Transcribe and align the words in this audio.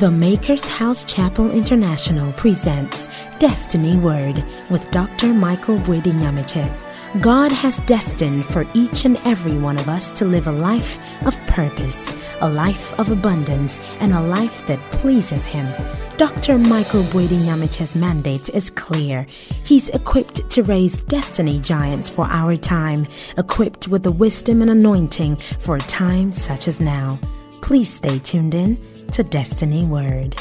The 0.00 0.10
Maker's 0.10 0.64
House 0.64 1.04
Chapel 1.04 1.50
International 1.50 2.32
presents 2.32 3.10
Destiny 3.38 3.98
Word 3.98 4.42
with 4.70 4.90
Dr. 4.92 5.34
Michael 5.34 5.76
Nyamiche. 5.76 6.72
God 7.20 7.52
has 7.52 7.80
destined 7.80 8.46
for 8.46 8.66
each 8.72 9.04
and 9.04 9.18
every 9.26 9.58
one 9.58 9.76
of 9.76 9.90
us 9.90 10.10
to 10.12 10.24
live 10.24 10.46
a 10.46 10.52
life 10.52 10.98
of 11.26 11.38
purpose, 11.48 12.16
a 12.40 12.48
life 12.48 12.98
of 12.98 13.10
abundance, 13.10 13.78
and 14.00 14.14
a 14.14 14.22
life 14.22 14.66
that 14.68 14.78
pleases 14.90 15.44
Him. 15.44 15.68
Dr. 16.16 16.56
Michael 16.56 17.02
Nyamiche's 17.02 17.94
mandate 17.94 18.48
is 18.54 18.70
clear. 18.70 19.26
He's 19.64 19.90
equipped 19.90 20.48
to 20.48 20.62
raise 20.62 21.02
destiny 21.02 21.58
giants 21.58 22.08
for 22.08 22.24
our 22.24 22.56
time, 22.56 23.06
equipped 23.36 23.86
with 23.88 24.04
the 24.04 24.12
wisdom 24.12 24.62
and 24.62 24.70
anointing 24.70 25.36
for 25.58 25.76
a 25.76 25.80
time 25.80 26.32
such 26.32 26.68
as 26.68 26.80
now. 26.80 27.18
Please 27.60 27.92
stay 27.92 28.18
tuned 28.20 28.54
in 28.54 28.78
to 29.10 29.24
Destiny 29.24 29.84
Word. 29.86 30.36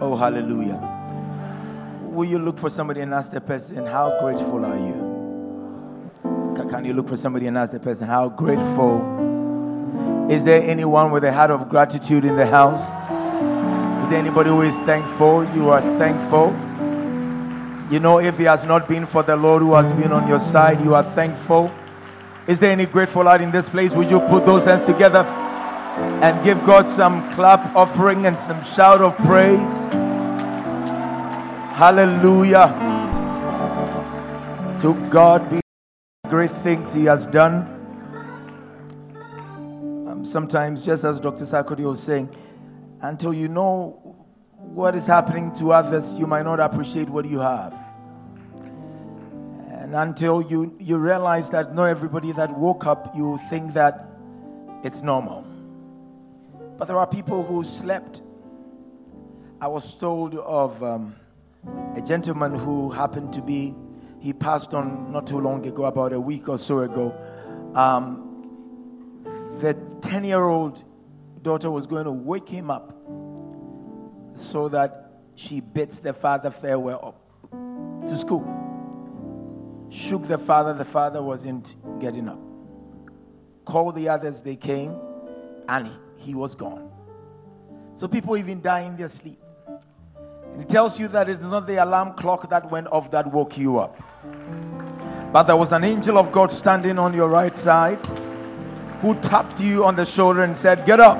Oh, 0.00 0.16
hallelujah. 0.16 0.78
Will 2.02 2.28
you 2.28 2.38
look 2.38 2.58
for 2.58 2.68
somebody 2.68 3.00
and 3.02 3.14
ask 3.14 3.30
the 3.30 3.40
person, 3.40 3.86
How 3.86 4.18
grateful 4.18 4.64
are 4.64 4.76
you? 4.76 5.08
Can 6.68 6.84
you 6.84 6.94
look 6.94 7.08
for 7.08 7.16
somebody 7.16 7.46
and 7.46 7.56
ask 7.56 7.72
the 7.72 7.80
person, 7.80 8.08
How 8.08 8.28
grateful? 8.28 9.22
Is 10.30 10.44
there 10.44 10.62
anyone 10.62 11.10
with 11.12 11.24
a 11.24 11.32
heart 11.32 11.50
of 11.50 11.68
gratitude 11.68 12.24
in 12.24 12.36
the 12.36 12.46
house? 12.46 12.80
Is 14.04 14.10
there 14.10 14.18
anybody 14.18 14.50
who 14.50 14.62
is 14.62 14.74
thankful? 14.78 15.44
You 15.54 15.70
are 15.70 15.80
thankful. 15.98 16.48
You 17.92 18.00
know, 18.00 18.18
if 18.20 18.38
it 18.40 18.46
has 18.46 18.64
not 18.64 18.88
been 18.88 19.06
for 19.06 19.22
the 19.22 19.36
Lord 19.36 19.62
who 19.62 19.74
has 19.74 19.92
been 19.92 20.12
on 20.12 20.26
your 20.28 20.38
side, 20.38 20.82
you 20.82 20.94
are 20.94 21.02
thankful. 21.02 21.70
Is 22.46 22.58
there 22.58 22.70
any 22.70 22.86
grateful 22.86 23.24
heart 23.24 23.40
in 23.40 23.50
this 23.50 23.68
place? 23.68 23.94
Would 23.94 24.10
you 24.10 24.20
put 24.20 24.46
those 24.46 24.64
hands 24.64 24.84
together 24.84 25.20
and 26.22 26.42
give 26.44 26.64
God 26.64 26.86
some 26.86 27.30
clap 27.34 27.76
offering 27.76 28.26
and 28.26 28.38
some 28.38 28.62
shout 28.64 29.00
of 29.00 29.16
praise? 29.18 29.84
Hallelujah. 31.76 32.68
To 34.80 34.94
God 35.10 35.48
be 35.50 35.60
great 36.28 36.50
things 36.50 36.92
He 36.94 37.04
has 37.04 37.26
done. 37.26 37.62
Um, 40.08 40.24
sometimes, 40.24 40.82
just 40.82 41.04
as 41.04 41.20
Dr. 41.20 41.44
Sarkodie 41.44 41.84
was 41.84 42.02
saying, 42.02 42.28
until 43.02 43.32
you 43.32 43.48
know 43.48 43.90
what 44.58 44.94
is 44.94 45.06
happening 45.06 45.52
to 45.54 45.72
others, 45.72 46.18
you 46.18 46.26
might 46.26 46.44
not 46.44 46.60
appreciate 46.60 47.08
what 47.08 47.24
you 47.24 47.38
have. 47.38 47.79
And 49.90 49.96
until 49.96 50.40
you, 50.40 50.76
you 50.78 50.98
realize 50.98 51.50
that 51.50 51.74
not 51.74 51.86
everybody 51.86 52.30
that 52.30 52.56
woke 52.56 52.86
up, 52.86 53.10
you 53.16 53.40
think 53.48 53.74
that 53.74 54.06
it's 54.84 55.02
normal. 55.02 55.44
But 56.78 56.86
there 56.86 56.96
are 56.96 57.08
people 57.08 57.42
who 57.42 57.64
slept. 57.64 58.22
I 59.60 59.66
was 59.66 59.96
told 59.96 60.36
of 60.36 60.80
um, 60.84 61.16
a 61.96 62.00
gentleman 62.02 62.54
who 62.54 62.92
happened 62.92 63.32
to 63.32 63.42
be, 63.42 63.74
he 64.20 64.32
passed 64.32 64.74
on 64.74 65.10
not 65.10 65.26
too 65.26 65.40
long 65.40 65.66
ago, 65.66 65.86
about 65.86 66.12
a 66.12 66.20
week 66.20 66.48
or 66.48 66.56
so 66.56 66.78
ago. 66.78 67.12
Um, 67.74 69.18
the 69.60 69.74
10 70.02 70.22
year 70.22 70.44
old 70.44 70.84
daughter 71.42 71.68
was 71.68 71.88
going 71.88 72.04
to 72.04 72.12
wake 72.12 72.48
him 72.48 72.70
up 72.70 72.96
so 74.34 74.68
that 74.68 75.10
she 75.34 75.58
bids 75.60 75.98
the 75.98 76.12
father 76.12 76.52
farewell 76.52 77.16
to 78.06 78.16
school 78.16 78.69
shook 79.90 80.22
the 80.22 80.38
father. 80.38 80.72
The 80.72 80.84
father 80.84 81.22
wasn't 81.22 81.76
getting 82.00 82.28
up. 82.28 82.38
Called 83.64 83.96
the 83.96 84.08
others, 84.08 84.42
they 84.42 84.56
came, 84.56 84.96
and 85.68 85.90
he, 86.16 86.34
was 86.34 86.54
gone. 86.54 86.90
So 87.96 88.08
people 88.08 88.36
even 88.36 88.60
die 88.60 88.80
in 88.80 88.96
their 88.96 89.08
sleep. 89.08 89.38
And 90.52 90.62
it 90.62 90.68
tells 90.68 90.98
you 90.98 91.08
that 91.08 91.28
it's 91.28 91.42
not 91.42 91.66
the 91.66 91.82
alarm 91.82 92.14
clock 92.14 92.48
that 92.50 92.70
went 92.70 92.88
off 92.88 93.10
that 93.10 93.30
woke 93.30 93.58
you 93.58 93.78
up. 93.78 93.96
But 95.32 95.44
there 95.44 95.56
was 95.56 95.72
an 95.72 95.84
angel 95.84 96.18
of 96.18 96.32
God 96.32 96.50
standing 96.50 96.98
on 96.98 97.14
your 97.14 97.28
right 97.28 97.56
side 97.56 98.04
who 99.00 99.14
tapped 99.20 99.60
you 99.60 99.84
on 99.84 99.96
the 99.96 100.04
shoulder 100.04 100.42
and 100.42 100.56
said, 100.56 100.84
Get 100.86 100.98
up. 100.98 101.18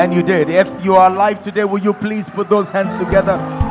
And 0.00 0.12
you 0.12 0.22
did. 0.22 0.50
If 0.50 0.84
you 0.84 0.96
are 0.96 1.10
alive 1.10 1.40
today, 1.40 1.64
will 1.64 1.78
you 1.78 1.94
please 1.94 2.28
put 2.28 2.48
those 2.48 2.70
hands 2.70 2.96
together? 2.98 3.65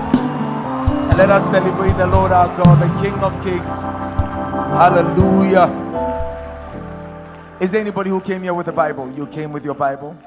Let 1.13 1.29
us 1.29 1.49
celebrate 1.49 1.93
the 1.93 2.07
Lord 2.07 2.31
our 2.31 2.47
God, 2.57 2.81
the 2.81 2.87
King 3.01 3.13
of 3.19 3.33
Kings. 3.43 3.75
Hallelujah. 4.75 5.69
Is 7.61 7.71
there 7.71 7.81
anybody 7.81 8.09
who 8.09 8.19
came 8.19 8.43
here 8.43 8.53
with 8.53 8.67
a 8.67 8.73
Bible? 8.73 9.09
You 9.11 9.27
came 9.27 9.53
with 9.53 9.63
your 9.63 9.75
Bible? 9.75 10.17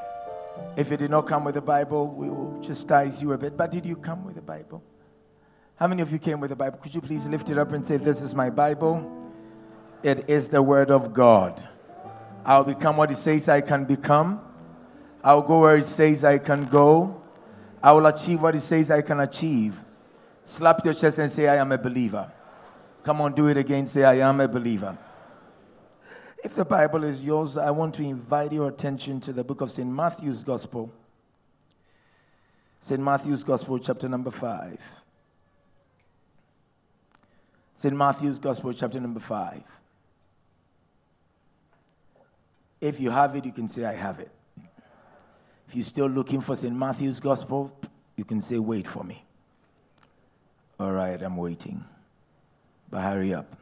If 0.76 0.90
you 0.90 0.96
did 0.96 1.10
not 1.10 1.26
come 1.26 1.44
with 1.44 1.56
a 1.56 1.60
Bible, 1.60 2.14
we 2.14 2.30
will 2.30 2.58
chastise 2.62 3.20
you 3.20 3.32
a 3.32 3.38
bit. 3.38 3.56
But 3.56 3.70
did 3.70 3.84
you 3.84 3.96
come 3.96 4.24
with 4.24 4.38
a 4.38 4.42
Bible? 4.42 4.82
How 5.76 5.86
many 5.88 6.02
of 6.02 6.10
you 6.10 6.18
came 6.18 6.40
with 6.40 6.52
a 6.52 6.56
Bible? 6.56 6.78
Could 6.78 6.94
you 6.94 7.00
please 7.00 7.28
lift 7.28 7.50
it 7.50 7.58
up 7.58 7.72
and 7.72 7.86
say, 7.86 7.98
This 7.98 8.20
is 8.20 8.34
my 8.34 8.48
Bible? 8.48 9.30
It 10.02 10.30
is 10.30 10.48
the 10.48 10.62
Word 10.62 10.90
of 10.90 11.12
God. 11.12 11.62
I'll 12.44 12.64
become 12.64 12.96
what 12.96 13.10
it 13.10 13.16
says 13.16 13.48
I 13.48 13.60
can 13.60 13.84
become. 13.84 14.40
I'll 15.22 15.42
go 15.42 15.60
where 15.60 15.76
it 15.76 15.86
says 15.86 16.24
I 16.24 16.38
can 16.38 16.64
go. 16.66 17.22
I 17.82 17.92
will 17.92 18.06
achieve 18.06 18.40
what 18.40 18.54
it 18.54 18.60
says 18.60 18.90
I 18.90 19.02
can 19.02 19.20
achieve. 19.20 19.78
Slap 20.48 20.82
your 20.82 20.94
chest 20.94 21.18
and 21.18 21.30
say, 21.30 21.46
I 21.46 21.56
am 21.56 21.72
a 21.72 21.78
believer. 21.78 22.32
Come 23.02 23.20
on, 23.20 23.34
do 23.34 23.48
it 23.48 23.58
again. 23.58 23.86
Say, 23.86 24.02
I 24.02 24.14
am 24.26 24.40
a 24.40 24.48
believer. 24.48 24.96
If 26.42 26.54
the 26.54 26.64
Bible 26.64 27.04
is 27.04 27.22
yours, 27.22 27.58
I 27.58 27.70
want 27.70 27.94
to 27.96 28.02
invite 28.02 28.52
your 28.52 28.68
attention 28.68 29.20
to 29.20 29.34
the 29.34 29.44
book 29.44 29.60
of 29.60 29.70
St. 29.70 29.86
Matthew's 29.86 30.42
Gospel. 30.42 30.90
St. 32.80 32.98
Matthew's 32.98 33.44
Gospel, 33.44 33.78
chapter 33.78 34.08
number 34.08 34.30
5. 34.30 34.80
St. 37.74 37.94
Matthew's 37.94 38.38
Gospel, 38.38 38.72
chapter 38.72 38.98
number 38.98 39.20
5. 39.20 39.62
If 42.80 42.98
you 43.02 43.10
have 43.10 43.36
it, 43.36 43.44
you 43.44 43.52
can 43.52 43.68
say, 43.68 43.84
I 43.84 43.94
have 43.94 44.18
it. 44.18 44.30
If 45.68 45.76
you're 45.76 45.84
still 45.84 46.08
looking 46.08 46.40
for 46.40 46.56
St. 46.56 46.74
Matthew's 46.74 47.20
Gospel, 47.20 47.70
you 48.16 48.24
can 48.24 48.40
say, 48.40 48.58
wait 48.58 48.86
for 48.86 49.04
me. 49.04 49.26
All 50.80 50.92
right, 50.92 51.20
I'm 51.20 51.36
waiting. 51.36 51.84
But 52.88 53.00
hurry 53.00 53.34
up. 53.34 53.56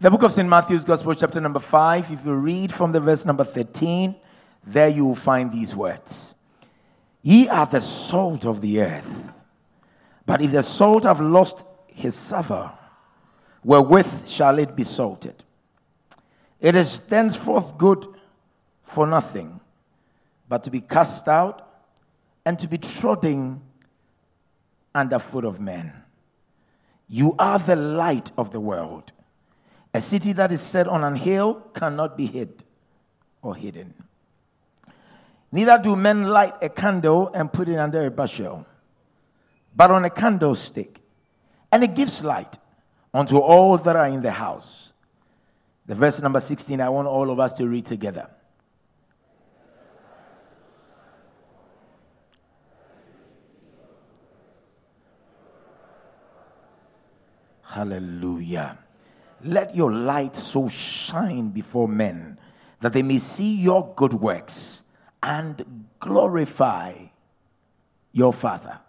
The 0.00 0.10
book 0.10 0.24
of 0.24 0.32
St. 0.32 0.48
Matthew's 0.48 0.84
Gospel, 0.84 1.14
chapter 1.14 1.40
number 1.40 1.60
5, 1.60 2.10
if 2.10 2.26
you 2.26 2.34
read 2.34 2.72
from 2.72 2.90
the 2.90 2.98
verse 2.98 3.24
number 3.24 3.44
13, 3.44 4.16
there 4.66 4.88
you 4.88 5.04
will 5.04 5.14
find 5.14 5.52
these 5.52 5.74
words 5.74 6.34
Ye 7.22 7.48
are 7.48 7.66
the 7.66 7.80
salt 7.80 8.44
of 8.44 8.60
the 8.60 8.80
earth. 8.80 9.44
But 10.26 10.42
if 10.42 10.50
the 10.50 10.62
salt 10.62 11.04
have 11.04 11.20
lost 11.20 11.64
his 11.86 12.16
savour, 12.16 12.72
wherewith 13.62 14.28
shall 14.28 14.58
it 14.58 14.74
be 14.74 14.82
salted? 14.82 15.44
It 16.60 16.74
is 16.74 17.00
thenceforth 17.00 17.78
good 17.78 18.04
for 18.82 19.06
nothing, 19.06 19.60
but 20.48 20.64
to 20.64 20.70
be 20.70 20.80
cast 20.80 21.28
out 21.28 21.68
and 22.44 22.58
to 22.58 22.66
be 22.66 22.78
trodden 22.78 23.62
underfoot 24.96 25.44
of 25.44 25.60
men. 25.60 25.92
You 27.08 27.34
are 27.38 27.58
the 27.58 27.76
light 27.76 28.32
of 28.36 28.50
the 28.50 28.60
world. 28.60 29.12
A 29.94 30.00
city 30.00 30.32
that 30.32 30.52
is 30.52 30.60
set 30.60 30.88
on 30.88 31.04
an 31.04 31.14
hill 31.14 31.54
cannot 31.72 32.16
be 32.16 32.26
hid 32.26 32.64
or 33.42 33.54
hidden. 33.54 33.94
Neither 35.52 35.78
do 35.78 35.96
men 35.96 36.24
light 36.24 36.54
a 36.60 36.68
candle 36.68 37.30
and 37.32 37.52
put 37.52 37.68
it 37.68 37.76
under 37.76 38.04
a 38.04 38.10
bushel, 38.10 38.66
but 39.74 39.90
on 39.90 40.04
a 40.04 40.10
candlestick, 40.10 41.00
and 41.70 41.84
it 41.84 41.94
gives 41.94 42.24
light 42.24 42.58
unto 43.14 43.38
all 43.38 43.78
that 43.78 43.96
are 43.96 44.08
in 44.08 44.22
the 44.22 44.32
house. 44.32 44.92
The 45.86 45.94
verse 45.94 46.20
number 46.20 46.40
16, 46.40 46.80
I 46.80 46.88
want 46.88 47.06
all 47.06 47.30
of 47.30 47.38
us 47.38 47.52
to 47.54 47.68
read 47.68 47.86
together. 47.86 48.28
Hallelujah. 57.76 58.78
Let 59.44 59.76
your 59.76 59.92
light 59.92 60.34
so 60.34 60.66
shine 60.66 61.50
before 61.50 61.86
men 61.86 62.38
that 62.80 62.94
they 62.94 63.02
may 63.02 63.18
see 63.18 63.54
your 63.54 63.92
good 63.94 64.14
works 64.14 64.82
and 65.22 65.84
glorify 66.00 66.94
your 68.12 68.32
Father 68.32 68.80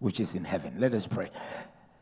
which 0.00 0.18
is 0.18 0.34
in 0.34 0.42
heaven. 0.42 0.74
Let 0.78 0.94
us 0.94 1.06
pray. 1.06 1.30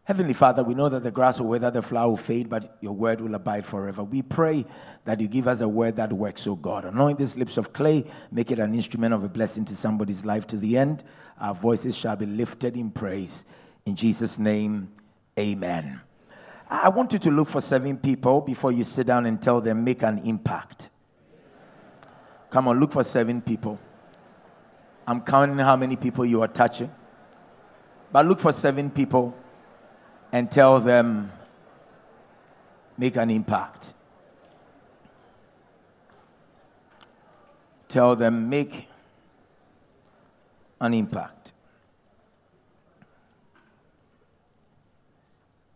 Heavenly 0.04 0.32
Father, 0.32 0.64
we 0.64 0.74
know 0.74 0.88
that 0.88 1.02
the 1.02 1.10
grass 1.10 1.38
will 1.38 1.48
wither, 1.48 1.70
the 1.70 1.82
flower 1.82 2.08
will 2.08 2.16
fade, 2.16 2.48
but 2.48 2.78
your 2.80 2.94
word 2.94 3.20
will 3.20 3.34
abide 3.34 3.66
forever. 3.66 4.02
We 4.02 4.22
pray 4.22 4.64
that 5.04 5.20
you 5.20 5.28
give 5.28 5.46
us 5.46 5.60
a 5.60 5.68
word 5.68 5.96
that 5.96 6.14
works, 6.14 6.46
oh 6.46 6.56
God. 6.56 6.86
Anoint 6.86 7.18
these 7.18 7.36
lips 7.36 7.58
of 7.58 7.74
clay, 7.74 8.06
make 8.30 8.50
it 8.50 8.58
an 8.58 8.74
instrument 8.74 9.12
of 9.12 9.22
a 9.22 9.28
blessing 9.28 9.66
to 9.66 9.76
somebody's 9.76 10.24
life 10.24 10.46
to 10.46 10.56
the 10.56 10.78
end. 10.78 11.04
Our 11.38 11.54
voices 11.54 11.94
shall 11.94 12.16
be 12.16 12.24
lifted 12.24 12.74
in 12.74 12.90
praise. 12.90 13.44
In 13.86 13.96
Jesus' 13.96 14.38
name, 14.38 14.88
amen. 15.38 16.00
I 16.70 16.88
want 16.88 17.12
you 17.12 17.18
to 17.20 17.30
look 17.30 17.48
for 17.48 17.60
seven 17.60 17.98
people 17.98 18.40
before 18.40 18.72
you 18.72 18.84
sit 18.84 19.06
down 19.06 19.26
and 19.26 19.40
tell 19.40 19.60
them, 19.60 19.84
make 19.84 20.02
an 20.02 20.18
impact. 20.18 20.88
Come 22.50 22.68
on, 22.68 22.78
look 22.80 22.92
for 22.92 23.02
seven 23.02 23.40
people. 23.40 23.78
I'm 25.06 25.20
counting 25.20 25.58
how 25.58 25.76
many 25.76 25.96
people 25.96 26.24
you 26.24 26.42
are 26.42 26.48
touching. 26.48 26.90
But 28.12 28.26
look 28.26 28.40
for 28.40 28.52
seven 28.52 28.90
people 28.90 29.34
and 30.32 30.50
tell 30.50 30.80
them, 30.80 31.32
make 32.96 33.16
an 33.16 33.30
impact. 33.30 33.94
Tell 37.88 38.16
them, 38.16 38.48
make 38.48 38.88
an 40.80 40.94
impact. 40.94 41.51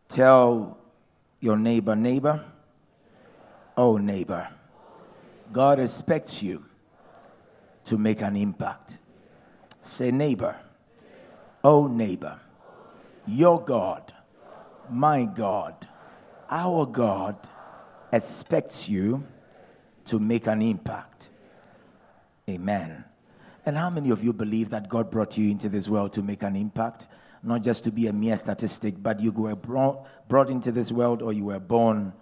Tell 0.08 0.78
your 1.40 1.56
neighbor, 1.56 1.96
neighbor, 1.96 2.44
oh, 3.76 3.98
neighbor, 3.98 4.48
God 5.52 5.78
expects 5.80 6.42
you 6.42 6.64
to 7.84 7.98
make 7.98 8.20
an 8.22 8.36
impact. 8.36 8.98
Say, 9.82 10.10
neighbor, 10.10 10.56
oh, 11.62 11.86
neighbor, 11.86 12.38
your 13.26 13.62
God, 13.62 14.12
my 14.90 15.24
God, 15.24 15.86
our 16.50 16.86
God 16.86 17.36
expects 18.12 18.88
you 18.88 19.26
to 20.06 20.18
make 20.18 20.46
an 20.46 20.62
impact. 20.62 21.30
Amen. 22.48 23.04
And 23.64 23.76
how 23.76 23.90
many 23.90 24.10
of 24.10 24.22
you 24.22 24.32
believe 24.32 24.70
that 24.70 24.88
God 24.88 25.10
brought 25.10 25.36
you 25.36 25.50
into 25.50 25.68
this 25.68 25.88
world 25.88 26.12
to 26.12 26.22
make 26.22 26.44
an 26.44 26.54
impact? 26.54 27.08
Not 27.46 27.62
just 27.62 27.84
to 27.84 27.92
be 27.92 28.08
a 28.08 28.12
mere 28.12 28.36
statistic, 28.36 28.96
but 29.00 29.20
you 29.20 29.30
were 29.30 29.54
brought, 29.54 30.04
brought 30.28 30.50
into 30.50 30.72
this 30.72 30.90
world 30.90 31.22
or 31.22 31.32
you 31.32 31.44
were 31.44 31.60
born 31.60 32.12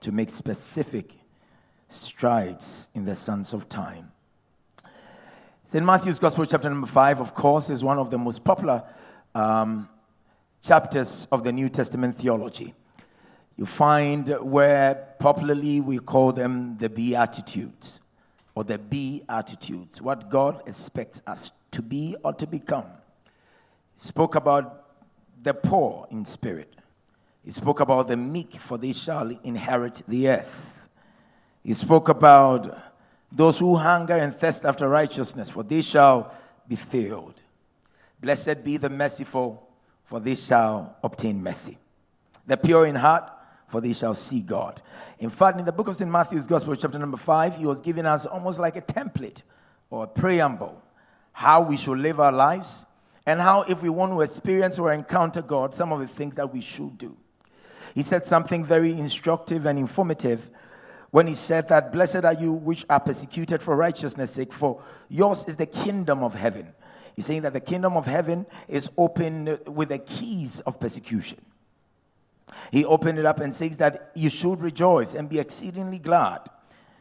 to 0.00 0.12
make 0.12 0.28
specific 0.28 1.12
strides 1.88 2.88
in 2.94 3.06
the 3.06 3.14
sands 3.14 3.54
of 3.54 3.70
time. 3.70 4.12
St. 5.64 5.84
Matthew's 5.84 6.18
Gospel, 6.18 6.44
chapter 6.44 6.68
number 6.68 6.86
5, 6.86 7.20
of 7.20 7.32
course, 7.32 7.70
is 7.70 7.82
one 7.82 7.98
of 7.98 8.10
the 8.10 8.18
most 8.18 8.44
popular 8.44 8.84
um, 9.34 9.88
chapters 10.62 11.26
of 11.32 11.42
the 11.42 11.52
New 11.52 11.70
Testament 11.70 12.14
theology. 12.14 12.74
You 13.56 13.64
find 13.64 14.28
where 14.42 15.14
popularly 15.18 15.80
we 15.80 15.98
call 15.98 16.32
them 16.32 16.76
the 16.76 16.90
Beatitudes 16.90 18.00
or 18.54 18.64
the 18.64 18.78
be 18.78 19.22
attitudes, 19.28 20.02
what 20.02 20.28
God 20.28 20.62
expects 20.66 21.22
us 21.26 21.50
to 21.70 21.80
be 21.80 22.14
or 22.22 22.34
to 22.34 22.46
become. 22.46 22.86
Spoke 23.96 24.34
about 24.34 24.84
the 25.42 25.54
poor 25.54 26.06
in 26.10 26.24
spirit. 26.24 26.74
He 27.44 27.50
spoke 27.50 27.80
about 27.80 28.08
the 28.08 28.16
meek, 28.16 28.54
for 28.54 28.76
they 28.76 28.92
shall 28.92 29.30
inherit 29.44 30.02
the 30.06 30.28
earth. 30.28 30.88
He 31.62 31.72
spoke 31.72 32.08
about 32.08 32.76
those 33.30 33.58
who 33.58 33.76
hunger 33.76 34.14
and 34.14 34.34
thirst 34.34 34.64
after 34.64 34.88
righteousness, 34.88 35.50
for 35.50 35.62
they 35.62 35.82
shall 35.82 36.34
be 36.68 36.76
filled. 36.76 37.40
Blessed 38.20 38.64
be 38.64 38.76
the 38.76 38.90
merciful, 38.90 39.68
for 40.04 40.20
they 40.20 40.34
shall 40.34 40.96
obtain 41.02 41.42
mercy. 41.42 41.78
The 42.46 42.56
pure 42.56 42.86
in 42.86 42.94
heart, 42.94 43.30
for 43.68 43.80
they 43.80 43.92
shall 43.92 44.14
see 44.14 44.42
God. 44.42 44.80
In 45.18 45.30
fact, 45.30 45.58
in 45.58 45.64
the 45.64 45.72
book 45.72 45.88
of 45.88 45.96
St. 45.96 46.10
Matthew's 46.10 46.46
Gospel, 46.46 46.74
chapter 46.76 46.98
number 46.98 47.16
five, 47.16 47.56
he 47.56 47.66
was 47.66 47.80
giving 47.80 48.06
us 48.06 48.26
almost 48.26 48.58
like 48.58 48.76
a 48.76 48.82
template 48.82 49.42
or 49.90 50.04
a 50.04 50.06
preamble 50.06 50.82
how 51.32 51.62
we 51.62 51.76
should 51.76 51.98
live 51.98 52.18
our 52.18 52.32
lives 52.32 52.85
and 53.26 53.40
how, 53.40 53.62
if 53.62 53.82
we 53.82 53.88
want 53.88 54.12
to 54.12 54.20
experience 54.20 54.78
or 54.78 54.92
encounter 54.92 55.42
God, 55.42 55.74
some 55.74 55.92
of 55.92 55.98
the 55.98 56.06
things 56.06 56.36
that 56.36 56.52
we 56.52 56.60
should 56.60 56.96
do. 56.96 57.16
He 57.94 58.02
said 58.02 58.24
something 58.24 58.64
very 58.64 58.92
instructive 58.92 59.66
and 59.66 59.78
informative 59.78 60.50
when 61.10 61.26
he 61.26 61.34
said 61.34 61.68
that, 61.68 61.92
Blessed 61.92 62.24
are 62.24 62.34
you 62.34 62.52
which 62.52 62.84
are 62.88 63.00
persecuted 63.00 63.62
for 63.62 63.74
righteousness' 63.74 64.32
sake, 64.32 64.52
for 64.52 64.82
yours 65.08 65.46
is 65.46 65.56
the 65.56 65.66
kingdom 65.66 66.22
of 66.22 66.34
heaven. 66.34 66.72
He's 67.14 67.26
saying 67.26 67.42
that 67.42 67.54
the 67.54 67.60
kingdom 67.60 67.96
of 67.96 68.04
heaven 68.04 68.46
is 68.68 68.90
open 68.98 69.58
with 69.66 69.88
the 69.88 69.98
keys 69.98 70.60
of 70.60 70.78
persecution. 70.78 71.38
He 72.70 72.84
opened 72.84 73.18
it 73.18 73.24
up 73.24 73.40
and 73.40 73.52
says 73.52 73.78
that 73.78 74.12
you 74.14 74.28
should 74.28 74.60
rejoice 74.60 75.14
and 75.14 75.28
be 75.28 75.38
exceedingly 75.38 75.98
glad, 75.98 76.40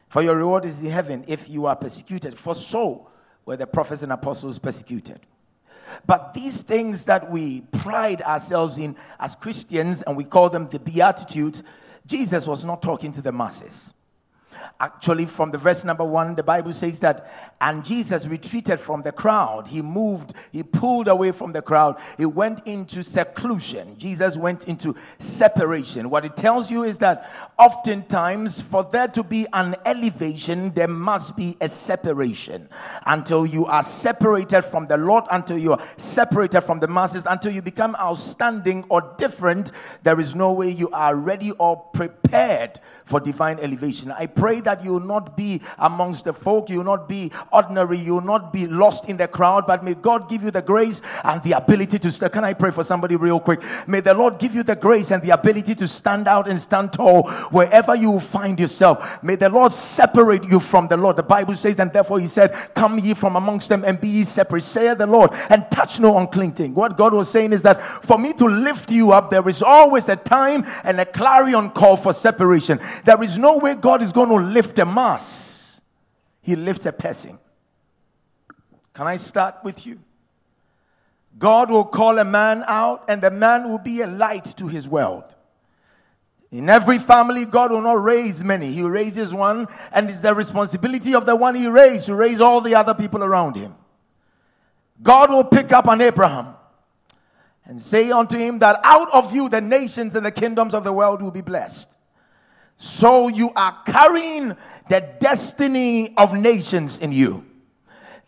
for 0.07 0.21
your 0.21 0.37
reward 0.37 0.65
is 0.65 0.81
in 0.81 0.89
heaven 0.89 1.25
if 1.27 1.49
you 1.49 1.65
are 1.65 1.75
persecuted. 1.75 2.37
For 2.37 2.55
so 2.55 3.09
were 3.45 3.57
the 3.57 3.67
prophets 3.67 4.01
and 4.01 4.11
apostles 4.11 4.57
persecuted. 4.57 5.19
But 6.05 6.33
these 6.33 6.63
things 6.63 7.05
that 7.05 7.29
we 7.29 7.61
pride 7.61 8.21
ourselves 8.21 8.77
in 8.77 8.95
as 9.19 9.35
Christians 9.35 10.01
and 10.03 10.15
we 10.15 10.23
call 10.23 10.49
them 10.49 10.67
the 10.69 10.79
Beatitudes, 10.79 11.63
Jesus 12.05 12.47
was 12.47 12.63
not 12.63 12.81
talking 12.81 13.11
to 13.13 13.21
the 13.21 13.31
masses. 13.31 13.93
Actually, 14.79 15.25
from 15.25 15.51
the 15.51 15.57
verse 15.57 15.83
number 15.83 16.03
one, 16.03 16.35
the 16.35 16.43
Bible 16.43 16.73
says 16.73 16.99
that, 16.99 17.55
and 17.61 17.83
Jesus 17.83 18.27
retreated 18.27 18.79
from 18.79 19.01
the 19.01 19.11
crowd. 19.11 19.67
He 19.67 19.81
moved, 19.81 20.33
he 20.51 20.63
pulled 20.63 21.07
away 21.07 21.31
from 21.31 21.53
the 21.53 21.61
crowd. 21.61 21.97
He 22.17 22.25
went 22.25 22.61
into 22.65 23.03
seclusion. 23.03 23.97
Jesus 23.97 24.37
went 24.37 24.65
into 24.67 24.95
separation. 25.19 26.09
What 26.09 26.25
it 26.25 26.35
tells 26.35 26.69
you 26.69 26.83
is 26.83 26.97
that 26.99 27.29
oftentimes, 27.57 28.61
for 28.61 28.83
there 28.83 29.07
to 29.09 29.23
be 29.23 29.47
an 29.53 29.75
elevation, 29.85 30.73
there 30.73 30.87
must 30.87 31.35
be 31.35 31.57
a 31.61 31.69
separation. 31.69 32.69
Until 33.05 33.45
you 33.45 33.65
are 33.65 33.83
separated 33.83 34.61
from 34.63 34.87
the 34.87 34.97
Lord, 34.97 35.23
until 35.31 35.57
you 35.57 35.73
are 35.73 35.83
separated 35.97 36.61
from 36.61 36.79
the 36.79 36.87
masses, 36.87 37.25
until 37.25 37.51
you 37.51 37.61
become 37.61 37.95
outstanding 37.95 38.85
or 38.89 39.15
different, 39.17 39.71
there 40.03 40.19
is 40.19 40.35
no 40.35 40.53
way 40.53 40.69
you 40.69 40.89
are 40.91 41.15
ready 41.15 41.51
or 41.53 41.77
prepared 41.93 42.79
for 43.05 43.19
divine 43.19 43.57
elevation. 43.59 44.11
I 44.11 44.27
pray 44.27 44.44
that 44.53 44.83
you 44.83 44.93
will 44.93 44.99
not 44.99 45.35
be 45.35 45.61
amongst 45.77 46.25
the 46.25 46.33
folk, 46.33 46.69
you 46.69 46.77
will 46.77 46.85
not 46.85 47.07
be 47.07 47.31
ordinary, 47.51 47.97
you 47.97 48.15
will 48.15 48.21
not 48.21 48.53
be 48.53 48.67
lost 48.67 49.09
in 49.09 49.17
the 49.17 49.27
crowd, 49.27 49.65
but 49.67 49.83
may 49.83 49.93
God 49.93 50.29
give 50.29 50.43
you 50.43 50.51
the 50.51 50.61
grace 50.61 51.01
and 51.23 51.41
the 51.43 51.53
ability 51.53 51.99
to 51.99 52.11
stand. 52.11 52.31
Can 52.31 52.43
I 52.43 52.53
pray 52.53 52.71
for 52.71 52.83
somebody 52.83 53.15
real 53.15 53.39
quick? 53.39 53.61
May 53.87 53.99
the 53.99 54.13
Lord 54.13 54.37
give 54.39 54.55
you 54.55 54.63
the 54.63 54.75
grace 54.75 55.11
and 55.11 55.21
the 55.21 55.31
ability 55.31 55.75
to 55.75 55.87
stand 55.87 56.27
out 56.27 56.47
and 56.47 56.59
stand 56.59 56.93
tall 56.93 57.29
wherever 57.51 57.95
you 57.95 58.19
find 58.19 58.59
yourself. 58.59 59.23
May 59.23 59.35
the 59.35 59.49
Lord 59.49 59.71
separate 59.71 60.45
you 60.45 60.59
from 60.59 60.87
the 60.87 60.97
Lord. 60.97 61.15
The 61.15 61.23
Bible 61.23 61.55
says, 61.55 61.79
and 61.79 61.91
therefore 61.91 62.19
He 62.19 62.27
said, 62.27 62.51
Come 62.73 62.99
ye 62.99 63.13
from 63.13 63.35
amongst 63.35 63.69
them 63.69 63.83
and 63.83 63.99
be 63.99 64.09
ye 64.09 64.23
separate, 64.23 64.63
say 64.63 64.93
the 64.93 65.07
Lord, 65.07 65.31
and 65.49 65.69
touch 65.71 65.99
no 65.99 66.17
unclean 66.17 66.51
thing. 66.51 66.73
What 66.73 66.97
God 66.97 67.13
was 67.13 67.29
saying 67.29 67.53
is 67.53 67.61
that 67.63 67.81
for 67.81 68.17
me 68.17 68.33
to 68.33 68.45
lift 68.45 68.91
you 68.91 69.11
up, 69.11 69.29
there 69.29 69.47
is 69.47 69.61
always 69.61 70.09
a 70.09 70.15
time 70.15 70.63
and 70.83 70.99
a 70.99 71.05
clarion 71.05 71.69
call 71.69 71.95
for 71.97 72.13
separation. 72.13 72.79
There 73.03 73.21
is 73.23 73.37
no 73.37 73.57
way 73.57 73.75
God 73.75 74.01
is 74.01 74.11
going 74.11 74.29
to 74.29 74.34
lift 74.41 74.79
a 74.79 74.85
mass, 74.85 75.79
He 76.41 76.55
lifts 76.55 76.85
a 76.85 76.93
person. 76.93 77.39
Can 78.93 79.07
I 79.07 79.17
start 79.17 79.57
with 79.63 79.85
you? 79.85 79.99
God 81.37 81.69
will 81.69 81.83
call 81.83 82.17
a 82.17 82.25
man 82.25 82.63
out, 82.65 83.05
and 83.09 83.21
the 83.21 83.31
man 83.31 83.65
will 83.65 83.77
be 83.77 84.01
a 84.01 84.07
light 84.07 84.45
to 84.57 84.67
his 84.67 84.87
world. 84.87 85.35
In 86.49 86.69
every 86.69 86.97
family, 86.99 87.45
God 87.45 87.71
will 87.71 87.81
not 87.81 88.01
raise 88.01 88.41
many. 88.41 88.71
He 88.71 88.83
raises 88.83 89.33
one, 89.33 89.67
and 89.91 90.09
it's 90.09 90.21
the 90.21 90.33
responsibility 90.33 91.13
of 91.13 91.25
the 91.25 91.35
one 91.35 91.55
he 91.55 91.67
raised 91.67 92.05
to 92.05 92.15
raise 92.15 92.39
all 92.39 92.61
the 92.61 92.75
other 92.75 92.93
people 92.93 93.21
around 93.21 93.57
him. 93.57 93.75
God 95.03 95.29
will 95.29 95.43
pick 95.43 95.73
up 95.73 95.87
an 95.87 95.99
Abraham 95.99 96.55
and 97.65 97.81
say 97.81 98.11
unto 98.11 98.37
him 98.37 98.59
that 98.59 98.79
out 98.83 99.13
of 99.13 99.35
you 99.35 99.49
the 99.49 99.59
nations 99.59 100.15
and 100.15 100.25
the 100.25 100.31
kingdoms 100.31 100.73
of 100.73 100.85
the 100.85 100.93
world 100.93 101.21
will 101.21 101.31
be 101.31 101.41
blessed. 101.41 101.94
So 102.77 103.27
you 103.27 103.51
are 103.55 103.77
carrying 103.85 104.55
the 104.89 105.15
destiny 105.19 106.13
of 106.17 106.33
nations 106.33 106.99
in 106.99 107.11
you. 107.11 107.45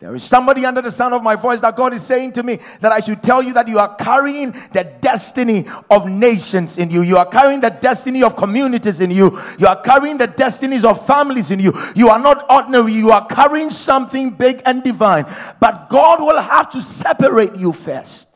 There 0.00 0.14
is 0.14 0.22
somebody 0.22 0.64
under 0.64 0.80
the 0.80 0.92
sound 0.92 1.12
of 1.12 1.24
my 1.24 1.34
voice 1.34 1.60
that 1.60 1.74
God 1.74 1.92
is 1.92 2.04
saying 2.04 2.32
to 2.34 2.44
me 2.44 2.60
that 2.78 2.92
I 2.92 3.00
should 3.00 3.20
tell 3.20 3.42
you 3.42 3.52
that 3.54 3.66
you 3.66 3.80
are 3.80 3.96
carrying 3.96 4.52
the 4.72 4.84
destiny 5.00 5.66
of 5.90 6.08
nations 6.08 6.78
in 6.78 6.88
you. 6.88 7.02
You 7.02 7.16
are 7.16 7.26
carrying 7.26 7.60
the 7.60 7.70
destiny 7.70 8.22
of 8.22 8.36
communities 8.36 9.00
in 9.00 9.10
you. 9.10 9.40
You 9.58 9.66
are 9.66 9.80
carrying 9.80 10.16
the 10.16 10.28
destinies 10.28 10.84
of 10.84 11.04
families 11.04 11.50
in 11.50 11.58
you. 11.58 11.72
You 11.96 12.10
are 12.10 12.20
not 12.20 12.46
ordinary. 12.48 12.92
You 12.92 13.10
are 13.10 13.26
carrying 13.26 13.70
something 13.70 14.30
big 14.30 14.62
and 14.64 14.84
divine. 14.84 15.26
But 15.58 15.88
God 15.88 16.20
will 16.20 16.40
have 16.40 16.70
to 16.70 16.80
separate 16.80 17.56
you 17.56 17.72
first. 17.72 18.27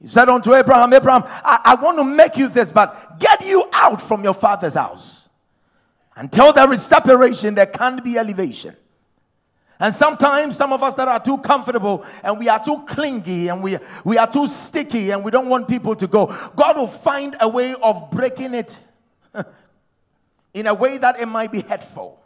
He 0.00 0.06
said 0.06 0.28
unto 0.28 0.54
Abraham, 0.54 0.92
Abraham, 0.92 1.22
I, 1.26 1.60
I 1.64 1.74
want 1.74 1.98
to 1.98 2.04
make 2.04 2.36
you 2.36 2.48
this, 2.48 2.72
but 2.72 3.18
get 3.20 3.44
you 3.44 3.68
out 3.72 4.00
from 4.00 4.24
your 4.24 4.34
father's 4.34 4.74
house. 4.74 5.28
Until 6.16 6.52
there 6.52 6.72
is 6.72 6.82
separation, 6.82 7.54
there 7.54 7.66
can't 7.66 8.02
be 8.02 8.18
elevation. 8.18 8.76
And 9.78 9.94
sometimes 9.94 10.56
some 10.56 10.74
of 10.74 10.82
us 10.82 10.94
that 10.94 11.08
are 11.08 11.22
too 11.22 11.38
comfortable 11.38 12.04
and 12.22 12.38
we 12.38 12.50
are 12.50 12.62
too 12.62 12.84
clingy 12.86 13.48
and 13.48 13.62
we, 13.62 13.78
we 14.04 14.18
are 14.18 14.30
too 14.30 14.46
sticky 14.46 15.10
and 15.10 15.24
we 15.24 15.30
don't 15.30 15.48
want 15.48 15.68
people 15.68 15.96
to 15.96 16.06
go. 16.06 16.26
God 16.54 16.76
will 16.76 16.86
find 16.86 17.34
a 17.40 17.48
way 17.48 17.74
of 17.74 18.10
breaking 18.10 18.52
it 18.52 18.78
in 20.54 20.66
a 20.66 20.74
way 20.74 20.98
that 20.98 21.18
it 21.18 21.26
might 21.26 21.50
be 21.50 21.62
hurtful. 21.62 22.20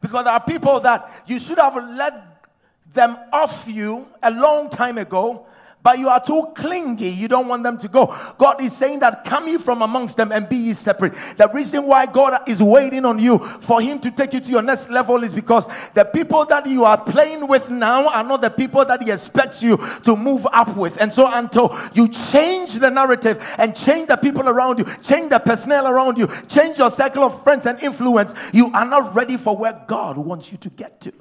Because 0.00 0.24
there 0.24 0.32
are 0.32 0.44
people 0.44 0.78
that 0.80 1.24
you 1.26 1.40
should 1.40 1.58
have 1.58 1.74
let 1.74 2.44
them 2.92 3.16
off 3.32 3.66
you 3.68 4.06
a 4.22 4.30
long 4.30 4.70
time 4.70 4.98
ago, 4.98 5.46
but 5.82 5.98
you 5.98 6.08
are 6.08 6.22
too 6.22 6.52
clingy. 6.54 7.08
You 7.08 7.28
don't 7.28 7.48
want 7.48 7.62
them 7.62 7.78
to 7.78 7.88
go. 7.88 8.14
God 8.38 8.62
is 8.62 8.76
saying 8.76 9.00
that 9.00 9.24
come 9.24 9.48
ye 9.48 9.58
from 9.58 9.82
amongst 9.82 10.16
them 10.16 10.32
and 10.32 10.48
be 10.48 10.56
ye 10.56 10.72
separate. 10.72 11.14
The 11.36 11.48
reason 11.52 11.86
why 11.86 12.06
God 12.06 12.48
is 12.48 12.62
waiting 12.62 13.04
on 13.04 13.18
you 13.18 13.38
for 13.38 13.80
Him 13.80 13.98
to 14.00 14.10
take 14.10 14.32
you 14.32 14.40
to 14.40 14.50
your 14.50 14.62
next 14.62 14.90
level 14.90 15.22
is 15.24 15.32
because 15.32 15.68
the 15.94 16.04
people 16.04 16.44
that 16.46 16.66
you 16.66 16.84
are 16.84 17.02
playing 17.02 17.48
with 17.48 17.70
now 17.70 18.08
are 18.08 18.24
not 18.24 18.40
the 18.40 18.50
people 18.50 18.84
that 18.84 19.02
He 19.02 19.10
expects 19.10 19.62
you 19.62 19.76
to 20.04 20.16
move 20.16 20.46
up 20.52 20.76
with. 20.76 21.00
And 21.00 21.12
so 21.12 21.28
until 21.32 21.76
you 21.94 22.08
change 22.08 22.74
the 22.74 22.90
narrative 22.90 23.42
and 23.58 23.74
change 23.74 24.08
the 24.08 24.16
people 24.16 24.48
around 24.48 24.78
you, 24.78 24.84
change 25.02 25.30
the 25.30 25.38
personnel 25.38 25.88
around 25.88 26.18
you, 26.18 26.28
change 26.48 26.78
your 26.78 26.90
circle 26.90 27.24
of 27.24 27.42
friends 27.42 27.66
and 27.66 27.80
influence, 27.80 28.34
you 28.52 28.70
are 28.72 28.84
not 28.84 29.14
ready 29.14 29.36
for 29.36 29.56
where 29.56 29.82
God 29.86 30.16
wants 30.16 30.52
you 30.52 30.58
to 30.58 30.70
get 30.70 31.00
to. 31.02 31.12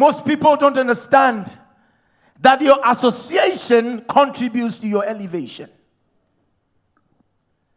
Most 0.00 0.24
people 0.24 0.56
don't 0.56 0.78
understand 0.78 1.54
that 2.40 2.62
your 2.62 2.78
association 2.86 4.02
contributes 4.08 4.78
to 4.78 4.88
your 4.88 5.04
elevation. 5.04 5.68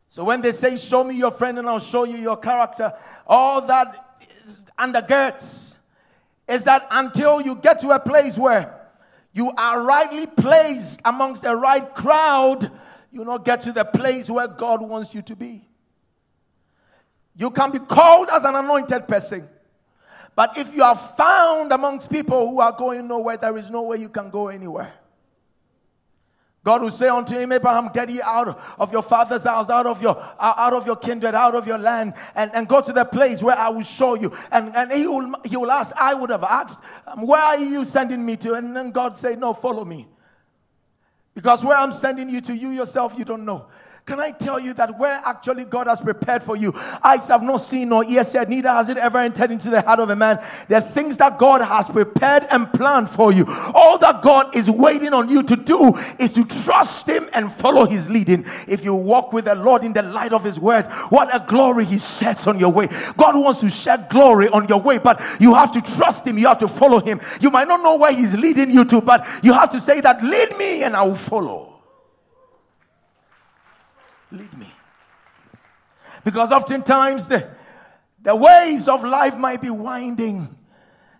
So 0.07 0.23
when 0.23 0.39
they 0.39 0.53
say, 0.53 0.77
Show 0.77 1.03
me 1.03 1.17
your 1.17 1.31
friend 1.31 1.59
and 1.59 1.67
I'll 1.67 1.79
show 1.79 2.05
you 2.05 2.15
your 2.15 2.37
character, 2.37 2.93
all 3.27 3.67
that 3.67 4.21
undergirds 4.79 5.75
is 6.47 6.63
that 6.63 6.87
until 6.91 7.41
you 7.41 7.57
get 7.57 7.81
to 7.81 7.89
a 7.89 7.99
place 7.99 8.37
where 8.37 8.73
you 9.33 9.51
are 9.57 9.83
rightly 9.83 10.25
placed 10.25 11.01
amongst 11.03 11.41
the 11.41 11.53
right 11.53 11.93
crowd, 11.93 12.71
you 13.11 13.25
not 13.25 13.43
get 13.43 13.59
to 13.63 13.73
the 13.73 13.83
place 13.83 14.29
where 14.29 14.47
God 14.47 14.81
wants 14.81 15.13
you 15.13 15.23
to 15.23 15.35
be. 15.35 15.67
You 17.35 17.51
can 17.51 17.71
be 17.71 17.79
called 17.79 18.29
as 18.31 18.45
an 18.45 18.55
anointed 18.55 19.09
person. 19.09 19.49
But 20.35 20.57
if 20.57 20.73
you 20.73 20.83
are 20.83 20.95
found 20.95 21.71
amongst 21.71 22.09
people 22.09 22.49
who 22.49 22.59
are 22.59 22.71
going 22.71 23.07
nowhere, 23.07 23.37
there 23.37 23.57
is 23.57 23.69
no 23.69 23.83
way 23.83 23.97
you 23.97 24.09
can 24.09 24.29
go 24.29 24.47
anywhere. 24.47 24.93
God 26.63 26.81
will 26.81 26.91
say 26.91 27.09
unto 27.09 27.37
him, 27.37 27.51
Abraham, 27.51 27.89
get 27.93 28.09
ye 28.09 28.21
out 28.21 28.57
of 28.79 28.91
your 28.93 29.01
father's 29.01 29.43
house, 29.43 29.69
out 29.69 29.85
of 29.85 30.01
your 30.01 30.17
out 30.39 30.71
of 30.71 30.85
your 30.85 30.95
kindred, 30.95 31.35
out 31.35 31.55
of 31.55 31.67
your 31.67 31.77
land, 31.77 32.13
and, 32.35 32.51
and 32.55 32.69
go 32.69 32.81
to 32.81 32.93
the 32.93 33.03
place 33.03 33.43
where 33.43 33.57
I 33.57 33.67
will 33.67 33.83
show 33.83 34.15
you. 34.15 34.31
And, 34.49 34.73
and 34.73 34.91
he 34.91 35.05
will 35.05 35.35
he 35.43 35.57
will 35.57 35.71
ask, 35.71 35.93
I 35.97 36.13
would 36.13 36.29
have 36.29 36.43
asked, 36.43 36.79
um, 37.05 37.27
Where 37.27 37.41
are 37.41 37.57
you 37.57 37.83
sending 37.83 38.25
me 38.25 38.37
to? 38.37 38.53
And 38.53 38.73
then 38.73 38.91
God 38.91 39.17
said, 39.17 39.39
No, 39.39 39.53
follow 39.53 39.83
me. 39.83 40.07
Because 41.35 41.65
where 41.65 41.75
I'm 41.75 41.91
sending 41.91 42.29
you 42.29 42.39
to, 42.41 42.55
you 42.55 42.69
yourself, 42.69 43.15
you 43.17 43.25
don't 43.25 43.43
know. 43.43 43.65
Can 44.05 44.19
I 44.19 44.31
tell 44.31 44.59
you 44.59 44.73
that 44.73 44.99
where 44.99 45.21
actually 45.23 45.63
God 45.63 45.87
has 45.87 46.01
prepared 46.01 46.43
for 46.43 46.57
you, 46.57 46.73
eyes 47.01 47.29
have 47.29 47.41
not 47.41 47.61
seen 47.61 47.87
nor 47.87 48.03
ears 48.03 48.33
heard, 48.33 48.49
neither 48.49 48.67
has 48.67 48.89
it 48.89 48.97
ever 48.97 49.17
entered 49.17 49.49
into 49.49 49.69
the 49.69 49.81
heart 49.81 50.01
of 50.01 50.09
a 50.09 50.15
man. 50.15 50.43
The 50.67 50.81
things 50.81 51.15
that 51.17 51.39
God 51.39 51.61
has 51.61 51.87
prepared 51.87 52.45
and 52.51 52.71
planned 52.73 53.09
for 53.09 53.31
you. 53.31 53.45
All 53.73 53.97
that 53.99 54.21
God 54.21 54.53
is 54.57 54.69
waiting 54.69 55.13
on 55.13 55.29
you 55.29 55.41
to 55.43 55.55
do 55.55 55.93
is 56.19 56.33
to 56.33 56.43
trust 56.43 57.07
Him 57.07 57.29
and 57.31 57.49
follow 57.49 57.85
His 57.85 58.09
leading. 58.09 58.43
If 58.67 58.83
you 58.83 58.93
walk 58.93 59.31
with 59.31 59.45
the 59.45 59.55
Lord 59.55 59.85
in 59.85 59.93
the 59.93 60.03
light 60.03 60.33
of 60.33 60.43
His 60.43 60.59
word, 60.59 60.85
what 61.07 61.33
a 61.33 61.39
glory 61.47 61.85
He 61.85 61.97
sheds 61.97 62.45
on 62.45 62.59
your 62.59 62.73
way. 62.73 62.87
God 63.15 63.35
wants 63.35 63.61
to 63.61 63.69
shed 63.69 64.09
glory 64.09 64.49
on 64.49 64.67
your 64.67 64.81
way, 64.81 64.97
but 64.97 65.21
you 65.39 65.53
have 65.55 65.71
to 65.71 65.81
trust 65.81 66.27
Him. 66.27 66.37
You 66.37 66.47
have 66.47 66.59
to 66.59 66.67
follow 66.67 66.99
Him. 66.99 67.21
You 67.39 67.51
might 67.51 67.69
not 67.69 67.81
know 67.81 67.95
where 67.95 68.11
He's 68.11 68.35
leading 68.35 68.69
you 68.69 68.83
to, 68.83 68.99
but 68.99 69.25
you 69.43 69.53
have 69.53 69.69
to 69.69 69.79
say 69.79 70.01
that, 70.01 70.21
lead 70.21 70.57
me 70.57 70.83
and 70.83 70.93
I 70.93 71.03
will 71.03 71.15
follow. 71.15 71.72
Lead 74.33 74.57
me. 74.57 74.73
Because 76.23 76.51
oftentimes 76.51 77.27
the, 77.27 77.47
the 78.21 78.35
ways 78.35 78.87
of 78.87 79.03
life 79.03 79.37
might 79.37 79.61
be 79.61 79.69
winding, 79.69 80.57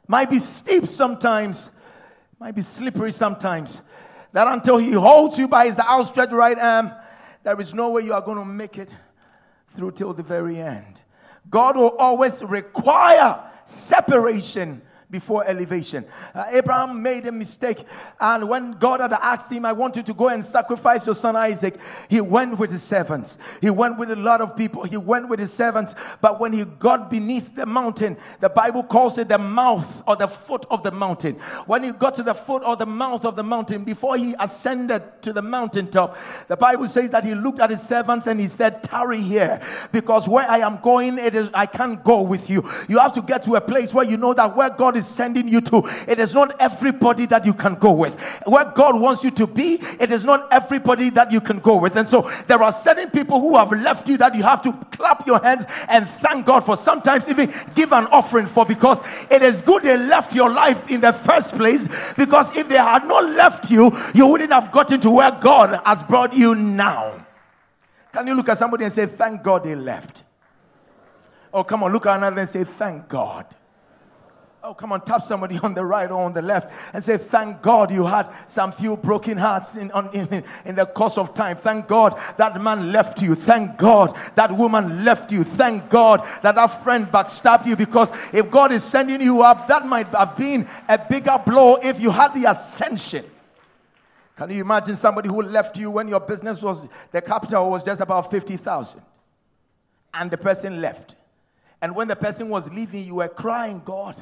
might 0.07 0.31
be 0.31 0.39
steep 0.39 0.87
sometimes, 0.87 1.69
might 2.39 2.55
be 2.55 2.61
slippery 2.61 3.11
sometimes. 3.11 3.81
That 4.31 4.47
until 4.47 4.77
He 4.77 4.93
holds 4.93 5.37
you 5.37 5.47
by 5.47 5.67
His 5.67 5.77
outstretched 5.77 6.33
right 6.33 6.57
arm, 6.57 6.91
there 7.43 7.59
is 7.59 7.73
no 7.75 7.91
way 7.91 8.01
you 8.01 8.13
are 8.13 8.21
going 8.21 8.39
to 8.39 8.45
make 8.45 8.79
it 8.79 8.89
through 9.69 9.91
till 9.91 10.13
the 10.13 10.23
very 10.23 10.57
end. 10.57 11.01
God 11.51 11.77
will 11.77 11.95
always 11.97 12.41
require 12.41 13.39
separation 13.65 14.81
before 15.13 15.45
elevation. 15.47 16.03
Uh, 16.33 16.43
Abraham 16.51 17.01
made 17.01 17.27
a 17.27 17.31
mistake, 17.31 17.85
and 18.19 18.49
when 18.49 18.71
God 18.73 18.99
had 18.99 19.13
asked 19.13 19.51
him, 19.51 19.63
I 19.63 19.71
want 19.71 19.95
you 19.95 20.01
to 20.03 20.13
go 20.13 20.27
and 20.27 20.43
sacrifice 20.43 21.05
your 21.05 21.13
son 21.15 21.35
Isaac, 21.35 21.75
he 22.09 22.19
went 22.19 22.57
with 22.57 22.71
his 22.71 22.81
servants. 22.81 23.37
He 23.61 23.69
went 23.69 23.99
with 23.99 24.09
a 24.09 24.15
lot 24.15 24.41
of 24.41 24.57
people. 24.57 24.83
He 24.83 24.97
went 24.97 25.29
with 25.29 25.39
his 25.39 25.53
servants. 25.53 25.93
But 26.19 26.39
when 26.39 26.51
he 26.51 26.65
got 26.65 27.11
beneath 27.11 27.55
the 27.55 27.67
mountain, 27.67 28.17
the 28.39 28.49
Bible 28.49 28.83
calls 28.83 29.19
it 29.19 29.29
the 29.29 29.37
mouth 29.37 30.03
or 30.07 30.15
the 30.15 30.27
foot 30.27 30.65
of 30.71 30.81
the 30.81 30.91
mountain. 30.91 31.35
When 31.67 31.83
he 31.83 31.91
got 31.91 32.15
to 32.15 32.23
the 32.23 32.33
foot 32.33 32.63
or 32.65 32.75
the 32.75 32.87
mouth 32.87 33.23
of 33.23 33.35
the 33.35 33.43
mountain, 33.43 33.83
before 33.83 34.17
he 34.17 34.33
ascended 34.39 35.03
to 35.21 35.31
the 35.31 35.43
mountaintop, 35.43 36.17
the 36.47 36.57
Bible 36.57 36.87
says 36.87 37.11
that 37.11 37.23
he 37.23 37.35
looked 37.35 37.59
at 37.59 37.69
his 37.69 37.83
servants 37.83 38.25
and 38.25 38.39
he 38.39 38.47
said, 38.47 38.81
Tarry 38.81 39.21
here, 39.21 39.61
because 39.91 40.27
where 40.27 40.49
I 40.49 40.57
am 40.57 40.77
going, 40.81 41.19
it 41.19 41.35
is 41.35 41.51
I 41.53 41.67
can't 41.67 42.03
go 42.03 42.23
with 42.23 42.49
you. 42.49 42.67
You 42.87 42.97
have 42.97 43.13
to 43.13 43.21
get 43.21 43.43
to 43.43 43.53
a 43.55 43.61
place 43.61 43.93
where 43.93 44.05
you 44.05 44.17
know 44.17 44.33
that 44.33 44.55
where 44.55 44.71
God 44.71 44.97
is 44.97 45.02
is 45.03 45.15
sending 45.15 45.47
you 45.47 45.61
to, 45.61 45.83
it 46.07 46.19
is 46.19 46.33
not 46.33 46.55
everybody 46.59 47.25
that 47.27 47.45
you 47.45 47.53
can 47.53 47.75
go 47.75 47.91
with. 47.91 48.19
Where 48.45 48.65
God 48.65 48.99
wants 48.99 49.23
you 49.23 49.31
to 49.31 49.47
be, 49.47 49.79
it 49.99 50.11
is 50.11 50.23
not 50.23 50.47
everybody 50.51 51.09
that 51.11 51.31
you 51.31 51.41
can 51.41 51.59
go 51.59 51.77
with. 51.77 51.95
And 51.95 52.07
so 52.07 52.29
there 52.47 52.61
are 52.63 52.71
certain 52.71 53.09
people 53.09 53.39
who 53.39 53.57
have 53.57 53.71
left 53.71 54.07
you 54.07 54.17
that 54.17 54.35
you 54.35 54.43
have 54.43 54.61
to 54.63 54.73
clap 54.91 55.27
your 55.27 55.39
hands 55.41 55.65
and 55.89 56.07
thank 56.07 56.45
God 56.45 56.61
for. 56.61 56.77
Sometimes 56.77 57.27
even 57.29 57.53
give 57.75 57.91
an 57.91 58.05
offering 58.07 58.47
for 58.47 58.65
because 58.65 59.01
it 59.29 59.41
is 59.41 59.61
good 59.61 59.83
they 59.83 59.97
left 59.97 60.33
your 60.33 60.49
life 60.49 60.89
in 60.89 61.01
the 61.01 61.13
first 61.13 61.55
place. 61.55 61.87
Because 62.17 62.55
if 62.55 62.69
they 62.69 62.77
had 62.77 63.05
not 63.05 63.23
left 63.25 63.69
you, 63.69 63.91
you 64.15 64.27
wouldn't 64.27 64.51
have 64.51 64.71
gotten 64.71 64.99
to 65.01 65.11
where 65.11 65.31
God 65.31 65.79
has 65.85 66.01
brought 66.03 66.33
you 66.33 66.55
now. 66.55 67.25
Can 68.11 68.27
you 68.27 68.35
look 68.35 68.49
at 68.49 68.57
somebody 68.57 68.85
and 68.85 68.93
say, 68.93 69.07
Thank 69.07 69.43
God 69.43 69.63
they 69.63 69.75
left? 69.75 70.23
Oh, 71.53 71.63
come 71.63 71.83
on, 71.83 71.91
look 71.91 72.05
at 72.05 72.17
another 72.17 72.41
and 72.41 72.49
say, 72.49 72.63
Thank 72.63 73.09
God. 73.09 73.45
Oh, 74.65 74.73
come 74.73 74.93
on, 74.93 75.01
tap 75.01 75.21
somebody 75.23 75.59
on 75.63 75.73
the 75.73 75.83
right 75.83 76.09
or 76.09 76.23
on 76.23 76.31
the 76.31 76.41
left 76.41 76.71
and 76.93 77.03
say, 77.03 77.17
Thank 77.17 77.61
God 77.61 77.91
you 77.91 78.05
had 78.05 78.31
some 78.47 78.71
few 78.71 78.95
broken 78.95 79.37
hearts 79.37 79.75
in, 79.75 79.91
on, 79.91 80.09
in, 80.13 80.41
in 80.63 80.75
the 80.75 80.85
course 80.85 81.17
of 81.17 81.33
time. 81.33 81.57
Thank 81.57 81.87
God 81.87 82.17
that 82.37 82.61
man 82.61 82.93
left 82.93 83.21
you. 83.21 83.35
Thank 83.35 83.77
God 83.77 84.17
that 84.35 84.51
woman 84.53 85.03
left 85.03 85.33
you. 85.33 85.43
Thank 85.43 85.89
God 85.89 86.25
that 86.43 86.55
that 86.55 86.67
friend 86.67 87.07
backstabbed 87.07 87.65
you 87.65 87.75
because 87.75 88.09
if 88.31 88.49
God 88.49 88.71
is 88.71 88.83
sending 88.83 89.19
you 89.19 89.43
up, 89.43 89.67
that 89.67 89.85
might 89.85 90.07
have 90.07 90.37
been 90.37 90.65
a 90.87 90.97
bigger 90.97 91.37
blow 91.45 91.75
if 91.83 92.01
you 92.01 92.09
had 92.09 92.33
the 92.33 92.45
ascension. 92.49 93.25
Can 94.37 94.49
you 94.49 94.61
imagine 94.61 94.95
somebody 94.95 95.27
who 95.27 95.41
left 95.41 95.77
you 95.77 95.91
when 95.91 96.07
your 96.07 96.21
business 96.21 96.61
was, 96.61 96.87
the 97.11 97.21
capital 97.21 97.69
was 97.69 97.83
just 97.83 97.99
about 97.99 98.31
50,000 98.31 99.01
and 100.13 100.31
the 100.31 100.37
person 100.37 100.79
left? 100.79 101.15
And 101.81 101.93
when 101.93 102.07
the 102.07 102.15
person 102.15 102.47
was 102.47 102.71
leaving, 102.71 103.05
you 103.05 103.15
were 103.15 103.27
crying, 103.27 103.81
God 103.83 104.15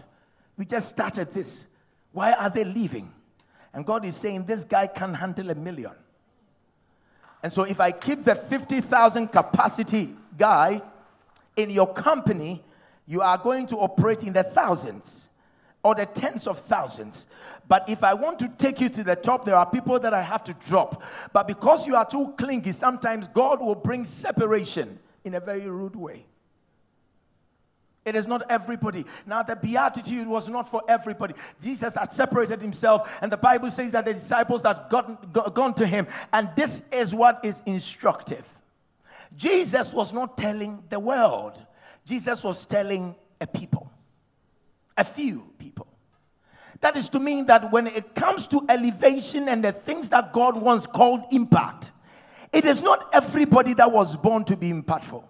we 0.58 0.66
just 0.66 0.90
started 0.90 1.34
this. 1.34 1.66
Why 2.12 2.34
are 2.34 2.50
they 2.50 2.64
leaving? 2.64 3.12
And 3.74 3.86
God 3.86 4.06
is 4.06 4.16
saying, 4.16 4.46
This 4.46 4.64
guy 4.64 4.88
can 4.88 5.14
handle 5.14 5.50
a 5.50 5.56
million. 5.56 5.94
And 7.44 7.52
so, 7.52 7.64
if 7.64 7.80
I 7.80 7.92
keep 7.92 8.24
the 8.24 8.36
50,000 8.36 9.30
capacity 9.30 10.14
guy 10.38 10.82
in 11.56 11.70
your 11.70 11.92
company, 11.92 12.64
you 13.08 13.22
are 13.22 13.38
going 13.38 13.66
to 13.68 13.78
operate 13.78 14.24
in 14.24 14.34
the 14.34 14.44
thousands 14.44 15.30
or 15.84 15.96
the 15.96 16.06
tens 16.06 16.48
of 16.48 16.60
thousands. 16.60 17.26
But 17.68 17.90
if 17.90 18.04
I 18.04 18.14
want 18.14 18.40
to 18.40 18.50
take 18.50 18.80
you 18.80 18.90
to 18.90 19.04
the 19.04 19.16
top, 19.16 19.46
there 19.46 19.56
are 19.56 19.66
people 19.66 20.00
that 20.00 20.14
I 20.14 20.22
have 20.22 20.44
to 20.46 20.54
drop. 20.68 21.02
But 21.34 21.48
because 21.48 21.88
you 21.88 21.96
are 21.96 22.06
too 22.06 22.34
clingy, 22.38 22.72
sometimes 22.72 23.28
God 23.30 23.60
will 23.62 23.76
bring 23.76 24.06
separation 24.06 25.00
in 25.24 25.36
a 25.36 25.40
very 25.40 25.70
rude 25.70 25.96
way. 25.96 26.26
It 28.04 28.16
is 28.16 28.28
not 28.28 28.50
everybody. 28.50 29.06
Now, 29.28 29.44
the 29.44 29.56
beatitude 29.56 30.28
was 30.28 30.50
not 30.50 30.68
for 30.68 30.82
everybody. 30.88 31.36
Jesus 31.62 31.96
had 31.96 32.12
separated 32.12 32.62
himself, 32.62 33.20
and 33.22 33.32
the 33.32 33.38
Bible 33.38 33.70
says 33.70 33.92
that 33.92 34.06
the 34.06 34.14
disciples 34.14 34.64
had 34.64 34.88
gotten, 34.90 35.18
gone 35.32 35.74
to 35.76 35.86
him, 35.86 36.08
and 36.34 36.50
this 36.56 36.82
is 36.92 37.14
what 37.14 37.46
is 37.46 37.62
instructive. 37.66 38.46
Jesus 39.36 39.94
was 39.94 40.14
not 40.14 40.38
telling 40.38 40.84
the 40.90 41.00
world, 41.00 41.64
Jesus 42.06 42.44
was 42.44 42.66
telling 42.66 43.16
a 43.40 43.48
people, 43.48 43.92
a 44.98 45.04
few 45.04 45.54
people. 45.60 45.88
That 46.82 46.96
is 46.96 47.08
to 47.10 47.20
mean 47.20 47.46
that 47.46 47.72
when 47.72 47.86
it 47.86 48.16
comes 48.16 48.48
to 48.48 48.66
elevation 48.68 49.48
and 49.48 49.64
the 49.64 49.72
things 49.72 50.10
that 50.10 50.34
God 50.34 50.60
once 50.60 50.88
called 50.88 51.24
impact, 51.32 51.92
it 52.52 52.66
is 52.66 52.82
not 52.82 53.10
everybody 53.14 53.76
that 53.76 53.92
was 53.92 54.18
born 54.18 54.44
to 54.46 54.58
be 54.58 54.72
impactful. 54.72 55.24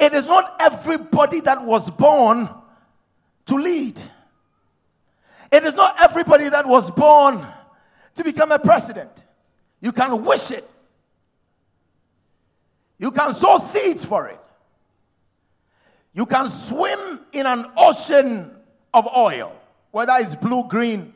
It 0.00 0.14
is 0.14 0.26
not 0.26 0.56
everybody 0.60 1.40
that 1.40 1.62
was 1.62 1.90
born 1.90 2.48
to 3.46 3.54
lead. 3.54 4.00
It 5.52 5.64
is 5.64 5.74
not 5.74 5.96
everybody 6.00 6.48
that 6.48 6.66
was 6.66 6.90
born 6.90 7.44
to 8.14 8.24
become 8.24 8.50
a 8.50 8.58
president. 8.58 9.22
You 9.80 9.92
can 9.92 10.24
wish 10.24 10.50
it. 10.50 10.68
You 12.98 13.10
can 13.10 13.34
sow 13.34 13.58
seeds 13.58 14.04
for 14.04 14.28
it. 14.28 14.40
You 16.14 16.26
can 16.26 16.48
swim 16.48 17.20
in 17.32 17.46
an 17.46 17.66
ocean 17.76 18.50
of 18.92 19.06
oil. 19.16 19.52
whether 19.90 20.14
it's 20.18 20.34
blue, 20.34 20.68
green, 20.68 21.12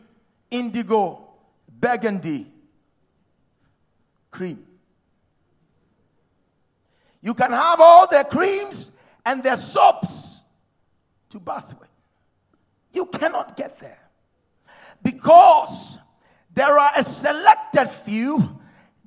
indigo, 0.50 1.20
burgundy, 1.80 2.46
cream. 4.30 4.64
You 7.24 7.32
can 7.32 7.52
have 7.52 7.80
all 7.80 8.06
the 8.06 8.22
creams 8.30 8.92
and 9.24 9.42
the 9.42 9.56
soaps 9.56 10.42
to 11.30 11.40
bath 11.40 11.74
with. 11.80 11.88
You 12.92 13.06
cannot 13.06 13.56
get 13.56 13.80
there 13.80 14.10
because 15.02 15.98
there 16.52 16.78
are 16.78 16.92
a 16.94 17.02
selected 17.02 17.86
few 17.86 18.60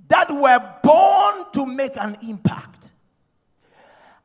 that 0.08 0.32
were 0.32 0.80
born 0.82 1.46
to 1.54 1.66
make 1.68 1.96
an 1.96 2.18
impact. 2.28 2.77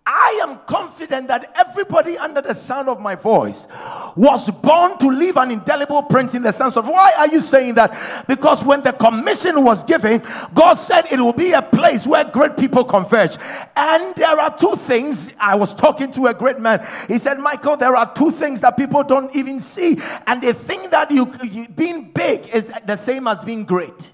I 0.05 0.41
am 0.43 0.59
confident 0.67 1.29
that 1.29 1.53
everybody 1.55 2.19
under 2.19 2.41
the 2.41 2.55
sound 2.55 2.89
of 2.89 3.01
my 3.01 3.15
voice 3.15 3.69
was 4.17 4.51
born 4.51 4.99
to 4.99 5.09
leave 5.09 5.37
an 5.37 5.53
indelible 5.53 6.03
print 6.03 6.35
in 6.35 6.43
the 6.43 6.51
sense 6.51 6.77
of 6.77 6.89
why 6.89 7.13
are 7.19 7.29
you 7.29 7.39
saying 7.39 7.75
that? 7.75 8.27
Because 8.27 8.65
when 8.65 8.83
the 8.83 8.93
commission 8.93 9.63
was 9.63 9.85
given, 9.85 10.21
God 10.55 10.75
said 10.75 11.07
it 11.13 11.21
will 11.21 11.33
be 11.33 11.53
a 11.53 11.63
place 11.63 12.05
where 12.05 12.25
great 12.25 12.57
people 12.57 12.83
converge. 12.83 13.37
And 13.77 14.15
there 14.17 14.41
are 14.41 14.57
two 14.57 14.75
things. 14.75 15.33
I 15.39 15.55
was 15.55 15.73
talking 15.73 16.11
to 16.13 16.27
a 16.27 16.35
great 16.35 16.59
man. 16.59 16.85
He 17.07 17.19
said, 17.19 17.39
Michael, 17.39 17.77
there 17.77 17.95
are 17.95 18.13
two 18.13 18.33
things 18.33 18.61
that 18.63 18.77
people 18.77 19.05
don't 19.05 19.35
even 19.37 19.61
see. 19.61 20.01
And 20.27 20.43
they 20.43 20.53
think 20.53 20.91
that 20.91 21.13
you, 21.13 21.33
you 21.45 21.69
being 21.69 22.11
big 22.11 22.49
is 22.49 22.73
the 22.85 22.97
same 22.97 23.29
as 23.29 23.45
being 23.45 23.65
great. 23.65 24.11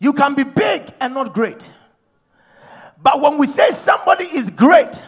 You 0.00 0.14
can 0.14 0.34
be 0.34 0.44
big 0.44 0.94
and 1.00 1.12
not 1.12 1.34
great. 1.34 1.74
But 3.02 3.20
when 3.20 3.38
we 3.38 3.46
say 3.46 3.70
somebody 3.70 4.24
is 4.24 4.50
great, 4.50 5.04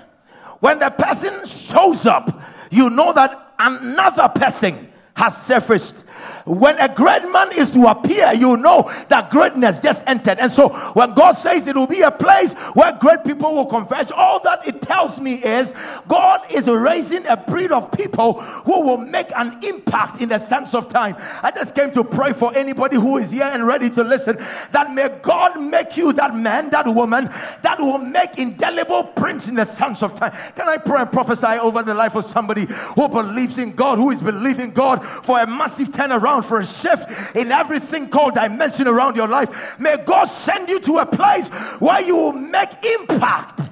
when 0.60 0.78
the 0.78 0.90
person 0.90 1.46
shows 1.46 2.06
up, 2.06 2.40
you 2.70 2.90
know 2.90 3.12
that 3.12 3.54
another 3.58 4.28
person 4.28 4.92
has 5.14 5.36
surfaced 5.36 6.04
when 6.44 6.78
a 6.78 6.92
great 6.92 7.22
man 7.30 7.50
is 7.56 7.70
to 7.72 7.86
appear, 7.86 8.32
you 8.32 8.56
know 8.56 8.90
that 9.08 9.30
greatness 9.30 9.80
just 9.80 10.02
entered. 10.06 10.38
And 10.38 10.50
so 10.50 10.70
when 10.94 11.14
God 11.14 11.32
says 11.32 11.66
it 11.66 11.76
will 11.76 11.86
be 11.86 12.02
a 12.02 12.10
place 12.10 12.54
where 12.74 12.92
great 12.94 13.24
people 13.24 13.54
will 13.54 13.66
converge, 13.66 14.10
all 14.12 14.40
that 14.40 14.66
it 14.66 14.80
tells 14.82 15.20
me 15.20 15.34
is 15.34 15.74
God 16.08 16.40
is 16.50 16.68
raising 16.68 17.26
a 17.26 17.36
breed 17.36 17.72
of 17.72 17.92
people 17.92 18.40
who 18.40 18.86
will 18.86 18.98
make 18.98 19.30
an 19.36 19.62
impact 19.64 20.20
in 20.20 20.28
the 20.28 20.38
sense 20.38 20.74
of 20.74 20.88
time. 20.88 21.14
I 21.42 21.50
just 21.50 21.74
came 21.74 21.92
to 21.92 22.04
pray 22.04 22.32
for 22.32 22.56
anybody 22.56 22.96
who 22.96 23.18
is 23.18 23.30
here 23.30 23.44
and 23.44 23.66
ready 23.66 23.90
to 23.90 24.04
listen 24.04 24.36
that 24.72 24.90
may 24.92 25.08
God 25.22 25.60
make 25.60 25.96
you 25.96 26.12
that 26.14 26.34
man, 26.34 26.70
that 26.70 26.86
woman 26.86 27.26
that 27.62 27.78
will 27.78 27.98
make 27.98 28.38
indelible 28.38 29.04
prints 29.04 29.48
in 29.48 29.54
the 29.54 29.64
sense 29.64 30.02
of 30.02 30.14
time. 30.14 30.32
Can 30.54 30.68
I 30.68 30.76
pray 30.78 31.00
and 31.00 31.12
prophesy 31.12 31.58
over 31.58 31.82
the 31.82 31.94
life 31.94 32.14
of 32.14 32.24
somebody 32.24 32.66
who 32.96 33.08
believes 33.08 33.58
in 33.58 33.72
God, 33.72 33.98
who 33.98 34.10
is 34.10 34.20
believing 34.20 34.70
God 34.72 35.04
for 35.24 35.38
a 35.38 35.46
massive 35.46 35.88
turnaround? 35.88 36.29
Around 36.30 36.42
for 36.44 36.60
a 36.60 36.66
shift 36.66 37.36
in 37.36 37.50
everything 37.50 38.08
called 38.08 38.34
dimension 38.34 38.86
around 38.86 39.16
your 39.16 39.28
life. 39.28 39.78
May 39.78 39.96
God 40.04 40.24
send 40.24 40.68
you 40.68 40.80
to 40.80 40.98
a 40.98 41.06
place 41.06 41.48
where 41.80 42.00
you 42.02 42.16
will 42.16 42.32
make 42.32 42.70
impact. 43.00 43.68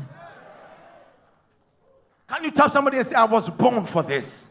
Can 2.28 2.44
you 2.44 2.50
tell 2.50 2.68
somebody 2.68 2.98
and 2.98 3.06
say, 3.06 3.14
I 3.14 3.24
was 3.24 3.48
born 3.48 3.84
for 3.84 4.02
this? 4.02 4.48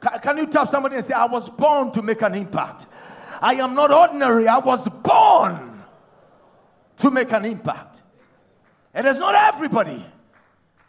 Can, 0.00 0.18
can 0.20 0.38
you 0.38 0.46
tell 0.46 0.66
somebody 0.66 0.96
and 0.96 1.04
say, 1.04 1.14
I 1.14 1.26
was 1.26 1.50
born 1.50 1.92
to 1.92 2.02
make 2.02 2.22
an 2.22 2.34
impact? 2.34 2.86
I 3.40 3.54
am 3.54 3.74
not 3.74 3.90
ordinary. 3.90 4.48
I 4.48 4.58
was 4.58 4.88
born 4.88 5.84
to 6.98 7.10
make 7.10 7.32
an 7.32 7.44
impact. 7.44 8.02
It 8.94 9.04
is 9.04 9.18
not 9.18 9.34
everybody 9.34 10.02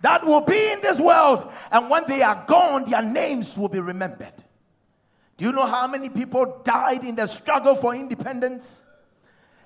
that 0.01 0.23
will 0.23 0.41
be 0.41 0.71
in 0.71 0.81
this 0.81 0.99
world, 0.99 1.51
and 1.71 1.89
when 1.89 2.03
they 2.07 2.21
are 2.21 2.43
gone, 2.47 2.89
their 2.89 3.01
names 3.01 3.57
will 3.57 3.69
be 3.69 3.79
remembered. 3.79 4.44
Do 5.37 5.45
you 5.45 5.51
know 5.51 5.65
how 5.65 5.87
many 5.87 6.09
people 6.09 6.61
died 6.63 7.03
in 7.03 7.15
the 7.15 7.27
struggle 7.27 7.75
for 7.75 7.93
independence? 7.93 8.85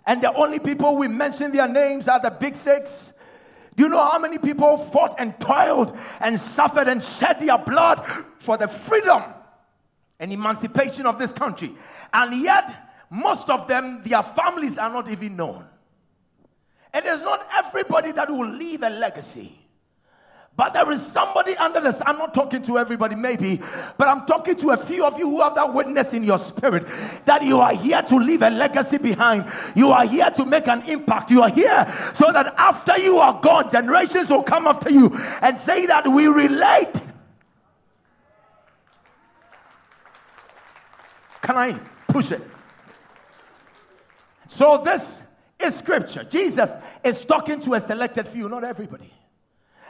And 0.06 0.22
the 0.22 0.34
only 0.34 0.60
people 0.60 0.96
we 0.96 1.08
mention 1.08 1.52
their 1.52 1.68
names 1.68 2.08
are 2.08 2.20
the 2.20 2.32
big 2.32 2.56
six. 2.56 3.14
Do 3.76 3.84
you 3.84 3.90
know 3.90 4.04
how 4.04 4.20
many 4.20 4.40
people 4.40 4.78
fought 4.78 5.16
and 5.20 5.40
toiled 5.40 5.96
and 6.20 6.40
suffered 6.40 6.88
and 6.88 7.04
shed 7.04 7.40
their 7.40 7.58
blood 7.58 8.04
for 8.40 8.58
the 8.58 8.68
freedom 8.68 9.24
and 10.20 10.32
emancipation 10.32 11.06
of 11.06 11.20
this 11.20 11.32
country? 11.32 11.74
And 12.12 12.42
yet, 12.42 12.92
most 13.12 13.50
of 13.50 13.68
them, 13.68 14.02
their 14.04 14.24
families 14.24 14.78
are 14.78 14.90
not 14.90 15.10
even 15.10 15.36
known. 15.36 15.66
It 16.94 17.06
is 17.06 17.22
not 17.22 17.48
everybody 17.56 18.12
that 18.14 18.30
will 18.30 18.50
leave 18.50 18.82
a 18.82 18.90
legacy. 18.90 19.59
But 20.60 20.74
there 20.74 20.92
is 20.92 21.02
somebody 21.02 21.56
under 21.56 21.80
this. 21.80 22.02
I'm 22.06 22.18
not 22.18 22.34
talking 22.34 22.62
to 22.64 22.78
everybody, 22.78 23.16
maybe, 23.16 23.62
but 23.98 24.10
I'm 24.10 24.26
talking 24.26 24.58
to 24.58 24.72
a 24.72 24.76
few 24.78 25.06
of 25.06 25.18
you 25.18 25.30
who 25.30 25.42
have 25.42 25.56
that 25.56 25.74
witness 25.74 26.14
in 26.14 26.22
your 26.22 26.38
spirit 26.38 26.86
that 27.24 27.44
you 27.44 27.62
are 27.62 27.74
here 27.74 28.02
to 28.02 28.18
leave 28.18 28.42
a 28.42 28.50
legacy 28.50 28.98
behind. 28.98 29.46
You 29.74 29.92
are 29.92 30.06
here 30.06 30.30
to 30.32 30.46
make 30.46 30.68
an 30.68 30.84
impact. 30.84 31.32
You 31.32 31.44
are 31.44 31.50
here 31.50 31.88
so 32.14 32.34
that 32.34 32.56
after 32.58 33.00
you 33.00 33.20
are 33.20 33.40
gone, 33.40 33.72
generations 33.72 34.30
will 34.30 34.44
come 34.44 34.68
after 34.68 34.92
you 34.92 35.18
and 35.42 35.58
say 35.58 35.86
that 35.86 36.06
we 36.06 36.28
relate. 36.28 37.02
Can 41.42 41.56
I 41.56 41.80
push 42.10 42.34
it? 42.34 42.42
So, 44.48 44.82
this 44.84 45.24
is 45.58 45.76
scripture. 45.76 46.26
Jesus 46.26 46.70
is 47.06 47.24
talking 47.24 47.62
to 47.62 47.76
a 47.76 47.80
selected 47.80 48.28
few, 48.28 48.50
not 48.50 48.66
everybody. 48.66 49.14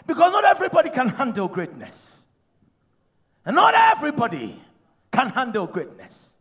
Because 0.09 0.31
not 0.31 0.43
everybody 0.43 0.89
can 0.89 1.07
handle 1.07 1.47
greatness. 1.47 2.19
And 3.45 3.55
not 3.55 3.75
everybody 3.75 4.59
can 5.11 5.29
handle 5.29 5.67
greatness. 5.67 6.31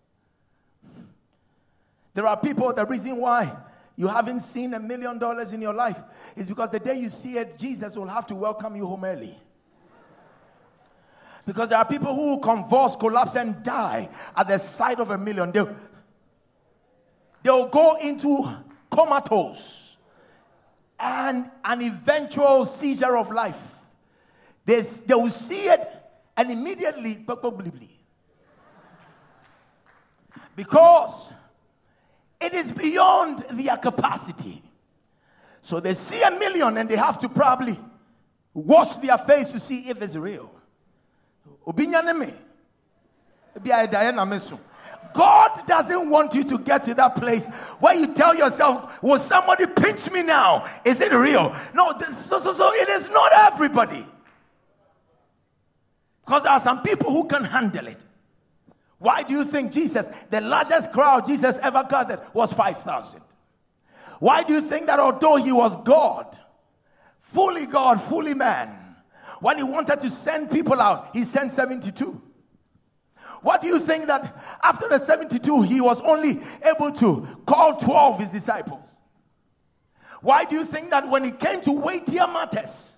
There 2.15 2.27
are 2.27 2.41
people, 2.41 2.73
the 2.73 2.87
reason 2.87 3.19
why 3.19 3.55
you 3.95 4.09
haven't 4.09 4.41
seen 4.41 4.73
a 4.73 4.81
million 4.81 5.19
dollars 5.19 5.53
in 5.53 5.61
your 5.61 5.75
life 5.75 5.99
is 6.35 6.49
because 6.49 6.71
the 6.71 6.79
day 6.81 6.95
you 6.95 7.11
see 7.11 7.37
it, 7.37 7.59
Jesus 7.59 7.95
will 7.95 8.07
have 8.07 8.27
to 8.29 8.35
welcome 8.35 8.75
you 8.75 8.87
home 8.87 9.05
early. 9.05 9.37
Because 11.45 11.69
there 11.69 11.79
are 11.79 11.85
people 11.85 12.15
who 12.15 12.41
convulse, 12.41 12.97
collapse, 12.97 13.37
and 13.37 13.63
die 13.63 14.09
at 14.35 14.49
the 14.49 14.57
sight 14.57 14.99
of 14.99 15.11
a 15.11 15.19
million. 15.19 15.53
They'll, 15.53 15.77
they'll 17.43 17.69
go 17.69 17.99
into 18.01 18.49
comatose 18.91 19.88
and 20.99 21.51
an 21.65 21.83
eventual 21.83 22.65
seizure 22.65 23.17
of 23.17 23.31
life. 23.31 23.75
They, 24.65 24.81
they 24.81 25.15
will 25.15 25.29
see 25.29 25.63
it 25.69 25.81
and 26.37 26.51
immediately, 26.51 27.15
probably, 27.15 27.91
because 30.55 31.33
it 32.41 32.55
is 32.55 32.71
beyond 32.73 33.45
their 33.51 33.77
capacity. 33.77 34.63
So 35.63 35.81
they 35.81 35.95
see 35.95 36.23
a 36.23 36.31
million 36.33 36.79
and 36.79 36.89
they 36.89 36.97
have 36.97 37.19
to 37.21 37.29
probably 37.29 37.79
wash 38.55 38.97
their 38.97 39.19
face 39.19 39.53
to 39.53 39.61
see 39.61 39.89
if 39.89 40.01
it's 40.03 40.17
real. 40.17 40.51
Obinyaneme. 41.67 42.35
God 45.15 45.67
doesn't 45.67 46.11
want 46.11 46.35
you 46.35 46.45
to 46.45 46.59
get 46.59 46.85
to 46.85 46.95
that 46.95 47.17
place 47.17 47.47
where 47.81 47.95
you 47.95 48.15
tell 48.15 48.37
yourself, 48.37 49.03
Will 49.03 49.19
somebody 49.19 49.67
pinch 49.67 50.11
me 50.13 50.23
now? 50.23 50.69
Is 50.85 51.01
it 51.01 51.13
real? 51.13 51.55
No, 51.75 51.93
so, 51.99 52.41
so, 52.41 52.53
so 52.53 52.73
it 52.75 52.89
is 52.89 53.09
not 53.09 53.33
everybody. 53.33 54.07
Because 56.25 56.43
there 56.43 56.53
are 56.53 56.61
some 56.61 56.83
people 56.83 57.11
who 57.11 57.27
can 57.27 57.43
handle 57.43 57.87
it. 57.87 57.99
Why 58.99 59.23
do 59.23 59.33
you 59.33 59.45
think 59.45 59.73
Jesus, 59.73 60.07
the 60.31 60.41
largest 60.41 60.93
crowd 60.93 61.27
Jesus 61.27 61.59
ever 61.63 61.85
gathered 61.89 62.21
was 62.33 62.53
5,000? 62.53 63.21
Why 64.19 64.43
do 64.43 64.53
you 64.53 64.61
think 64.61 64.87
that 64.87 64.99
although 64.99 65.37
he 65.37 65.53
was 65.53 65.77
God, 65.85 66.39
fully 67.21 67.67
God, 67.67 68.01
fully 68.01 68.35
man, 68.35 68.69
when 69.41 69.57
he 69.57 69.63
wanted 69.63 70.01
to 70.01 70.11
send 70.11 70.51
people 70.51 70.81
out, 70.81 71.11
he 71.13 71.23
sent 71.25 71.53
72? 71.53 72.21
What 73.43 73.61
do 73.61 73.69
you 73.69 73.79
think 73.79 74.07
that 74.07 74.37
after 74.63 74.89
the 74.89 74.99
72, 74.99 75.63
he 75.63 75.81
was 75.81 76.01
only 76.01 76.41
able 76.65 76.93
to 76.93 77.27
call 77.47 77.77
12 77.77 78.21
his 78.21 78.29
disciples? 78.31 78.97
Why 80.21 80.45
do 80.45 80.57
you 80.57 80.65
think 80.65 80.91
that 80.91 81.09
when 81.09 81.25
it 81.25 81.39
came 81.39 81.61
to 81.63 81.73
weightier 81.73 82.27
matters 82.27 82.97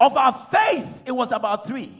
of 0.00 0.16
our 0.16 0.32
faith, 0.32 1.02
it 1.06 1.12
was 1.12 1.32
about 1.32 1.66
three? 1.66 1.92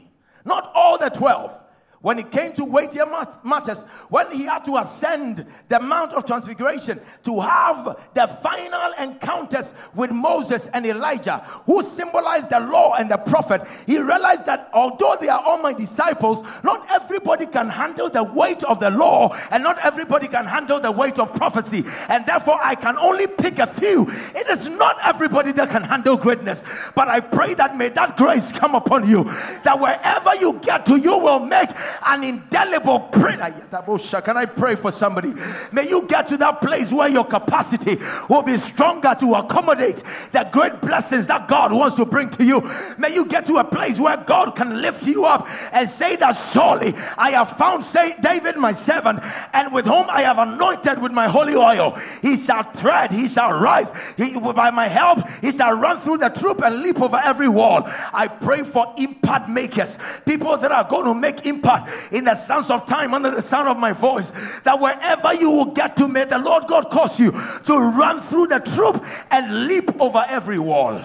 Not 0.45 0.71
all 0.73 0.97
the 0.97 1.09
12. 1.09 1.63
When 2.01 2.19
it 2.19 2.31
came 2.31 2.53
to 2.53 2.63
weightier 2.63 3.05
matters, 3.43 3.81
when 4.09 4.31
he 4.31 4.45
had 4.45 4.63
to 4.65 4.77
ascend 4.77 5.45
the 5.67 5.79
Mount 5.79 6.13
of 6.13 6.25
Transfiguration 6.25 7.01
to 7.23 7.41
have 7.41 7.99
the 8.13 8.27
final 8.27 8.93
encounters 8.99 9.73
with 9.95 10.11
Moses 10.11 10.69
and 10.73 10.85
Elijah, 10.85 11.39
who 11.65 11.81
symbolized 11.81 12.51
the 12.51 12.59
law 12.59 12.93
and 12.93 13.09
the 13.09 13.17
prophet, 13.17 13.63
he 13.87 13.97
realized 13.97 14.45
that 14.45 14.69
although 14.73 15.17
they 15.19 15.27
are 15.27 15.41
all 15.43 15.57
my 15.57 15.73
disciples, 15.73 16.43
not 16.63 16.86
everybody 17.07 17.45
can 17.45 17.69
handle 17.69 18.09
the 18.09 18.21
weight 18.21 18.61
of 18.65 18.81
the 18.81 18.89
law 18.89 19.33
and 19.49 19.63
not 19.63 19.79
everybody 19.83 20.27
can 20.27 20.45
handle 20.45 20.77
the 20.77 20.91
weight 20.91 21.17
of 21.17 21.33
prophecy. 21.33 21.85
And 22.09 22.25
therefore, 22.25 22.59
I 22.61 22.75
can 22.75 22.97
only 22.97 23.27
pick 23.27 23.59
a 23.59 23.67
few. 23.67 24.05
It 24.35 24.45
is 24.49 24.67
not 24.67 24.97
everybody 25.05 25.53
that 25.53 25.69
can 25.69 25.83
handle 25.83 26.17
greatness, 26.17 26.65
but 26.95 27.07
I 27.07 27.21
pray 27.21 27.53
that 27.53 27.77
may 27.77 27.87
that 27.89 28.17
grace 28.17 28.51
come 28.51 28.75
upon 28.75 29.07
you, 29.07 29.23
that 29.63 29.79
wherever 29.79 30.35
you 30.35 30.59
get 30.61 30.85
to, 30.87 30.97
you 30.97 31.17
will 31.17 31.39
make 31.39 31.69
an 32.05 32.25
indelible 32.25 32.99
print. 32.99 33.41
Can 33.41 34.35
I 34.35 34.45
pray 34.45 34.75
for 34.75 34.91
somebody? 34.91 35.33
May 35.71 35.87
you 35.87 36.05
get 36.07 36.27
to 36.27 36.37
that 36.37 36.59
place 36.59 36.91
where 36.91 37.07
your 37.07 37.25
capacity 37.25 37.97
will 38.29 38.43
be 38.43 38.57
stronger 38.57 39.15
to 39.21 39.35
accommodate 39.35 40.03
the 40.33 40.45
great 40.51 40.81
blessings 40.81 41.27
that 41.27 41.47
God 41.47 41.71
wants 41.71 41.95
to 41.95 42.05
bring 42.05 42.29
to 42.31 42.43
you. 42.43 42.69
May 42.97 43.13
you 43.13 43.25
get 43.25 43.45
to 43.45 43.55
a 43.55 43.63
place 43.63 43.97
where 43.97 44.17
God 44.17 44.57
can 44.57 44.81
lift 44.81 45.07
you 45.07 45.23
up 45.23 45.47
and 45.71 45.89
say 45.89 46.17
that 46.17 46.33
surely 46.33 46.93
I 47.17 47.31
have 47.31 47.57
found 47.57 47.83
say 47.83 48.15
David 48.21 48.57
my 48.57 48.71
servant, 48.71 49.19
and 49.53 49.73
with 49.73 49.85
whom 49.85 50.09
I 50.09 50.21
have 50.21 50.37
anointed 50.37 51.01
with 51.01 51.11
my 51.11 51.27
holy 51.27 51.55
oil. 51.55 51.97
He 52.21 52.37
shall 52.37 52.63
tread, 52.73 53.11
he 53.11 53.27
shall 53.27 53.53
rise. 53.53 53.91
He, 54.17 54.39
by 54.39 54.71
my 54.71 54.87
help, 54.87 55.27
he 55.41 55.51
shall 55.51 55.77
run 55.77 55.99
through 55.99 56.17
the 56.17 56.29
troop 56.29 56.61
and 56.63 56.81
leap 56.81 57.01
over 57.01 57.17
every 57.23 57.47
wall. 57.47 57.83
I 57.85 58.27
pray 58.27 58.63
for 58.63 58.93
impact 58.97 59.49
makers, 59.49 59.97
people 60.25 60.57
that 60.57 60.71
are 60.71 60.83
going 60.83 61.05
to 61.05 61.13
make 61.13 61.45
impact 61.45 62.13
in 62.13 62.25
the 62.25 62.35
sense 62.35 62.69
of 62.69 62.85
time 62.85 63.13
under 63.13 63.31
the 63.31 63.41
sound 63.41 63.67
of 63.67 63.77
my 63.77 63.93
voice. 63.93 64.31
That 64.63 64.79
wherever 64.79 65.33
you 65.33 65.49
will 65.49 65.71
get 65.73 65.95
to, 65.97 66.07
may 66.07 66.25
the 66.25 66.39
Lord 66.39 66.67
God 66.67 66.89
cause 66.89 67.19
you 67.19 67.31
to 67.31 67.77
run 67.77 68.21
through 68.21 68.47
the 68.47 68.59
troop 68.59 69.03
and 69.31 69.67
leap 69.67 70.01
over 70.01 70.25
every 70.27 70.59
wall. 70.59 71.01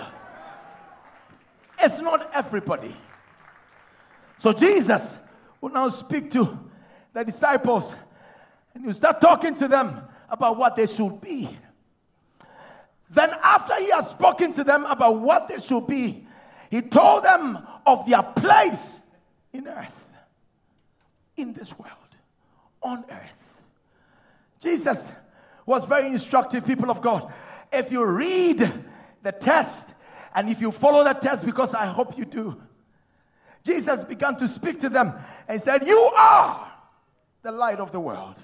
It's 1.78 2.00
not 2.00 2.30
everybody. 2.32 2.94
So 4.38 4.52
Jesus 4.52 5.18
will 5.62 5.70
now 5.70 5.88
speak 5.88 6.30
to 6.32 6.58
the 7.14 7.24
disciples 7.24 7.94
and 8.74 8.84
you 8.84 8.92
start 8.92 9.20
talking 9.20 9.54
to 9.54 9.68
them 9.68 10.02
about 10.28 10.58
what 10.58 10.76
they 10.76 10.86
should 10.86 11.20
be. 11.20 11.48
Then, 13.08 13.30
after 13.42 13.74
he 13.78 13.90
has 13.90 14.10
spoken 14.10 14.52
to 14.54 14.64
them 14.64 14.84
about 14.86 15.20
what 15.20 15.46
they 15.46 15.60
should 15.60 15.86
be, 15.86 16.26
he 16.70 16.80
told 16.80 17.24
them 17.24 17.58
of 17.86 18.08
their 18.08 18.22
place 18.22 19.02
in 19.52 19.68
earth, 19.68 20.10
in 21.36 21.52
this 21.52 21.78
world, 21.78 21.92
on 22.82 23.04
earth. 23.10 23.62
Jesus 24.60 25.12
was 25.66 25.84
very 25.84 26.08
instructive, 26.08 26.66
people 26.66 26.90
of 26.90 27.02
God. 27.02 27.30
If 27.70 27.92
you 27.92 28.04
read 28.06 28.72
the 29.22 29.32
test, 29.32 29.90
and 30.34 30.48
if 30.48 30.62
you 30.62 30.72
follow 30.72 31.04
the 31.04 31.12
test, 31.12 31.44
because 31.44 31.74
I 31.74 31.84
hope 31.84 32.16
you 32.16 32.24
do, 32.24 32.58
Jesus 33.64 34.04
began 34.04 34.36
to 34.36 34.48
speak 34.48 34.80
to 34.80 34.88
them 34.88 35.12
and 35.48 35.60
said, 35.60 35.84
You 35.84 35.98
are 36.16 36.72
the 37.42 37.52
light 37.52 37.78
of 37.78 37.92
the 37.92 38.00
world. 38.00 38.36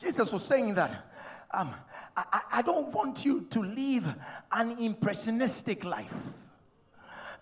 Jesus 0.00 0.32
was 0.32 0.44
saying 0.44 0.74
that 0.74 0.90
um, 1.50 1.74
I, 2.16 2.40
I 2.52 2.62
don't 2.62 2.92
want 2.92 3.24
you 3.24 3.42
to 3.50 3.62
live 3.62 4.14
an 4.52 4.76
impressionistic 4.78 5.84
life. 5.84 6.14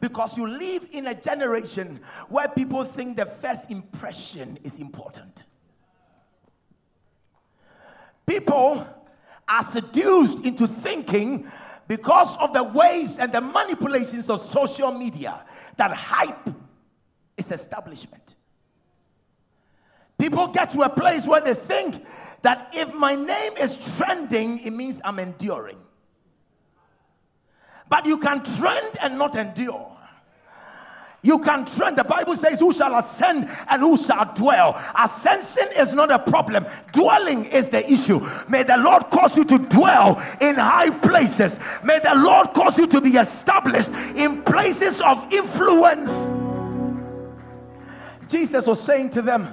Because 0.01 0.37
you 0.37 0.47
live 0.47 0.87
in 0.93 1.07
a 1.07 1.15
generation 1.15 2.01
where 2.29 2.49
people 2.49 2.85
think 2.85 3.17
the 3.17 3.25
first 3.25 3.71
impression 3.71 4.59
is 4.63 4.79
important. 4.79 5.45
People 8.27 8.87
are 9.49 9.65
seduced 9.65 10.45
into 10.45 10.67
thinking 10.67 11.51
because 11.89 12.37
of 12.39 12.53
the 12.53 12.65
ways 12.65 13.19
and 13.19 13.33
the 13.33 13.41
manipulations 13.41 14.29
of 14.29 14.41
social 14.41 14.93
media 14.93 15.45
that 15.77 15.93
hype 15.93 16.51
is 17.37 17.51
establishment. 17.53 18.36
People 20.19 20.49
get 20.49 20.71
to 20.71 20.83
a 20.83 20.89
place 20.89 21.27
where 21.27 21.41
they 21.41 21.55
think 21.55 22.05
that 22.43 22.71
if 22.73 22.95
my 22.95 23.15
name 23.15 23.53
is 23.59 23.97
trending, 23.97 24.61
it 24.61 24.73
means 24.73 25.01
I'm 25.05 25.19
enduring. 25.19 25.79
But 27.89 28.07
you 28.07 28.19
can 28.19 28.43
trend 28.43 28.97
and 29.01 29.19
not 29.19 29.37
endure. 29.37 29.97
You 31.23 31.41
can 31.41 31.65
trend. 31.65 31.99
The 31.99 32.05
Bible 32.05 32.37
says, 32.37 32.61
Who 32.61 32.73
shall 32.73 32.97
ascend 32.97 33.51
and 33.69 33.83
who 33.83 33.97
shall 33.97 34.33
dwell? 34.33 34.81
Ascension 34.97 35.67
is 35.77 35.93
not 35.93 36.13
a 36.13 36.21
problem, 36.21 36.65
dwelling 36.93 37.47
is 37.47 37.69
the 37.71 37.85
issue. 37.91 38.25
May 38.49 38.63
the 38.63 38.77
Lord 38.77 39.11
cause 39.11 39.37
you 39.37 39.45
to 39.47 39.59
dwell 39.59 40.23
in 40.41 40.55
high 40.55 40.91
places. 40.91 41.59
May 41.83 41.99
the 41.99 42.15
Lord 42.15 42.55
cause 42.55 42.79
you 42.79 42.87
to 42.87 43.01
be 43.01 43.11
established 43.11 43.91
in 44.15 44.43
places 44.43 45.01
of 45.01 45.33
influence. 45.33 46.11
Jesus 48.29 48.67
was 48.67 48.81
saying 48.81 49.11
to 49.11 49.23
them 49.23 49.49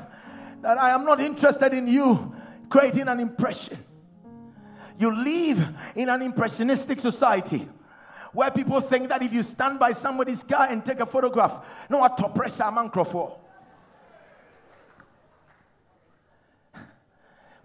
that 0.63 0.77
I 0.77 0.91
am 0.91 1.03
not 1.03 1.19
interested 1.19 1.73
in 1.73 1.87
you 1.87 2.33
creating 2.69 3.07
an 3.09 3.19
impression. 3.19 3.77
You 4.97 5.13
live 5.13 5.67
in 5.95 6.07
an 6.09 6.21
impressionistic 6.21 6.99
society 7.01 7.67
where 8.31 8.49
people 8.49 8.79
think 8.79 9.09
that 9.09 9.21
if 9.21 9.33
you 9.33 9.43
stand 9.43 9.77
by 9.77 9.91
somebody's 9.91 10.41
car 10.41 10.67
and 10.69 10.83
take 10.83 11.01
a 11.01 11.05
photograph, 11.05 11.65
no, 11.89 11.99
what 11.99 12.17
top 12.17 12.33
pressure 12.33 12.71
man 12.71 12.89
for. 12.89 13.37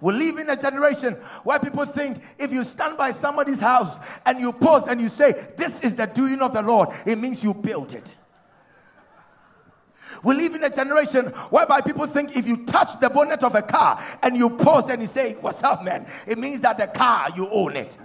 We 0.01 0.13
live 0.13 0.39
in 0.39 0.51
a 0.51 0.57
generation 0.57 1.15
where 1.45 1.59
people 1.59 1.85
think 1.85 2.21
if 2.39 2.53
you 2.53 2.65
stand 2.65 2.99
by 2.99 3.13
somebody's 3.13 3.61
house 3.61 3.99
and 4.27 4.41
you 4.41 4.53
pause 4.53 4.89
and 4.89 5.01
you 5.01 5.09
say, 5.09 5.51
This 5.57 5.81
is 5.83 5.95
the 5.95 6.07
doing 6.07 6.41
of 6.41 6.53
the 6.53 6.63
Lord, 6.63 6.89
it 7.07 7.17
means 7.17 7.43
you 7.43 7.55
built 7.55 7.95
it. 7.95 8.15
We 10.25 10.35
live 10.35 10.55
in 10.55 10.65
a 10.65 10.71
generation 10.71 11.27
whereby 11.51 11.81
people 11.81 12.07
think 12.07 12.37
if 12.37 12.47
you 12.47 12.65
touch 12.67 12.99
the 13.01 13.11
bonnet 13.11 13.43
of 13.43 13.55
a 13.55 13.63
car 13.63 14.03
and 14.23 14.37
you 14.37 14.51
pause 14.51 14.91
and 14.91 15.01
you 15.01 15.09
say, 15.09 15.35
What's 15.35 15.63
up, 15.63 15.85
man? 15.85 16.07
It 16.27 16.39
means 16.39 16.61
that 16.63 16.79
the 16.79 16.87
car, 16.87 17.29
you 17.37 17.49
own 17.51 17.77
it. 17.77 17.97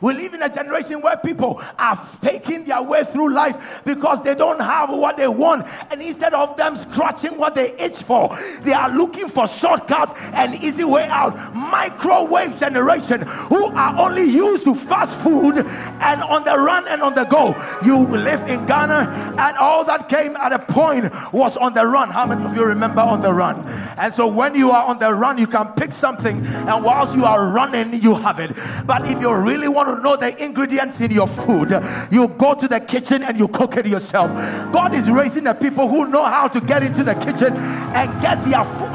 We 0.00 0.14
live 0.14 0.34
in 0.34 0.42
a 0.42 0.48
generation 0.48 1.00
where 1.00 1.16
people 1.16 1.62
are 1.78 1.96
faking 1.96 2.64
their 2.64 2.82
way 2.82 3.04
through 3.04 3.32
life 3.32 3.82
because 3.84 4.22
they 4.22 4.34
don't 4.34 4.60
have 4.60 4.90
what 4.90 5.16
they 5.16 5.28
want. 5.28 5.66
And 5.90 6.00
instead 6.00 6.34
of 6.34 6.56
them 6.56 6.76
scratching 6.76 7.38
what 7.38 7.54
they 7.54 7.72
itch 7.78 8.02
for, 8.02 8.36
they 8.62 8.72
are 8.72 8.90
looking 8.90 9.28
for 9.28 9.46
shortcuts 9.46 10.12
and 10.32 10.62
easy 10.62 10.84
way 10.84 11.04
out. 11.04 11.54
Microwave 11.54 12.58
generation 12.58 13.22
who 13.22 13.66
are 13.72 13.98
only 13.98 14.24
used 14.24 14.64
to 14.64 14.74
fast 14.74 15.16
food 15.16 15.58
and 15.58 16.22
on 16.22 16.44
the 16.44 16.56
run 16.58 16.86
and 16.88 17.02
on 17.02 17.14
the 17.14 17.24
go. 17.24 17.54
You 17.84 17.98
live 17.98 18.48
in 18.48 18.66
Ghana 18.66 19.36
and 19.38 19.56
all 19.56 19.84
that 19.84 20.08
came 20.08 20.36
at 20.36 20.52
a 20.52 20.58
point 20.58 21.12
was 21.32 21.56
on 21.56 21.74
the 21.74 21.86
run. 21.86 22.10
How 22.10 22.26
many 22.26 22.44
of 22.44 22.56
you 22.56 22.64
remember 22.64 23.00
on 23.00 23.22
the 23.22 23.32
run? 23.32 23.66
And 23.98 24.12
so 24.12 24.26
when 24.26 24.54
you 24.54 24.70
are 24.70 24.84
on 24.84 24.98
the 24.98 25.12
run, 25.12 25.38
you 25.38 25.46
can 25.46 25.68
pick 25.72 25.92
something 25.92 26.44
and 26.44 26.84
whilst 26.84 27.14
you 27.14 27.24
are 27.24 27.48
running, 27.48 28.00
you 28.02 28.14
have 28.14 28.38
it. 28.38 28.56
But 28.86 29.08
if 29.08 29.20
you 29.20 29.34
really 29.34 29.68
want 29.68 29.81
to 29.84 30.02
know 30.02 30.16
the 30.16 30.44
ingredients 30.44 31.00
in 31.00 31.10
your 31.10 31.28
food, 31.28 31.70
you 32.10 32.28
go 32.28 32.54
to 32.54 32.68
the 32.68 32.80
kitchen 32.80 33.22
and 33.22 33.38
you 33.38 33.48
cook 33.48 33.76
it 33.76 33.86
yourself. 33.86 34.30
God 34.72 34.94
is 34.94 35.10
raising 35.10 35.44
the 35.44 35.54
people 35.54 35.88
who 35.88 36.06
know 36.08 36.24
how 36.24 36.48
to 36.48 36.60
get 36.60 36.82
into 36.82 37.02
the 37.04 37.14
kitchen 37.14 37.56
and 37.56 38.22
get 38.22 38.44
their 38.44 38.64
food. 38.64 38.92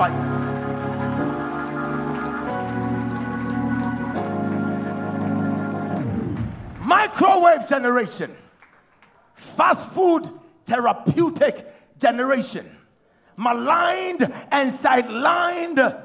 Microwave 6.85 7.67
generation, 7.67 8.35
fast 9.35 9.87
food 9.89 10.29
therapeutic 10.65 11.65
generation, 11.99 12.69
maligned 13.35 14.23
and 14.23 14.71
sidelined 14.71 16.03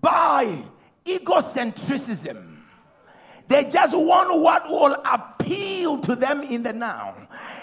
by 0.00 0.62
egocentricism 1.04 2.47
they 3.48 3.64
just 3.70 3.96
want 3.96 4.42
what 4.42 4.68
will 4.68 4.96
appeal 5.04 5.98
to 6.00 6.14
them 6.14 6.42
in 6.42 6.62
the 6.62 6.72
now. 6.72 7.14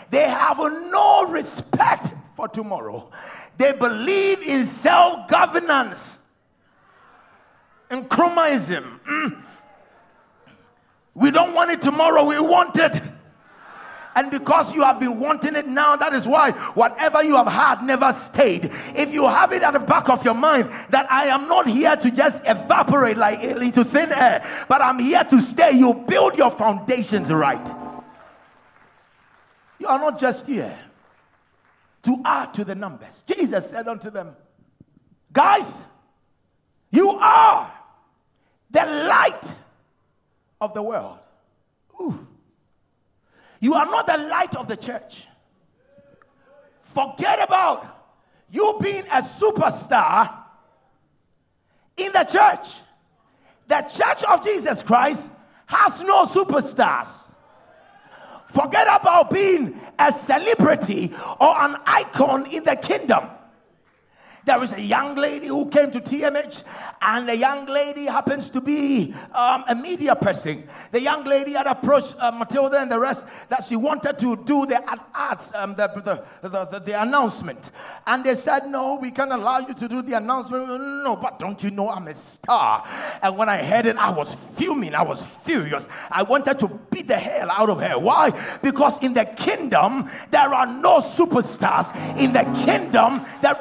They 0.09 0.27
have 0.27 0.57
no 0.57 1.27
respect 1.29 2.11
for 2.35 2.47
tomorrow. 2.47 3.09
They 3.57 3.71
believe 3.71 4.41
in 4.41 4.65
self 4.65 5.27
governance 5.27 6.17
and 7.89 8.09
chromism. 8.09 8.99
Mm. 9.01 9.43
We 11.13 11.31
don't 11.31 11.53
want 11.53 11.71
it 11.71 11.81
tomorrow, 11.81 12.25
we 12.25 12.39
want 12.39 12.77
it. 12.77 13.01
And 14.15 14.31
because 14.31 14.73
you 14.73 14.81
have 14.81 14.99
been 14.99 15.19
wanting 15.19 15.55
it 15.55 15.67
now, 15.67 15.97
that 15.97 16.13
is 16.13 16.25
why 16.25 16.51
whatever 16.51 17.21
you 17.21 17.35
have 17.35 17.47
had 17.47 17.81
never 17.83 18.13
stayed. 18.13 18.71
If 18.95 19.13
you 19.13 19.27
have 19.27 19.51
it 19.51 19.61
at 19.61 19.71
the 19.71 19.79
back 19.79 20.07
of 20.09 20.23
your 20.23 20.33
mind 20.33 20.69
that 20.89 21.11
I 21.11 21.25
am 21.25 21.49
not 21.49 21.67
here 21.67 21.95
to 21.97 22.11
just 22.11 22.41
evaporate 22.45 23.17
like 23.17 23.43
into 23.43 23.83
thin 23.83 24.13
air, 24.13 24.65
but 24.69 24.81
I'm 24.81 24.99
here 24.99 25.23
to 25.25 25.41
stay, 25.41 25.71
you 25.73 25.93
build 25.93 26.37
your 26.37 26.49
foundations 26.49 27.29
right. 27.29 27.67
You 29.79 29.87
are 29.87 29.99
not 29.99 30.17
just 30.17 30.47
here 30.47 30.77
to 32.03 32.21
add 32.23 32.53
to 32.53 32.63
the 32.63 32.75
numbers. 32.75 33.23
Jesus 33.27 33.69
said 33.69 33.87
unto 33.89 34.09
them, 34.09 34.33
Guys, 35.33 35.83
you 36.91 37.09
are 37.09 37.69
the 38.71 38.85
light 38.85 39.53
of 40.61 40.73
the 40.73 40.81
world. 40.81 41.17
Ooh. 42.01 42.27
You 43.65 43.73
are 43.73 43.87
not 43.87 44.05
the 44.05 44.19
light 44.19 44.55
of 44.55 44.67
the 44.67 44.77
church. 44.77 45.25
Forget 46.83 47.43
about 47.43 48.13
you 48.51 48.77
being 48.79 49.03
a 49.07 49.23
superstar 49.23 50.31
in 51.97 52.11
the 52.11 52.25
church. 52.25 52.75
The 53.67 53.81
church 53.81 54.23
of 54.25 54.43
Jesus 54.43 54.83
Christ 54.83 55.31
has 55.65 56.03
no 56.03 56.25
superstars. 56.25 57.33
Forget 58.49 58.85
about 59.01 59.31
being 59.31 59.81
a 59.97 60.11
celebrity 60.11 61.11
or 61.41 61.55
an 61.63 61.77
icon 61.87 62.45
in 62.51 62.63
the 62.65 62.75
kingdom. 62.75 63.23
There 64.45 64.61
is 64.61 64.73
a 64.73 64.81
young 64.81 65.15
lady 65.15 65.47
who 65.47 65.67
came 65.69 65.89
to 65.89 65.99
TMH, 65.99 66.63
and 67.01 67.27
the 67.27 67.35
young 67.35 67.65
lady 67.65 68.05
happens 68.05 68.49
to 68.51 68.61
be 68.61 69.13
um, 69.33 69.65
a 69.67 69.73
media 69.73 70.15
person. 70.15 70.67
The 70.91 71.01
young 71.01 71.23
lady 71.23 71.53
had 71.53 71.65
approached 71.65 72.13
uh, 72.19 72.31
Matilda 72.31 72.79
and 72.79 72.91
the 72.91 72.99
rest 72.99 73.25
that 73.49 73.63
she 73.63 73.75
wanted 73.75 74.19
to 74.19 74.35
do 74.45 74.67
the 74.67 74.81
ads, 75.15 75.51
um, 75.55 75.73
the, 75.73 75.87
the, 76.43 76.47
the, 76.47 76.79
the, 76.79 77.01
announcement. 77.01 77.71
And 78.05 78.23
they 78.23 78.35
said, 78.35 78.67
No, 78.67 78.99
we 79.01 79.09
can't 79.09 79.31
allow 79.31 79.59
you 79.59 79.73
to 79.73 79.87
do 79.87 80.03
the 80.03 80.13
announcement. 80.13 80.67
No, 80.67 81.15
but 81.15 81.39
don't 81.39 81.61
you 81.63 81.71
know 81.71 81.89
I'm 81.89 82.07
a 82.07 82.13
star? 82.13 82.87
And 83.23 83.37
when 83.37 83.49
I 83.49 83.63
heard 83.63 83.87
it, 83.87 83.97
I 83.97 84.11
was 84.11 84.35
fuming. 84.35 84.93
I 84.93 85.01
was 85.01 85.25
furious. 85.43 85.89
I 86.11 86.21
wanted 86.21 86.59
to 86.59 86.67
beat 86.91 87.07
the 87.07 87.17
hell 87.17 87.49
out 87.49 87.71
of 87.71 87.81
her. 87.81 87.97
Why? 87.97 88.29
Because 88.61 89.01
in 89.03 89.15
the 89.15 89.25
kingdom, 89.25 90.07
there 90.29 90.53
are 90.53 90.67
no 90.67 90.99
superstars. 90.99 91.95
In 92.17 92.31
the 92.31 92.43
kingdom, 92.65 93.25
there 93.41 93.57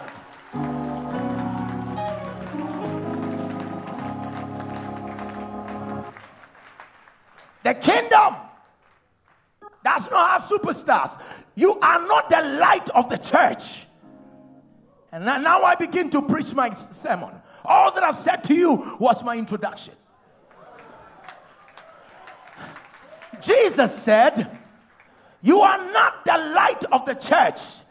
The 7.64 7.74
kingdom 7.74 8.36
does 9.82 10.10
not 10.10 10.30
have 10.30 10.42
superstars. 10.42 11.20
You 11.56 11.78
are 11.80 12.06
not 12.06 12.28
the 12.30 12.42
light 12.60 12.90
of 12.90 13.08
the 13.08 13.18
church. 13.18 13.86
And 15.10 15.24
now 15.24 15.62
I 15.62 15.74
begin 15.74 16.10
to 16.10 16.22
preach 16.22 16.54
my 16.54 16.70
sermon. 16.70 17.30
All 17.64 17.90
that 17.92 18.04
I've 18.04 18.16
said 18.16 18.44
to 18.44 18.54
you 18.54 18.96
was 19.00 19.24
my 19.24 19.36
introduction. 19.36 19.94
Jesus 23.40 23.94
said, 23.94 24.58
You 25.40 25.60
are 25.60 25.78
not 25.92 26.24
the 26.24 26.36
light 26.54 26.84
of 26.92 27.06
the 27.06 27.14
church 27.14 27.83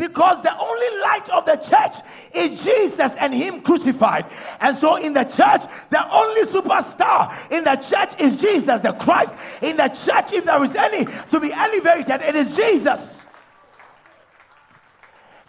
because 0.00 0.40
the 0.40 0.58
only 0.58 1.00
light 1.02 1.28
of 1.28 1.44
the 1.44 1.56
church 1.56 1.96
is 2.34 2.64
Jesus 2.64 3.16
and 3.16 3.34
Him 3.34 3.60
crucified. 3.60 4.24
And 4.58 4.74
so, 4.74 4.96
in 4.96 5.12
the 5.12 5.24
church, 5.24 5.60
the 5.90 6.02
only 6.10 6.42
superstar 6.44 7.30
in 7.52 7.64
the 7.64 7.76
church 7.76 8.18
is 8.18 8.40
Jesus, 8.40 8.80
the 8.80 8.94
Christ. 8.94 9.36
In 9.60 9.76
the 9.76 9.88
church, 9.88 10.32
if 10.32 10.46
there 10.46 10.64
is 10.64 10.74
any 10.74 11.04
to 11.04 11.38
be 11.38 11.52
elevated, 11.52 12.22
it 12.22 12.34
is 12.34 12.56
Jesus. 12.56 13.26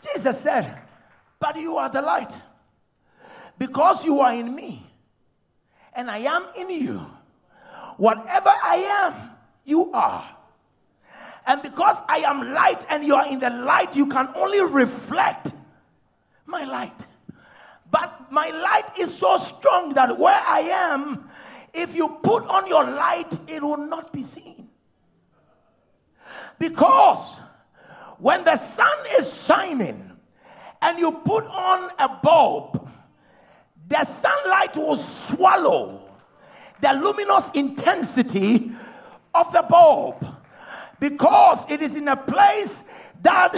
Jesus 0.04 0.42
said, 0.42 0.78
But 1.40 1.56
you 1.56 1.78
are 1.78 1.88
the 1.88 2.02
light. 2.02 2.36
Because 3.58 4.04
you 4.04 4.20
are 4.20 4.34
in 4.34 4.54
me 4.54 4.86
and 5.94 6.12
I 6.12 6.18
am 6.18 6.46
in 6.58 6.72
you, 6.72 7.00
whatever 7.96 8.50
I 8.50 9.14
am, 9.14 9.30
you 9.64 9.94
are. 9.94 10.26
And 11.47 11.62
because 11.62 11.97
I 12.08 12.19
am 12.19 12.54
light 12.54 12.86
and 12.89 13.04
you 13.04 13.15
are 13.15 13.27
in 13.32 13.39
the 13.39 13.49
light, 13.49 13.95
you 13.95 14.08
can 14.08 14.30
only 14.36 14.62
reflect 14.62 15.54
my 16.45 16.63
light. 16.63 17.08
But 17.89 18.32
my 18.32 18.49
light 18.49 18.99
is 18.99 19.13
so 19.13 19.38
strong 19.38 19.93
that 19.95 20.17
where 20.17 20.41
I 20.47 20.60
am, 20.60 21.30
if 21.73 21.95
you 21.95 22.08
put 22.23 22.45
on 22.45 22.67
your 22.67 22.84
light, 22.84 23.38
it 23.47 23.62
will 23.62 23.77
not 23.77 24.13
be 24.13 24.21
seen. 24.21 24.69
Because 26.60 27.39
when 28.19 28.43
the 28.43 28.56
sun 28.56 28.97
is 29.17 29.45
shining 29.45 30.12
and 30.82 30.99
you 30.99 31.12
put 31.12 31.45
on 31.45 31.89
a 31.97 32.08
bulb, 32.21 32.88
the 33.88 34.04
sunlight 34.06 34.75
will 34.77 34.95
swallow 34.95 36.10
the 36.82 36.93
luminous 36.93 37.51
intensity 37.54 38.71
of 39.34 39.51
the 39.54 39.63
bulb 39.63 40.25
because 41.02 41.70
it 41.70 41.82
is 41.82 41.96
in 41.96 42.08
a 42.08 42.16
place 42.16 42.84
that 43.24 43.54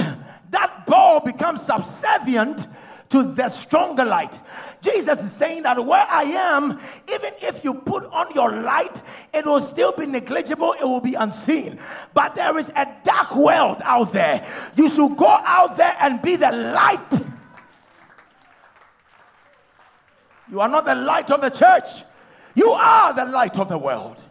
that 0.49 0.85
ball 0.87 1.19
becomes 1.19 1.61
subservient 1.61 2.67
to 3.09 3.21
the 3.21 3.49
stronger 3.49 4.05
light. 4.05 4.39
Jesus 4.81 5.21
is 5.21 5.31
saying 5.31 5.63
that 5.63 5.77
where 5.85 6.05
I 6.09 6.23
am, 6.23 6.79
even 7.13 7.33
if 7.41 7.63
you 7.63 7.73
put 7.73 8.05
on 8.05 8.33
your 8.33 8.49
light, 8.51 9.01
it 9.33 9.45
will 9.45 9.59
still 9.59 9.91
be 9.91 10.05
negligible, 10.05 10.73
it 10.73 10.83
will 10.83 11.01
be 11.01 11.15
unseen. 11.15 11.79
But 12.13 12.33
there 12.33 12.57
is 12.57 12.71
a 12.75 12.87
dark 13.03 13.35
world 13.35 13.81
out 13.83 14.13
there. 14.13 14.47
You 14.75 14.89
should 14.89 15.17
go 15.17 15.27
out 15.27 15.75
there 15.77 15.95
and 15.99 16.21
be 16.21 16.37
the 16.37 16.51
light. 16.51 17.21
You 20.49 20.61
are 20.61 20.69
not 20.69 20.85
the 20.85 20.95
light 20.95 21.29
of 21.29 21.41
the 21.41 21.49
church, 21.49 22.03
you 22.55 22.69
are 22.69 23.13
the 23.13 23.25
light 23.25 23.59
of 23.59 23.67
the 23.67 23.77
world. 23.77 24.23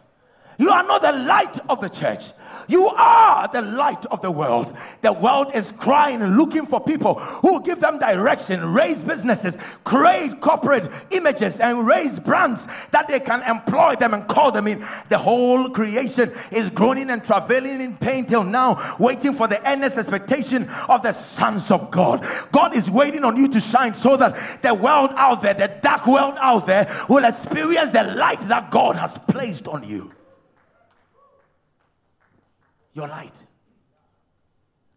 You 0.57 0.69
are 0.69 0.83
not 0.83 1.01
the 1.01 1.11
light 1.11 1.59
of 1.69 1.81
the 1.81 1.89
church. 1.89 2.31
You 2.67 2.87
are 2.87 3.47
the 3.47 3.61
light 3.61 4.05
of 4.07 4.21
the 4.21 4.31
world. 4.31 4.73
The 5.01 5.13
world 5.13 5.51
is 5.53 5.71
crying 5.73 6.21
and 6.21 6.37
looking 6.37 6.65
for 6.65 6.79
people 6.79 7.15
who 7.15 7.61
give 7.63 7.79
them 7.79 7.99
direction, 7.99 8.73
raise 8.73 9.03
businesses, 9.03 9.57
create 9.83 10.41
corporate 10.41 10.89
images, 11.11 11.59
and 11.59 11.85
raise 11.85 12.19
brands 12.19 12.67
that 12.91 13.07
they 13.07 13.19
can 13.19 13.41
employ 13.43 13.95
them 13.95 14.13
and 14.13 14.27
call 14.27 14.51
them 14.51 14.67
in. 14.67 14.85
The 15.09 15.17
whole 15.17 15.69
creation 15.69 16.31
is 16.51 16.69
groaning 16.69 17.09
and 17.09 17.23
travailing 17.23 17.81
in 17.81 17.97
pain 17.97 18.25
till 18.25 18.43
now, 18.43 18.95
waiting 18.99 19.33
for 19.33 19.47
the 19.47 19.65
earnest 19.69 19.97
expectation 19.97 20.69
of 20.89 21.01
the 21.01 21.11
sons 21.11 21.71
of 21.71 21.91
God. 21.91 22.25
God 22.51 22.75
is 22.75 22.89
waiting 22.89 23.23
on 23.23 23.37
you 23.37 23.47
to 23.49 23.59
shine 23.59 23.93
so 23.93 24.17
that 24.17 24.61
the 24.61 24.73
world 24.73 25.11
out 25.15 25.41
there, 25.41 25.53
the 25.53 25.67
dark 25.81 26.07
world 26.07 26.35
out 26.39 26.65
there, 26.65 27.05
will 27.09 27.25
experience 27.25 27.91
the 27.91 28.03
light 28.03 28.41
that 28.41 28.71
God 28.71 28.95
has 28.95 29.17
placed 29.27 29.67
on 29.67 29.87
you 29.87 30.11
your 32.93 33.07
light. 33.07 33.35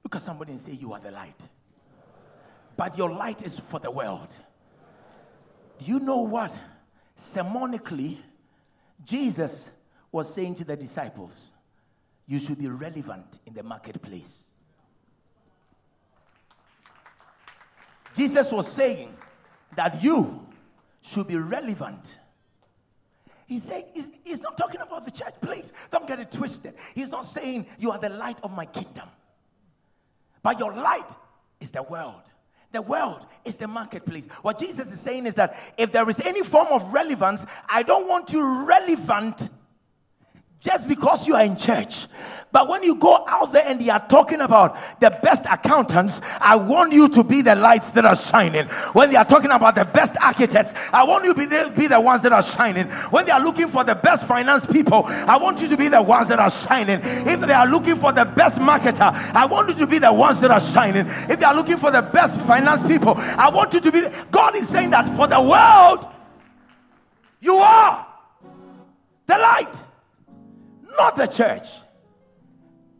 Look 0.05 0.17
at 0.17 0.23
somebody 0.23 0.53
and 0.53 0.61
say, 0.61 0.73
You 0.73 0.93
are 0.93 1.01
the 1.01 1.11
light. 1.11 1.49
But 2.77 2.97
your 2.97 3.11
light 3.11 3.43
is 3.43 3.59
for 3.59 3.81
the 3.81 3.91
world. 3.91 4.37
Do 5.79 5.87
you 5.87 6.01
know 6.01 6.21
what? 6.21 6.57
Sermonically, 7.19 8.19
Jesus 9.05 9.71
was 10.13 10.33
saying 10.33 10.57
to 10.57 10.65
the 10.65 10.77
disciples, 10.77 11.53
You 12.27 12.39
should 12.39 12.59
be 12.59 12.69
relevant 12.69 13.41
in 13.47 13.55
the 13.55 13.63
marketplace. 13.63 14.45
Jesus 18.17 18.51
was 18.53 18.71
saying 18.71 19.15
that 19.75 20.03
you 20.03 20.47
should 21.03 21.29
be 21.29 21.37
relevant 21.37 22.19
He's 23.47 23.63
saying, 23.63 23.85
he's, 23.95 24.11
he's 24.25 24.41
not 24.41 24.59
talking 24.59 24.81
about 24.81 25.05
the 25.05 25.11
church. 25.11 25.35
Please 25.41 25.73
don't 25.93 26.07
get 26.07 26.19
it 26.19 26.33
twisted. 26.33 26.75
He's 26.95 27.11
not 27.11 27.27
saying 27.27 27.67
you 27.79 27.93
are 27.93 27.99
the 27.99 28.09
light 28.09 28.41
of 28.43 28.53
my 28.53 28.67
kingdom. 28.67 29.09
But 30.43 30.59
your 30.59 30.73
light 30.73 31.11
is 31.61 31.71
the 31.71 31.83
world. 31.85 32.23
The 32.73 32.83
world 32.83 33.25
is 33.45 33.57
the 33.57 33.69
marketplace. 33.69 34.27
What 34.43 34.59
Jesus 34.59 34.93
is 34.93 35.01
saying 35.01 35.27
is 35.27 35.35
that 35.37 35.59
if 35.79 35.93
there 35.93 36.09
is 36.11 36.21
any 36.21 36.43
form 36.43 36.67
of 36.73 36.93
relevance, 36.93 37.47
I 37.71 37.83
don't 37.85 38.09
want 38.09 38.33
you 38.33 38.67
relevant 38.67 39.49
just 40.61 40.89
because 40.89 41.27
you 41.27 41.35
are 41.35 41.45
in 41.45 41.57
church. 41.57 42.07
But 42.53 42.69
when 42.69 42.83
you 42.83 42.95
go 42.95 43.23
out 43.29 43.53
there 43.53 43.65
and 43.67 43.81
they 43.81 43.91
are 43.91 44.09
talking 44.09 44.41
about 44.41 44.77
the 45.01 45.11
best 45.23 45.45
accountants, 45.45 46.23
I 46.41 46.57
want 46.57 46.93
you 46.93 47.09
to 47.11 47.23
be 47.23 47.43
the 47.43 47.55
lights 47.55 47.91
that 47.91 48.07
are 48.07 48.17
shining. 48.17 48.67
When 48.95 49.11
they 49.11 49.17
are 49.17 49.25
talking 49.25 49.51
about 49.51 49.75
the 49.75 49.85
best 49.85 50.17
architects, 50.23 50.73
I 50.93 51.05
want 51.05 51.25
you 51.27 51.35
to 51.35 51.39
be 51.39 51.45
the, 51.45 51.73
be 51.77 51.87
the 51.87 52.01
ones 52.01 52.23
that 52.23 52.33
are 52.33 52.43
shining. 52.43 52.87
When 53.11 53.27
they 53.27 53.33
are 53.33 53.43
looking 53.43 53.69
for 53.69 53.85
the 53.85 53.95
best 53.95 54.25
finance 54.25 54.67
people, 54.67 55.03
I 55.05 55.37
want 55.37 55.61
you 55.61 55.69
to 55.69 55.77
be 55.77 55.89
the 55.89 56.01
ones 56.01 56.29
that 56.29 56.39
are 56.39 56.51
shining. 56.51 57.01
If 57.03 57.41
they 57.41 57.53
are 57.53 57.67
looking 57.67 57.97
for 57.97 58.13
the 58.13 58.25
best 58.25 58.59
marketer, 58.59 59.13
I 59.35 59.45
want 59.45 59.69
you 59.69 59.75
to 59.75 59.87
be 59.87 59.99
the 59.99 60.13
ones 60.13 60.41
that 60.41 60.51
are 60.51 60.61
shining. 60.61 61.07
If 61.29 61.39
they 61.39 61.45
are 61.45 61.55
looking 61.55 61.77
for 61.77 61.91
the 61.91 62.03
best 62.03 62.41
finance 62.43 62.87
people, 62.87 63.15
I 63.17 63.51
want 63.51 63.75
you 63.75 63.81
to 63.81 63.93
be. 63.93 64.03
God 64.31 64.57
is 64.57 64.67
saying 64.69 64.91
that 64.91 65.07
for 65.17 65.27
the 65.27 65.41
world, 65.41 66.11
you 67.41 67.55
are 67.55 68.07
the 69.27 69.37
light, 69.37 69.83
not 70.99 71.17
the 71.17 71.27
church. 71.27 71.69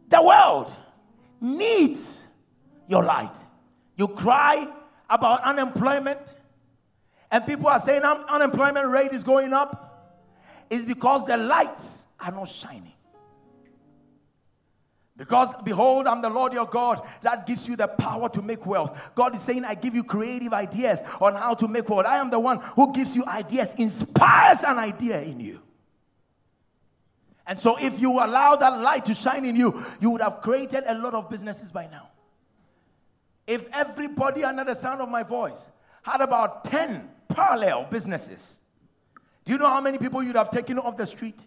The 0.09 0.21
world 0.21 0.73
needs 1.41 2.23
your 2.87 3.03
light. 3.03 3.35
You 3.95 4.07
cry 4.07 4.67
about 5.09 5.43
unemployment, 5.43 6.19
and 7.31 7.45
people 7.45 7.67
are 7.67 7.79
saying 7.79 8.03
un- 8.03 8.23
unemployment 8.29 8.87
rate 8.89 9.11
is 9.11 9.23
going 9.23 9.53
up. 9.53 9.83
It's 10.69 10.85
because 10.85 11.25
the 11.25 11.37
lights 11.37 12.05
are 12.19 12.31
not 12.31 12.47
shining. 12.47 12.93
Because 15.17 15.51
behold, 15.63 16.05
I'm 16.05 16.21
the 16.21 16.29
Lord 16.29 16.53
your 16.53 16.67
God 16.67 17.01
that 17.23 17.47
gives 17.47 17.67
you 17.67 17.75
the 17.75 17.87
power 17.87 18.29
to 18.29 18.41
make 18.41 18.67
wealth. 18.67 18.95
God 19.15 19.33
is 19.33 19.41
saying, 19.41 19.65
I 19.65 19.73
give 19.73 19.95
you 19.95 20.03
creative 20.03 20.53
ideas 20.53 20.99
on 21.19 21.33
how 21.33 21.55
to 21.55 21.67
make 21.67 21.89
wealth. 21.89 22.05
I 22.05 22.17
am 22.17 22.29
the 22.29 22.39
one 22.39 22.59
who 22.75 22.93
gives 22.93 23.15
you 23.15 23.25
ideas, 23.25 23.73
inspires 23.77 24.63
an 24.63 24.77
idea 24.77 25.19
in 25.23 25.39
you. 25.39 25.61
And 27.47 27.57
so, 27.57 27.77
if 27.79 27.99
you 27.99 28.11
allow 28.11 28.57
that 28.57 28.81
light 28.81 29.05
to 29.05 29.13
shine 29.13 29.45
in 29.45 29.55
you, 29.55 29.83
you 30.01 30.09
would 30.11 30.21
have 30.21 30.41
created 30.41 30.83
a 30.85 30.93
lot 30.95 31.13
of 31.13 31.29
businesses 31.29 31.71
by 31.71 31.87
now. 31.87 32.09
If 33.47 33.69
everybody 33.71 34.43
under 34.43 34.65
the 34.65 34.75
sound 34.75 34.99
of 34.99 35.07
my 35.07 35.23
voice 35.23 35.69
had 36.03 36.19
about 36.19 36.65
10 36.65 37.09
parallel 37.29 37.87
businesses, 37.89 38.59
do 39.45 39.53
you 39.53 39.57
know 39.57 39.69
how 39.69 39.79
many 39.79 39.97
people 39.97 40.21
you'd 40.21 40.35
have 40.35 40.51
taken 40.51 40.77
off 40.77 40.97
the 40.97 41.05
street? 41.05 41.45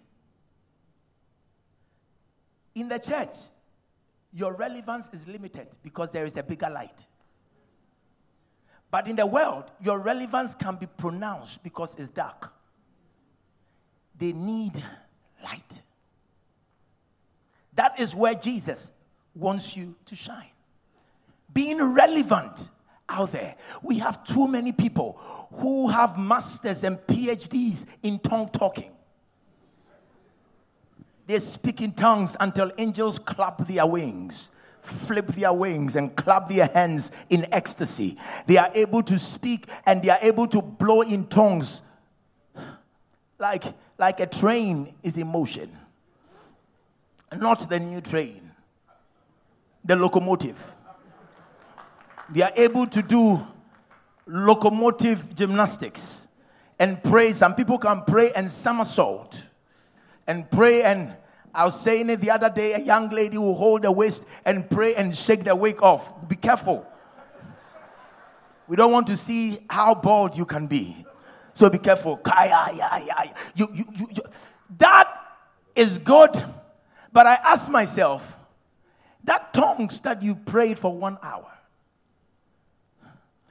In 2.74 2.88
the 2.88 2.98
church, 2.98 3.36
your 4.32 4.54
relevance 4.54 5.10
is 5.12 5.26
limited 5.26 5.68
because 5.82 6.10
there 6.10 6.24
is 6.24 6.38
a 6.38 6.42
bigger 6.42 6.70
light. 6.70 7.04
But 8.90 9.06
in 9.06 9.16
the 9.16 9.26
world, 9.26 9.70
your 9.82 9.98
relevance 9.98 10.54
can 10.54 10.76
be 10.76 10.86
pronounced 10.86 11.62
because 11.62 11.94
it's 11.96 12.08
dark. 12.08 12.50
They 14.16 14.32
need 14.32 14.82
light. 15.44 15.82
That 17.80 17.98
is 17.98 18.14
where 18.14 18.34
Jesus 18.34 18.92
wants 19.34 19.74
you 19.74 19.94
to 20.04 20.14
shine. 20.14 20.52
Being 21.50 21.82
relevant 21.82 22.68
out 23.08 23.32
there. 23.32 23.54
We 23.82 24.00
have 24.00 24.22
too 24.22 24.46
many 24.46 24.70
people 24.70 25.18
who 25.54 25.88
have 25.88 26.18
masters 26.18 26.84
and 26.84 26.98
PhDs 26.98 27.86
in 28.02 28.18
tongue 28.18 28.50
talking. 28.50 28.92
They 31.26 31.38
speak 31.38 31.80
in 31.80 31.92
tongues 31.92 32.36
until 32.38 32.70
angels 32.76 33.18
clap 33.18 33.66
their 33.66 33.86
wings, 33.86 34.50
flip 34.82 35.28
their 35.28 35.54
wings, 35.54 35.96
and 35.96 36.14
clap 36.14 36.50
their 36.50 36.66
hands 36.66 37.12
in 37.30 37.46
ecstasy. 37.50 38.18
They 38.46 38.58
are 38.58 38.70
able 38.74 39.02
to 39.04 39.18
speak 39.18 39.64
and 39.86 40.02
they 40.02 40.10
are 40.10 40.18
able 40.20 40.48
to 40.48 40.60
blow 40.60 41.00
in 41.00 41.28
tongues 41.28 41.80
like, 43.38 43.64
like 43.96 44.20
a 44.20 44.26
train 44.26 44.94
is 45.02 45.16
in 45.16 45.28
motion. 45.28 45.70
Not 47.36 47.68
the 47.68 47.78
new 47.78 48.00
train, 48.00 48.50
the 49.84 49.96
locomotive. 49.96 50.58
They 52.28 52.42
are 52.42 52.52
able 52.56 52.86
to 52.86 53.02
do 53.02 53.46
locomotive 54.26 55.34
gymnastics 55.34 56.26
and 56.78 57.02
pray. 57.02 57.32
Some 57.32 57.54
people 57.54 57.78
can 57.78 58.02
pray 58.06 58.32
and 58.32 58.50
somersault 58.50 59.44
and 60.26 60.50
pray 60.50 60.82
and 60.82 61.16
I 61.52 61.64
was 61.64 61.80
saying 61.80 62.10
it 62.10 62.20
the 62.20 62.30
other 62.30 62.48
day, 62.48 62.74
a 62.74 62.78
young 62.78 63.10
lady 63.10 63.36
will 63.36 63.54
hold 63.54 63.82
the 63.82 63.90
waist 63.90 64.24
and 64.44 64.68
pray 64.70 64.94
and 64.94 65.16
shake 65.16 65.44
the 65.44 65.56
wig 65.56 65.82
off. 65.82 66.28
Be 66.28 66.36
careful. 66.36 66.86
We 68.68 68.76
don't 68.76 68.92
want 68.92 69.08
to 69.08 69.16
see 69.16 69.58
how 69.68 69.96
bald 69.96 70.36
you 70.36 70.44
can 70.44 70.68
be. 70.68 71.04
So 71.54 71.68
be 71.68 71.78
careful. 71.78 72.20
You, 72.24 73.68
you, 73.74 73.84
you, 73.98 74.22
that 74.78 75.12
is 75.74 75.98
good. 75.98 76.30
But 77.12 77.26
I 77.26 77.34
ask 77.34 77.70
myself, 77.70 78.36
that 79.24 79.52
tongues 79.52 80.00
that 80.02 80.22
you 80.22 80.34
prayed 80.34 80.78
for 80.78 80.96
one 80.96 81.18
hour, 81.22 81.50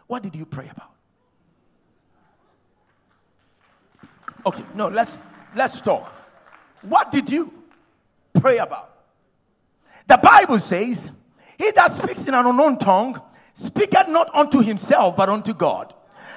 what 0.07 0.23
did 0.23 0.35
you 0.35 0.45
pray 0.45 0.69
about? 0.71 0.91
Okay, 4.45 4.63
no, 4.73 4.87
let's 4.87 5.17
let's 5.55 5.81
talk. 5.81 6.11
What 6.81 7.11
did 7.11 7.29
you 7.29 7.53
pray 8.33 8.57
about? 8.57 8.89
The 10.07 10.17
Bible 10.17 10.57
says, 10.57 11.09
He 11.57 11.71
that 11.71 11.91
speaks 11.91 12.25
in 12.25 12.33
an 12.33 12.45
unknown 12.45 12.77
tongue 12.77 13.21
speaketh 13.53 14.07
not 14.07 14.33
unto 14.33 14.61
himself, 14.61 15.15
but 15.15 15.29
unto 15.29 15.53
God. 15.53 15.93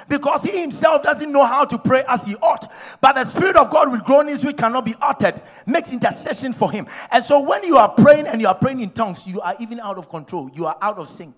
Because 0.08 0.42
he 0.42 0.60
himself 0.60 1.02
doesn't 1.02 1.30
know 1.30 1.44
how 1.44 1.64
to 1.64 1.78
pray 1.78 2.02
as 2.08 2.24
he 2.24 2.34
ought. 2.36 2.70
But 3.00 3.14
the 3.14 3.24
Spirit 3.24 3.56
of 3.56 3.70
God 3.70 3.90
with 3.90 4.04
groanings 4.04 4.44
which 4.44 4.56
cannot 4.56 4.84
be 4.84 4.94
uttered 5.00 5.40
makes 5.66 5.92
intercession 5.92 6.52
for 6.52 6.70
him. 6.70 6.86
And 7.10 7.24
so 7.24 7.40
when 7.40 7.64
you 7.64 7.76
are 7.76 7.88
praying 7.88 8.26
and 8.26 8.40
you 8.40 8.48
are 8.48 8.54
praying 8.54 8.80
in 8.80 8.90
tongues, 8.90 9.26
you 9.26 9.40
are 9.40 9.54
even 9.60 9.80
out 9.80 9.98
of 9.98 10.08
control. 10.08 10.50
You 10.54 10.66
are 10.66 10.76
out 10.80 10.98
of 10.98 11.08
sync. 11.08 11.34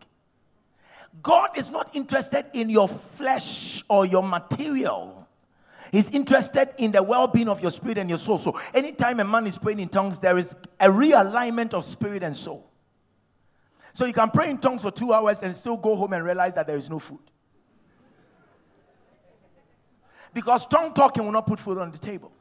God 1.23 1.51
is 1.57 1.71
not 1.71 1.95
interested 1.95 2.47
in 2.53 2.69
your 2.71 2.89
flesh 2.89 3.85
or 3.89 4.05
your 4.05 4.23
material. 4.23 5.29
He's 5.93 6.11
interested 6.11 6.71
in 6.79 6.91
the 6.91 7.03
well 7.03 7.29
being 7.29 7.49
of 7.49 7.63
your 7.63 7.71
spirit 7.71 7.99
and 7.99 8.09
your 8.09 8.19
soul. 8.19 8.37
So, 8.37 8.59
anytime 8.75 9.21
a 9.21 9.25
man 9.25 9.47
is 9.47 9.57
praying 9.57 9.79
in 9.79 9.89
tongues, 9.89 10.19
there 10.19 10.37
is 10.37 10.57
a 10.81 10.89
realignment 10.89 11.73
of 11.73 11.85
spirit 11.85 12.25
and 12.25 12.35
soul. 12.35 12.69
So, 13.93 14.05
you 14.05 14.13
can 14.13 14.31
pray 14.31 14.51
in 14.51 14.59
tongues 14.59 14.83
for 14.83 14.91
two 14.91 15.13
hours 15.13 15.43
and 15.45 15.55
still 15.55 15.77
go 15.77 15.95
home 15.95 16.13
and 16.13 16.25
realize 16.25 16.57
that 16.57 16.67
there 16.67 16.77
is 16.77 16.91
no 16.91 16.99
food. 16.99 17.21
Because 20.35 20.67
tongue 20.67 20.93
talking 20.93 21.25
will 21.25 21.33
not 21.33 21.47
put 21.47 21.61
food 21.61 21.79
on 21.79 21.93
the 21.93 21.99
table. 21.99 22.33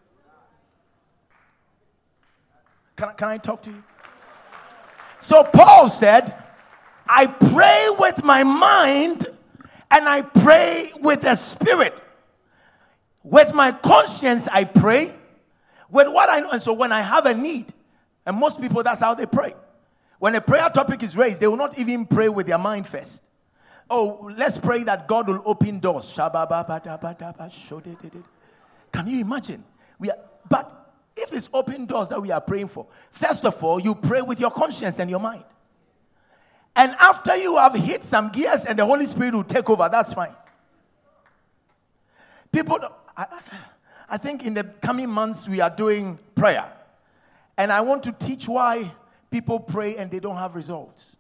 Can, 2.96 3.14
can 3.16 3.28
I 3.30 3.38
talk 3.38 3.62
to 3.64 3.70
you? 3.70 3.84
So, 5.20 5.44
Paul 5.44 5.88
said, 5.90 6.36
I 7.08 7.28
pray 7.28 7.88
with 7.98 8.24
my 8.24 8.44
mind 8.44 9.28
and 9.92 10.10
I 10.10 10.22
pray 10.24 10.92
with 11.00 11.22
the 11.22 11.36
spirit. 11.36 11.94
With 13.24 13.54
my 13.54 13.72
conscience, 13.72 14.48
I 14.52 14.66
pray. 14.66 15.14
With 15.90 16.08
what 16.12 16.30
I 16.30 16.40
know. 16.40 16.50
And 16.52 16.62
so 16.62 16.74
when 16.74 16.92
I 16.92 17.02
have 17.02 17.26
a 17.26 17.34
need, 17.34 17.74
and 18.26 18.38
most 18.38 18.60
people, 18.60 18.84
that's 18.84 19.02
how 19.02 19.14
they 19.14 19.26
pray. 19.26 19.54
When 20.20 20.34
a 20.36 20.42
prayer 20.42 20.70
topic 20.70 21.04
is 21.04 21.16
raised, 21.16 21.40
they 21.40 21.48
will 21.48 21.58
not 21.58 21.78
even 21.78 22.06
pray 22.06 22.30
with 22.30 22.48
their 22.48 22.58
mind 22.58 22.88
first. 22.88 23.22
Oh, 23.90 24.32
let's 24.38 24.58
pray 24.58 24.84
that 24.84 25.08
God 25.08 25.28
will 25.28 25.42
open 25.46 25.80
doors. 25.80 26.14
Can 28.92 29.08
you 29.08 29.22
imagine? 29.22 29.64
We 30.00 30.12
are, 30.12 30.18
but 30.50 30.96
if 31.16 31.34
it's 31.34 31.50
open 31.54 31.86
doors 31.86 32.10
that 32.10 32.22
we 32.22 32.32
are 32.32 32.42
praying 32.42 32.70
for, 32.70 32.88
first 33.12 33.46
of 33.46 33.64
all, 33.64 33.80
you 33.80 33.96
pray 33.96 34.22
with 34.22 34.40
your 34.40 34.52
conscience 34.52 35.00
and 35.00 35.10
your 35.10 35.20
mind. 35.20 35.44
And 36.76 36.96
after 37.00 37.36
you 37.36 37.58
have 37.58 37.76
hit 37.76 38.04
some 38.04 38.30
gears 38.30 38.66
and 38.66 38.80
the 38.80 38.86
Holy 38.86 39.06
Spirit 39.06 39.36
will 39.36 39.44
take 39.44 39.70
over, 39.70 39.88
that's 39.92 40.14
fine. 40.14 40.36
People, 42.52 42.80
I, 43.16 43.28
I 44.10 44.18
think 44.18 44.46
in 44.46 44.54
the 44.54 44.64
coming 44.64 45.10
months 45.10 45.48
we 45.48 45.62
are 45.62 45.70
doing 45.70 46.18
prayer. 46.36 46.72
And 47.58 47.72
I 47.72 47.82
want 47.82 48.04
to 48.04 48.12
teach 48.12 48.48
why 48.48 48.92
people 49.30 49.60
pray 49.60 49.98
and 49.98 50.10
they 50.10 50.20
don't 50.20 50.38
have 50.38 50.56
results. 50.56 51.16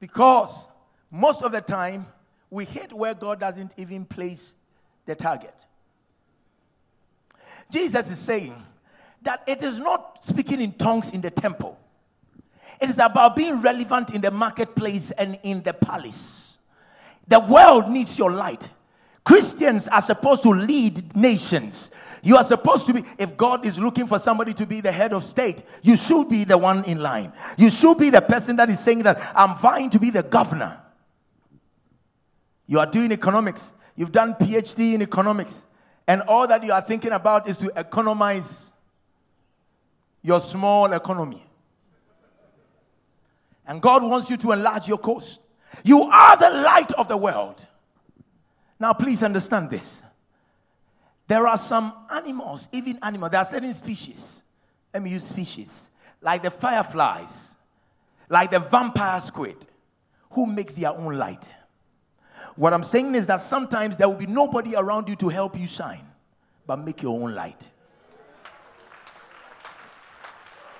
Because 0.00 0.68
most 1.10 1.42
of 1.42 1.52
the 1.52 1.60
time 1.60 2.06
we 2.50 2.64
hit 2.64 2.92
where 2.92 3.14
God 3.14 3.38
doesn't 3.38 3.74
even 3.76 4.04
place 4.04 4.54
the 5.06 5.14
target. 5.14 5.66
Jesus 7.70 8.10
is 8.10 8.18
saying 8.18 8.54
that 9.22 9.42
it 9.46 9.62
is 9.62 9.78
not 9.78 10.24
speaking 10.24 10.60
in 10.60 10.72
tongues 10.72 11.10
in 11.10 11.20
the 11.20 11.30
temple. 11.30 11.78
It 12.80 12.88
is 12.88 12.98
about 12.98 13.36
being 13.36 13.60
relevant 13.60 14.10
in 14.14 14.20
the 14.20 14.30
marketplace 14.30 15.10
and 15.12 15.38
in 15.42 15.62
the 15.62 15.74
palace. 15.74 16.58
The 17.28 17.38
world 17.38 17.90
needs 17.90 18.18
your 18.18 18.32
light. 18.32 18.70
Christians 19.22 19.86
are 19.88 20.00
supposed 20.00 20.42
to 20.44 20.50
lead 20.50 21.14
nations. 21.14 21.90
You 22.22 22.36
are 22.36 22.44
supposed 22.44 22.86
to 22.86 22.94
be, 22.94 23.04
if 23.18 23.36
God 23.36 23.64
is 23.64 23.78
looking 23.78 24.06
for 24.06 24.18
somebody 24.18 24.52
to 24.54 24.66
be 24.66 24.80
the 24.80 24.92
head 24.92 25.12
of 25.12 25.24
state, 25.24 25.62
you 25.82 25.96
should 25.96 26.28
be 26.28 26.44
the 26.44 26.58
one 26.58 26.84
in 26.84 27.00
line. 27.00 27.32
You 27.56 27.70
should 27.70 27.98
be 27.98 28.10
the 28.10 28.20
person 28.20 28.56
that 28.56 28.68
is 28.68 28.78
saying 28.78 29.04
that 29.04 29.32
I'm 29.34 29.56
vying 29.58 29.90
to 29.90 29.98
be 29.98 30.10
the 30.10 30.22
governor. 30.22 30.80
You 32.66 32.78
are 32.78 32.86
doing 32.86 33.10
economics. 33.12 33.74
You've 33.96 34.12
done 34.12 34.34
PhD 34.34 34.94
in 34.94 35.02
economics. 35.02 35.66
And 36.06 36.22
all 36.22 36.46
that 36.46 36.62
you 36.64 36.72
are 36.72 36.80
thinking 36.80 37.12
about 37.12 37.48
is 37.48 37.56
to 37.58 37.72
economize 37.76 38.70
your 40.22 40.40
small 40.40 40.92
economy. 40.92 41.44
And 43.66 43.80
God 43.80 44.02
wants 44.02 44.28
you 44.28 44.36
to 44.38 44.52
enlarge 44.52 44.88
your 44.88 44.98
coast. 44.98 45.40
You 45.84 46.02
are 46.02 46.36
the 46.36 46.50
light 46.50 46.92
of 46.92 47.08
the 47.08 47.16
world. 47.16 47.66
Now, 48.78 48.92
please 48.92 49.22
understand 49.22 49.70
this. 49.70 50.02
There 51.30 51.46
are 51.46 51.58
some 51.58 51.94
animals, 52.10 52.68
even 52.72 52.98
animals, 53.04 53.30
there 53.30 53.38
are 53.38 53.44
certain 53.44 53.72
species. 53.72 54.42
Let 54.92 55.00
me 55.00 55.10
use 55.10 55.22
species, 55.22 55.88
like 56.20 56.42
the 56.42 56.50
fireflies, 56.50 57.54
like 58.28 58.50
the 58.50 58.58
vampire 58.58 59.20
squid, 59.20 59.54
who 60.32 60.44
make 60.46 60.74
their 60.74 60.90
own 60.90 61.16
light. 61.16 61.48
What 62.56 62.74
I'm 62.74 62.82
saying 62.82 63.14
is 63.14 63.28
that 63.28 63.42
sometimes 63.42 63.96
there 63.96 64.08
will 64.08 64.16
be 64.16 64.26
nobody 64.26 64.74
around 64.74 65.08
you 65.08 65.14
to 65.14 65.28
help 65.28 65.56
you 65.56 65.68
shine, 65.68 66.04
but 66.66 66.80
make 66.80 67.00
your 67.00 67.16
own 67.22 67.32
light. 67.32 67.68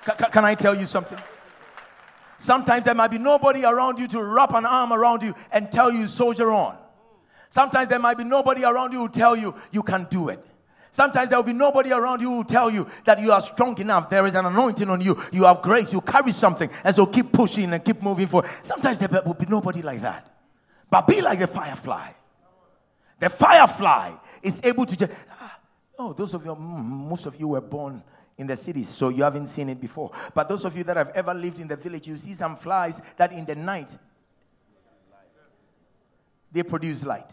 Can, 0.03 0.31
can 0.31 0.43
I 0.43 0.55
tell 0.55 0.75
you 0.75 0.85
something? 0.85 1.19
Sometimes 2.39 2.83
there 2.83 2.95
might 2.95 3.11
be 3.11 3.19
nobody 3.19 3.63
around 3.63 3.99
you 3.99 4.07
to 4.09 4.21
wrap 4.21 4.53
an 4.53 4.65
arm 4.65 4.91
around 4.91 5.23
you 5.23 5.33
and 5.53 5.71
tell 5.71 5.89
you, 5.89 6.07
soldier 6.07 6.51
on. 6.51 6.77
Sometimes 7.51 7.89
there 7.89 7.99
might 7.99 8.17
be 8.17 8.23
nobody 8.23 8.63
around 8.63 8.93
you 8.93 8.99
who 8.99 9.09
tell 9.09 9.35
you 9.35 9.53
you 9.71 9.83
can 9.83 10.07
do 10.09 10.29
it. 10.29 10.43
Sometimes 10.89 11.29
there 11.29 11.37
will 11.37 11.43
be 11.43 11.53
nobody 11.53 11.91
around 11.91 12.21
you 12.21 12.29
who 12.29 12.43
tell 12.45 12.71
you 12.71 12.87
that 13.05 13.19
you 13.19 13.31
are 13.31 13.41
strong 13.41 13.77
enough. 13.79 14.09
There 14.09 14.25
is 14.25 14.35
an 14.35 14.45
anointing 14.45 14.89
on 14.89 15.01
you. 15.01 15.21
You 15.33 15.43
have 15.43 15.61
grace. 15.61 15.91
You 15.91 15.99
carry 16.01 16.31
something. 16.31 16.69
And 16.83 16.95
so 16.95 17.05
keep 17.05 17.31
pushing 17.31 17.71
and 17.73 17.83
keep 17.83 18.01
moving 18.01 18.27
forward. 18.27 18.49
Sometimes 18.63 18.99
there 18.99 19.21
will 19.25 19.33
be 19.33 19.45
nobody 19.47 19.81
like 19.81 20.01
that. 20.01 20.33
But 20.89 21.07
be 21.07 21.21
like 21.21 21.39
the 21.39 21.47
firefly. 21.47 22.11
The 23.19 23.29
firefly 23.29 24.13
is 24.41 24.61
able 24.63 24.85
to 24.85 24.95
just. 24.95 25.11
Ah, 25.31 25.59
oh, 25.99 26.13
those 26.13 26.33
of 26.33 26.45
you, 26.45 26.55
mm, 26.55 26.83
most 26.83 27.25
of 27.25 27.37
you 27.37 27.49
were 27.49 27.61
born 27.61 28.01
in 28.37 28.47
the 28.47 28.55
cities, 28.55 28.89
so 28.89 29.09
you 29.09 29.23
haven't 29.23 29.47
seen 29.47 29.69
it 29.69 29.79
before. 29.79 30.11
But 30.33 30.47
those 30.49 30.65
of 30.65 30.75
you 30.77 30.83
that 30.85 30.97
have 30.97 31.09
ever 31.09 31.33
lived 31.33 31.59
in 31.59 31.67
the 31.67 31.75
village, 31.75 32.07
you 32.07 32.15
see 32.15 32.33
some 32.33 32.55
flies 32.55 33.01
that 33.17 33.33
in 33.33 33.45
the 33.45 33.55
night 33.55 33.97
they 36.51 36.63
produce 36.63 37.05
light. 37.05 37.31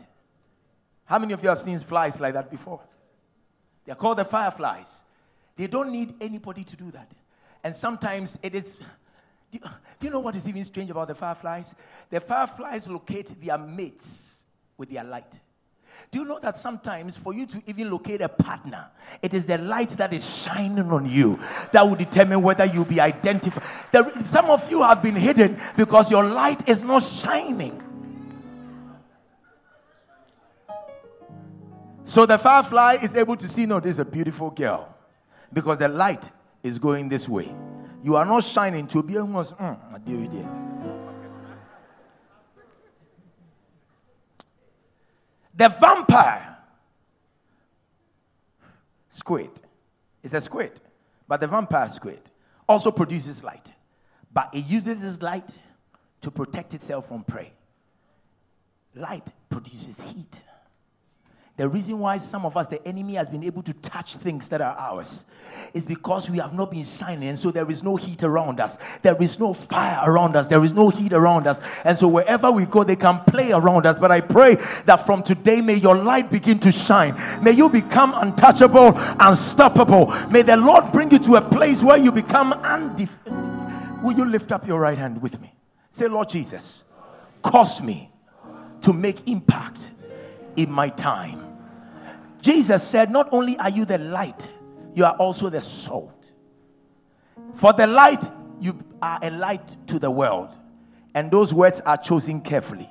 How 1.08 1.18
many 1.18 1.32
of 1.32 1.42
you 1.42 1.48
have 1.48 1.60
seen 1.60 1.78
flies 1.78 2.20
like 2.20 2.34
that 2.34 2.50
before? 2.50 2.80
They're 3.86 3.94
called 3.94 4.18
the 4.18 4.24
fireflies. 4.26 5.02
They 5.56 5.66
don't 5.66 5.90
need 5.90 6.14
anybody 6.20 6.64
to 6.64 6.76
do 6.76 6.90
that. 6.90 7.10
And 7.64 7.74
sometimes 7.74 8.38
it 8.42 8.54
is 8.54 8.76
Do 9.50 9.58
you, 9.58 9.60
do 9.60 10.06
you 10.06 10.10
know 10.10 10.20
what 10.20 10.36
is 10.36 10.46
even 10.46 10.62
strange 10.64 10.90
about 10.90 11.08
the 11.08 11.14
fireflies? 11.14 11.74
The 12.10 12.20
fireflies 12.20 12.86
locate 12.86 13.40
their 13.40 13.56
mates 13.56 14.44
with 14.76 14.90
their 14.90 15.04
light. 15.04 15.32
Do 16.10 16.18
you 16.18 16.24
know 16.26 16.38
that 16.40 16.56
sometimes 16.56 17.16
for 17.16 17.34
you 17.34 17.46
to 17.46 17.62
even 17.66 17.90
locate 17.90 18.20
a 18.20 18.28
partner, 18.28 18.88
it 19.22 19.32
is 19.34 19.46
the 19.46 19.58
light 19.58 19.90
that 19.90 20.12
is 20.12 20.42
shining 20.44 20.90
on 20.92 21.06
you 21.06 21.38
that 21.72 21.82
will 21.82 21.96
determine 21.96 22.42
whether 22.42 22.64
you'll 22.66 22.84
be 22.84 23.00
identified. 23.00 23.64
some 24.26 24.46
of 24.46 24.70
you 24.70 24.82
have 24.82 25.02
been 25.02 25.16
hidden 25.16 25.58
because 25.76 26.10
your 26.10 26.24
light 26.24 26.68
is 26.68 26.82
not 26.82 27.02
shining. 27.02 27.82
So 32.08 32.24
the 32.24 32.38
firefly 32.38 32.96
is 33.02 33.14
able 33.16 33.36
to 33.36 33.46
see, 33.46 33.66
no, 33.66 33.80
this 33.80 33.96
is 33.96 33.98
a 33.98 34.04
beautiful 34.06 34.50
girl 34.50 34.96
because 35.52 35.76
the 35.76 35.88
light 35.88 36.30
is 36.62 36.78
going 36.78 37.10
this 37.10 37.28
way. 37.28 37.54
You 38.02 38.16
are 38.16 38.24
not 38.24 38.44
shining 38.44 38.86
to 38.86 39.02
be 39.02 39.18
almost, 39.18 39.54
mm, 39.58 39.78
I 39.92 39.98
deal 39.98 40.20
with 40.20 40.32
it. 40.34 40.46
The 45.54 45.68
vampire, 45.68 46.56
squid, 49.10 49.50
is 50.22 50.32
a 50.32 50.40
squid, 50.40 50.80
but 51.28 51.42
the 51.42 51.46
vampire 51.46 51.90
squid 51.90 52.22
also 52.66 52.90
produces 52.90 53.44
light, 53.44 53.70
but 54.32 54.48
it 54.54 54.64
uses 54.64 55.04
its 55.04 55.20
light 55.20 55.50
to 56.22 56.30
protect 56.30 56.72
itself 56.72 57.08
from 57.08 57.22
prey. 57.22 57.52
Light 58.94 59.30
produces 59.50 60.00
heat. 60.00 60.40
The 61.58 61.68
reason 61.68 61.98
why 61.98 62.18
some 62.18 62.46
of 62.46 62.56
us, 62.56 62.68
the 62.68 62.86
enemy 62.86 63.14
has 63.14 63.28
been 63.28 63.42
able 63.42 63.64
to 63.64 63.72
touch 63.74 64.14
things 64.14 64.48
that 64.50 64.60
are 64.60 64.76
ours 64.78 65.24
is 65.74 65.84
because 65.84 66.30
we 66.30 66.38
have 66.38 66.54
not 66.54 66.70
been 66.70 66.84
shining. 66.84 67.30
And 67.30 67.36
so 67.36 67.50
there 67.50 67.68
is 67.68 67.82
no 67.82 67.96
heat 67.96 68.22
around 68.22 68.60
us. 68.60 68.78
There 69.02 69.20
is 69.20 69.40
no 69.40 69.52
fire 69.52 69.98
around 70.08 70.36
us. 70.36 70.46
There 70.46 70.62
is 70.62 70.72
no 70.72 70.88
heat 70.88 71.12
around 71.12 71.48
us. 71.48 71.60
And 71.82 71.98
so 71.98 72.06
wherever 72.06 72.52
we 72.52 72.64
go, 72.66 72.84
they 72.84 72.94
can 72.94 73.18
play 73.24 73.50
around 73.50 73.86
us. 73.86 73.98
But 73.98 74.12
I 74.12 74.20
pray 74.20 74.54
that 74.84 75.04
from 75.04 75.24
today, 75.24 75.60
may 75.60 75.74
your 75.74 75.96
light 75.96 76.30
begin 76.30 76.60
to 76.60 76.70
shine. 76.70 77.20
May 77.42 77.50
you 77.50 77.68
become 77.68 78.12
untouchable, 78.14 78.92
unstoppable. 79.18 80.14
May 80.30 80.42
the 80.42 80.56
Lord 80.56 80.92
bring 80.92 81.10
you 81.10 81.18
to 81.18 81.34
a 81.34 81.42
place 81.42 81.82
where 81.82 81.98
you 81.98 82.12
become 82.12 82.52
undefeated. 82.52 83.32
Will 84.04 84.12
you 84.12 84.26
lift 84.26 84.52
up 84.52 84.64
your 84.64 84.78
right 84.78 84.96
hand 84.96 85.20
with 85.20 85.40
me? 85.40 85.52
Say, 85.90 86.06
Lord 86.06 86.28
Jesus, 86.28 86.84
cause 87.42 87.82
me 87.82 88.12
to 88.82 88.92
make 88.92 89.26
impact 89.26 89.90
in 90.54 90.70
my 90.70 90.88
time. 90.88 91.47
Jesus 92.48 92.82
said, 92.82 93.10
Not 93.10 93.28
only 93.30 93.58
are 93.58 93.68
you 93.68 93.84
the 93.84 93.98
light, 93.98 94.48
you 94.94 95.04
are 95.04 95.12
also 95.16 95.50
the 95.50 95.60
salt. 95.60 96.32
For 97.52 97.74
the 97.74 97.86
light, 97.86 98.24
you 98.58 98.82
are 99.02 99.18
a 99.22 99.30
light 99.30 99.76
to 99.88 99.98
the 99.98 100.10
world. 100.10 100.56
And 101.14 101.30
those 101.30 101.52
words 101.52 101.82
are 101.82 101.98
chosen 101.98 102.40
carefully. 102.40 102.88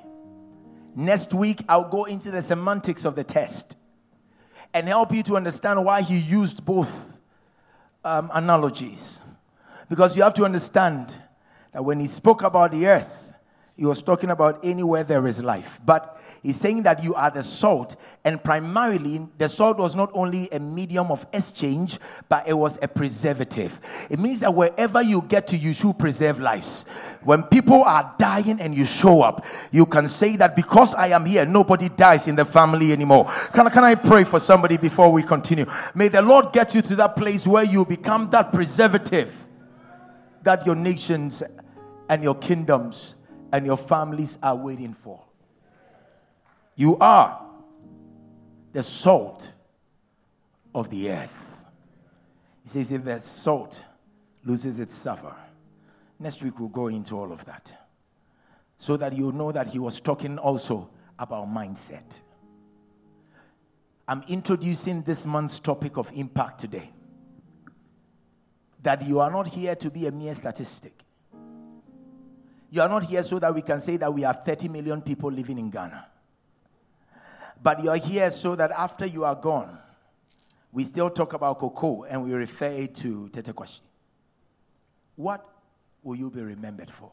Next 0.94 1.34
week, 1.34 1.64
I'll 1.68 1.88
go 1.88 2.04
into 2.04 2.30
the 2.30 2.40
semantics 2.40 3.04
of 3.04 3.16
the 3.16 3.24
test 3.24 3.74
and 4.72 4.86
help 4.86 5.12
you 5.12 5.24
to 5.24 5.36
understand 5.36 5.84
why 5.84 6.02
he 6.02 6.18
used 6.18 6.64
both 6.64 7.18
um, 8.04 8.30
analogies. 8.32 9.20
Because 9.88 10.16
you 10.16 10.22
have 10.22 10.34
to 10.34 10.44
understand 10.44 11.12
that 11.72 11.84
when 11.84 11.98
he 11.98 12.06
spoke 12.06 12.44
about 12.44 12.70
the 12.70 12.86
earth, 12.86 13.32
he 13.76 13.84
was 13.84 14.02
talking 14.02 14.30
about 14.30 14.60
anywhere 14.62 15.02
there 15.02 15.26
is 15.26 15.42
life. 15.42 15.80
But 15.84 16.17
He's 16.42 16.56
saying 16.56 16.84
that 16.84 17.02
you 17.02 17.14
are 17.14 17.30
the 17.30 17.42
salt. 17.42 17.96
And 18.24 18.42
primarily, 18.42 19.26
the 19.38 19.48
salt 19.48 19.78
was 19.78 19.96
not 19.96 20.10
only 20.12 20.48
a 20.50 20.58
medium 20.58 21.10
of 21.10 21.26
exchange, 21.32 21.98
but 22.28 22.46
it 22.48 22.54
was 22.54 22.78
a 22.82 22.88
preservative. 22.88 23.80
It 24.10 24.18
means 24.18 24.40
that 24.40 24.54
wherever 24.54 25.02
you 25.02 25.22
get 25.22 25.46
to, 25.48 25.56
you 25.56 25.72
should 25.72 25.98
preserve 25.98 26.40
lives. 26.40 26.84
When 27.22 27.42
people 27.44 27.82
are 27.82 28.14
dying 28.18 28.60
and 28.60 28.74
you 28.74 28.84
show 28.84 29.22
up, 29.22 29.44
you 29.72 29.86
can 29.86 30.08
say 30.08 30.36
that 30.36 30.56
because 30.56 30.94
I 30.94 31.08
am 31.08 31.24
here, 31.24 31.44
nobody 31.46 31.88
dies 31.88 32.28
in 32.28 32.36
the 32.36 32.44
family 32.44 32.92
anymore. 32.92 33.24
Can, 33.52 33.68
can 33.70 33.84
I 33.84 33.94
pray 33.94 34.24
for 34.24 34.40
somebody 34.40 34.76
before 34.76 35.10
we 35.10 35.22
continue? 35.22 35.66
May 35.94 36.08
the 36.08 36.22
Lord 36.22 36.52
get 36.52 36.74
you 36.74 36.82
to 36.82 36.96
that 36.96 37.16
place 37.16 37.46
where 37.46 37.64
you 37.64 37.84
become 37.84 38.30
that 38.30 38.52
preservative 38.52 39.34
that 40.42 40.64
your 40.64 40.76
nations 40.76 41.42
and 42.08 42.22
your 42.22 42.34
kingdoms 42.34 43.14
and 43.52 43.66
your 43.66 43.76
families 43.76 44.38
are 44.42 44.56
waiting 44.56 44.94
for. 44.94 45.27
You 46.78 46.96
are 46.98 47.44
the 48.72 48.84
salt 48.84 49.50
of 50.72 50.88
the 50.90 51.10
earth. 51.10 51.64
He 52.62 52.68
says, 52.68 52.92
if 52.92 53.04
the 53.04 53.18
salt 53.18 53.82
loses 54.44 54.78
its 54.78 54.94
savor, 54.94 55.34
next 56.20 56.40
week 56.40 56.56
we'll 56.60 56.68
go 56.68 56.86
into 56.86 57.18
all 57.18 57.32
of 57.32 57.44
that. 57.46 57.72
So 58.78 58.96
that 58.96 59.12
you 59.12 59.32
know 59.32 59.50
that 59.50 59.66
he 59.66 59.80
was 59.80 59.98
talking 59.98 60.38
also 60.38 60.88
about 61.18 61.48
mindset. 61.48 62.20
I'm 64.06 64.22
introducing 64.28 65.02
this 65.02 65.26
month's 65.26 65.58
topic 65.58 65.96
of 65.96 66.08
impact 66.14 66.60
today. 66.60 66.92
That 68.84 69.04
you 69.04 69.18
are 69.18 69.32
not 69.32 69.48
here 69.48 69.74
to 69.74 69.90
be 69.90 70.06
a 70.06 70.12
mere 70.12 70.32
statistic. 70.32 70.94
You 72.70 72.82
are 72.82 72.88
not 72.88 73.02
here 73.02 73.24
so 73.24 73.40
that 73.40 73.52
we 73.52 73.62
can 73.62 73.80
say 73.80 73.96
that 73.96 74.14
we 74.14 74.22
have 74.22 74.44
30 74.44 74.68
million 74.68 75.02
people 75.02 75.32
living 75.32 75.58
in 75.58 75.70
Ghana. 75.70 76.07
But 77.62 77.82
you're 77.82 77.96
here 77.96 78.30
so 78.30 78.54
that 78.54 78.70
after 78.70 79.06
you 79.06 79.24
are 79.24 79.34
gone, 79.34 79.78
we 80.72 80.84
still 80.84 81.10
talk 81.10 81.32
about 81.32 81.58
cocoa 81.58 82.04
and 82.04 82.24
we 82.24 82.32
refer 82.32 82.86
to 82.86 83.28
Tetteh 83.32 83.52
Quarshie. 83.52 83.80
What 85.16 85.44
will 86.02 86.16
you 86.16 86.30
be 86.30 86.42
remembered 86.42 86.90
for? 86.90 87.10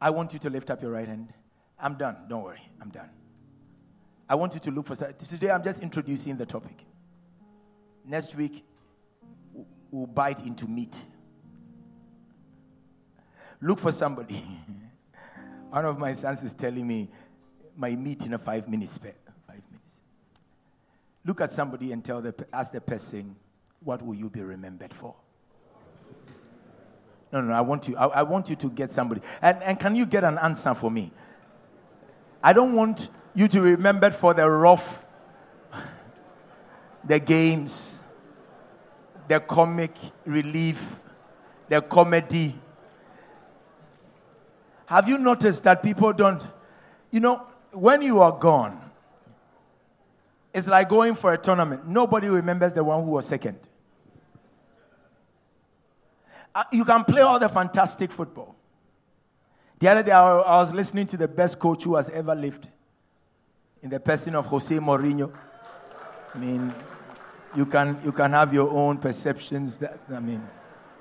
I 0.00 0.10
want 0.10 0.32
you 0.32 0.38
to 0.40 0.50
lift 0.50 0.70
up 0.70 0.82
your 0.82 0.92
right 0.92 1.06
hand. 1.06 1.32
I'm 1.78 1.94
done. 1.94 2.16
Don't 2.28 2.42
worry. 2.42 2.62
I'm 2.80 2.88
done. 2.88 3.10
I 4.28 4.34
want 4.34 4.54
you 4.54 4.60
to 4.60 4.70
look 4.70 4.86
for 4.86 4.96
today. 4.96 5.50
I'm 5.50 5.62
just 5.62 5.82
introducing 5.82 6.36
the 6.36 6.46
topic. 6.46 6.84
Next 8.04 8.34
week, 8.34 8.64
we'll 9.90 10.06
bite 10.06 10.44
into 10.46 10.66
meat. 10.66 11.02
Look 13.60 13.78
for 13.78 13.92
somebody. 13.92 14.42
One 15.70 15.84
of 15.84 15.98
my 15.98 16.14
sons 16.14 16.42
is 16.42 16.54
telling 16.54 16.86
me 16.86 17.10
my 17.80 17.96
meet 17.96 18.26
in 18.26 18.34
a 18.34 18.38
five 18.38 18.68
minutes. 18.68 18.98
Five 18.98 19.14
minutes. 19.46 19.96
Look 21.24 21.40
at 21.40 21.50
somebody 21.50 21.92
and 21.92 22.04
tell 22.04 22.20
the, 22.20 22.34
ask 22.52 22.72
the 22.72 22.80
person, 22.80 23.34
what 23.82 24.02
will 24.02 24.14
you 24.14 24.28
be 24.28 24.42
remembered 24.42 24.92
for? 24.92 25.14
No, 27.32 27.40
no, 27.40 27.52
I 27.54 27.62
want 27.62 27.88
you, 27.88 27.96
I, 27.96 28.06
I 28.06 28.22
want 28.22 28.50
you 28.50 28.56
to 28.56 28.70
get 28.70 28.90
somebody. 28.90 29.22
And, 29.40 29.62
and 29.62 29.80
can 29.80 29.94
you 29.94 30.04
get 30.04 30.24
an 30.24 30.36
answer 30.36 30.74
for 30.74 30.90
me? 30.90 31.10
I 32.42 32.52
don't 32.52 32.74
want 32.74 33.08
you 33.34 33.48
to 33.48 33.56
be 33.56 33.70
remembered 33.70 34.14
for 34.14 34.34
the 34.34 34.48
rough, 34.48 35.04
the 37.04 37.18
games, 37.18 38.02
the 39.28 39.40
comic 39.40 39.92
relief, 40.26 40.98
the 41.68 41.80
comedy. 41.80 42.58
Have 44.86 45.08
you 45.08 45.16
noticed 45.16 45.64
that 45.64 45.82
people 45.82 46.12
don't, 46.12 46.46
you 47.10 47.20
know, 47.20 47.46
when 47.72 48.02
you 48.02 48.20
are 48.20 48.32
gone, 48.32 48.80
it's 50.52 50.66
like 50.66 50.88
going 50.88 51.14
for 51.14 51.32
a 51.32 51.38
tournament. 51.38 51.86
Nobody 51.86 52.28
remembers 52.28 52.72
the 52.72 52.82
one 52.82 53.04
who 53.04 53.10
was 53.10 53.26
second. 53.26 53.58
Uh, 56.54 56.64
you 56.72 56.84
can 56.84 57.04
play 57.04 57.22
all 57.22 57.38
the 57.38 57.48
fantastic 57.48 58.10
football. 58.10 58.56
The 59.78 59.88
other 59.88 60.02
day, 60.02 60.12
I 60.12 60.58
was 60.58 60.74
listening 60.74 61.06
to 61.06 61.16
the 61.16 61.28
best 61.28 61.58
coach 61.58 61.84
who 61.84 61.94
has 61.94 62.10
ever 62.10 62.34
lived 62.34 62.68
in 63.82 63.88
the 63.88 64.00
person 64.00 64.34
of 64.34 64.46
Jose 64.46 64.74
Mourinho. 64.76 65.32
I 66.34 66.38
mean, 66.38 66.74
you 67.56 67.66
can, 67.66 67.98
you 68.04 68.12
can 68.12 68.32
have 68.32 68.52
your 68.52 68.68
own 68.70 68.98
perceptions. 68.98 69.78
That, 69.78 70.00
I 70.12 70.20
mean, 70.20 70.46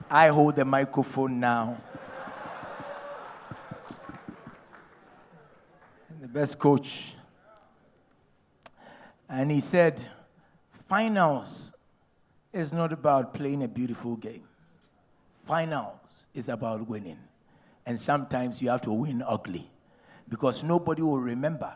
I 0.09 0.27
hold 0.29 0.55
the 0.55 0.65
microphone 0.65 1.39
now. 1.39 1.77
Best 6.31 6.59
coach. 6.59 7.13
And 9.27 9.51
he 9.51 9.59
said, 9.59 10.05
Finals 10.87 11.73
is 12.51 12.73
not 12.73 12.91
about 12.91 13.33
playing 13.33 13.63
a 13.63 13.67
beautiful 13.67 14.15
game, 14.15 14.43
finals 15.35 15.97
is 16.33 16.49
about 16.49 16.87
winning. 16.87 17.19
And 17.85 17.99
sometimes 17.99 18.61
you 18.61 18.69
have 18.69 18.81
to 18.81 18.91
win 18.93 19.23
ugly 19.25 19.69
because 20.27 20.63
nobody 20.63 21.01
will 21.01 21.19
remember 21.19 21.75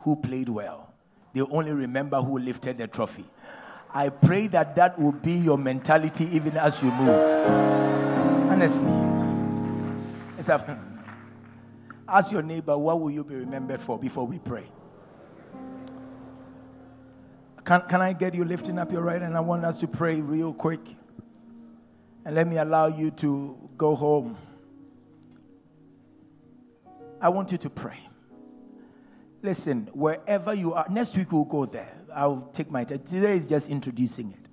who 0.00 0.16
played 0.16 0.48
well, 0.48 0.92
they 1.32 1.42
only 1.42 1.72
remember 1.72 2.20
who 2.20 2.38
lifted 2.38 2.78
the 2.78 2.88
trophy. 2.88 3.24
I 3.94 4.08
pray 4.08 4.48
that 4.48 4.74
that 4.76 4.98
will 4.98 5.12
be 5.12 5.32
your 5.32 5.58
mentality 5.58 6.24
even 6.32 6.56
as 6.56 6.82
you 6.82 6.90
move. 6.92 8.50
Honestly. 8.50 8.92
It's 10.38 10.48
a, 10.48 10.87
Ask 12.08 12.32
your 12.32 12.42
neighbor, 12.42 12.76
what 12.78 13.00
will 13.00 13.10
you 13.10 13.22
be 13.22 13.34
remembered 13.34 13.82
for 13.82 13.98
before 13.98 14.26
we 14.26 14.38
pray? 14.38 14.66
Can, 17.66 17.82
can 17.82 18.00
I 18.00 18.14
get 18.14 18.34
you 18.34 18.46
lifting 18.46 18.78
up 18.78 18.90
your 18.90 19.02
right 19.02 19.20
hand? 19.20 19.36
I 19.36 19.40
want 19.40 19.66
us 19.66 19.76
to 19.78 19.86
pray 19.86 20.22
real 20.22 20.54
quick. 20.54 20.80
And 22.24 22.34
let 22.34 22.46
me 22.46 22.56
allow 22.56 22.86
you 22.86 23.10
to 23.10 23.70
go 23.76 23.94
home. 23.94 24.38
I 27.20 27.28
want 27.28 27.52
you 27.52 27.58
to 27.58 27.68
pray. 27.68 27.98
Listen, 29.42 29.88
wherever 29.92 30.54
you 30.54 30.72
are, 30.72 30.86
next 30.88 31.14
week 31.14 31.30
we'll 31.30 31.44
go 31.44 31.66
there. 31.66 31.92
I'll 32.14 32.48
take 32.54 32.70
my 32.70 32.84
time. 32.84 33.00
Today 33.00 33.36
is 33.36 33.46
just 33.46 33.68
introducing 33.68 34.30
it. 34.30 34.48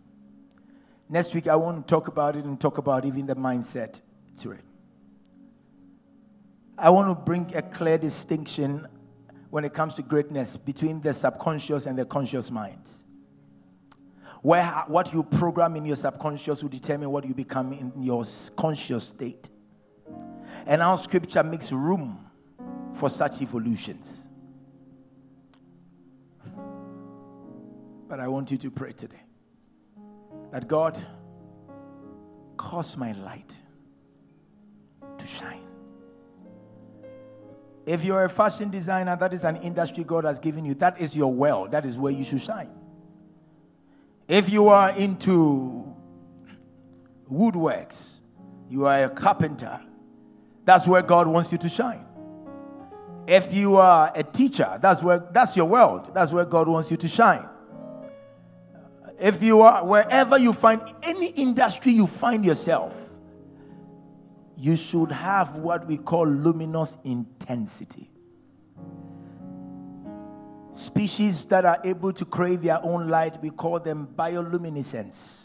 Next 1.08 1.34
week 1.34 1.48
I 1.48 1.56
want 1.56 1.88
to 1.88 1.90
talk 1.90 2.10
about 2.10 2.36
it 2.36 2.44
and 2.44 2.60
talk 2.60 2.80
about 2.80 3.06
even 3.06 3.26
the 3.28 3.36
mindset 3.36 4.02
to 4.42 4.52
it. 4.52 4.62
I 6.78 6.90
want 6.90 7.08
to 7.08 7.16
bring 7.16 7.56
a 7.56 7.62
clear 7.62 7.98
distinction 7.98 8.88
when 9.50 9.64
it 9.64 9.74
comes 9.74 9.94
to 9.94 10.02
greatness 10.02 10.58
between 10.58 11.02
the 11.02 11.14
subconscious 11.14 11.86
and 11.86 11.98
the 11.98 12.06
conscious 12.06 12.52
mind. 12.52 12.90
Where 14.42 14.66
what 14.88 15.14
you 15.14 15.24
program 15.24 15.76
in 15.76 15.86
your 15.86 15.96
subconscious 15.96 16.62
will 16.62 16.70
determine 16.70 17.10
what 17.10 17.26
you 17.26 17.34
become 17.34 17.72
in 17.72 17.94
your 18.02 18.26
conscious 18.56 19.06
state. 19.06 19.50
And 20.66 20.82
our 20.82 20.98
scripture 20.98 21.44
makes 21.44 21.72
room 21.72 22.30
for 22.94 23.10
such 23.10 23.42
evolutions. 23.42 24.28
But 28.08 28.20
I 28.20 28.28
want 28.28 28.52
you 28.52 28.58
to 28.58 28.72
pray 28.72 28.92
today 28.92 29.24
that 30.52 30.68
God 30.68 31.02
cause 32.58 32.98
my 32.98 33.14
light 33.14 33.58
to 35.18 35.28
shine. 35.28 35.75
If 37.86 38.04
you're 38.04 38.26
a 38.26 38.30
fashion 38.30 38.70
designer, 38.70 39.16
that 39.16 39.34
is 39.34 39.44
an 39.44 39.58
industry 39.58 40.04
God 40.04 40.26
has 40.26 40.40
given 40.40 40.66
you. 40.66 40.74
That 40.76 41.00
is 41.00 41.16
your 41.16 41.34
well. 41.34 41.68
That 41.68 41.86
is 41.86 42.00
where 42.00 42.12
you 42.12 42.26
should 42.26 42.42
shine. 42.42 42.70
If 44.28 44.50
you 44.50 44.70
are 44.70 44.90
into 44.92 45.96
woodworks, 47.32 48.16
you 48.70 48.88
are 48.88 49.04
a 49.04 49.10
carpenter, 49.10 49.80
that's 50.64 50.88
where 50.88 51.04
God 51.04 51.28
wants 51.28 51.52
you 51.52 51.60
to 51.60 51.70
shine. 51.70 52.06
If 53.28 53.54
you 53.54 53.78
are 53.78 54.12
a 54.16 54.24
teacher, 54.24 54.80
that's 54.82 55.04
where 55.04 55.20
that's 55.32 55.56
your 55.56 55.66
world. 55.66 56.14
That's 56.14 56.32
where 56.32 56.46
God 56.46 56.68
wants 56.68 56.90
you 56.90 56.98
to 56.98 57.08
shine. 57.08 57.48
If 59.20 59.42
you 59.42 59.62
are 59.62 59.86
wherever 59.86 60.38
you 60.38 60.54
find 60.54 60.82
any 61.04 61.28
industry 61.28 61.92
you 61.92 62.08
find 62.08 62.44
yourself, 62.44 63.00
you 64.58 64.76
should 64.76 65.12
have 65.12 65.58
what 65.58 65.86
we 65.88 65.98
call 65.98 66.28
luminous 66.28 66.98
intensity. 67.48 68.10
Species 70.72 71.46
that 71.46 71.64
are 71.66 71.80
able 71.86 72.12
to 72.12 72.26
create 72.26 72.62
their 72.62 72.84
own 72.84 73.08
light, 73.08 73.42
we 73.42 73.50
call 73.50 73.80
them 73.80 74.08
bioluminescence. 74.16 75.44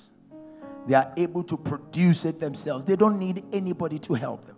They 0.87 0.95
are 0.95 1.13
able 1.17 1.45
to 1.45 1.57
produce 1.57 2.25
it 2.25 2.41
themselves. 2.41 2.85
They 2.85 2.97
don't 2.97 3.19
need 3.19 3.45
anybody 3.53 3.99
to 4.01 4.15
help 4.15 4.45
them 4.47 4.57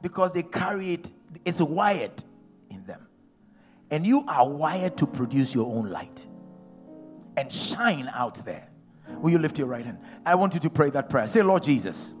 because 0.00 0.32
they 0.32 0.42
carry 0.42 0.94
it, 0.94 1.10
it's 1.44 1.60
wired 1.60 2.22
in 2.70 2.84
them. 2.86 3.06
And 3.90 4.06
you 4.06 4.24
are 4.26 4.48
wired 4.48 4.96
to 4.98 5.06
produce 5.06 5.54
your 5.54 5.66
own 5.66 5.90
light 5.90 6.24
and 7.36 7.52
shine 7.52 8.10
out 8.14 8.44
there. 8.44 8.68
Will 9.18 9.30
you 9.30 9.38
lift 9.38 9.58
your 9.58 9.66
right 9.66 9.84
hand? 9.84 9.98
I 10.24 10.36
want 10.36 10.54
you 10.54 10.60
to 10.60 10.70
pray 10.70 10.90
that 10.90 11.10
prayer. 11.10 11.26
Say, 11.26 11.42
Lord 11.42 11.62
Jesus 11.62 12.14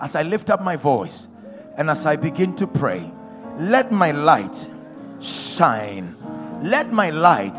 as 0.00 0.16
I 0.16 0.22
lift 0.22 0.50
up 0.50 0.62
my 0.62 0.76
voice 0.76 1.28
and 1.76 1.90
as 1.90 2.06
I 2.06 2.16
begin 2.16 2.56
to 2.56 2.66
pray, 2.66 3.12
let 3.60 3.92
my 3.92 4.10
light 4.10 4.66
shine. 5.20 6.16
Let 6.62 6.92
my 6.92 7.10
light 7.10 7.58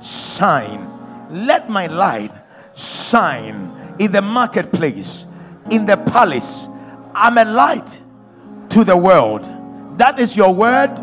shine. 0.00 0.88
Let 1.30 1.68
my 1.68 1.86
light 1.88 2.30
shine 2.76 3.96
in 3.98 4.12
the 4.12 4.22
marketplace, 4.22 5.26
in 5.70 5.86
the 5.86 5.96
palace. 5.96 6.68
I'm 7.14 7.38
a 7.38 7.44
light 7.44 7.98
to 8.70 8.84
the 8.84 8.96
world. 8.96 9.44
That 9.98 10.20
is 10.20 10.36
your 10.36 10.54
word 10.54 10.96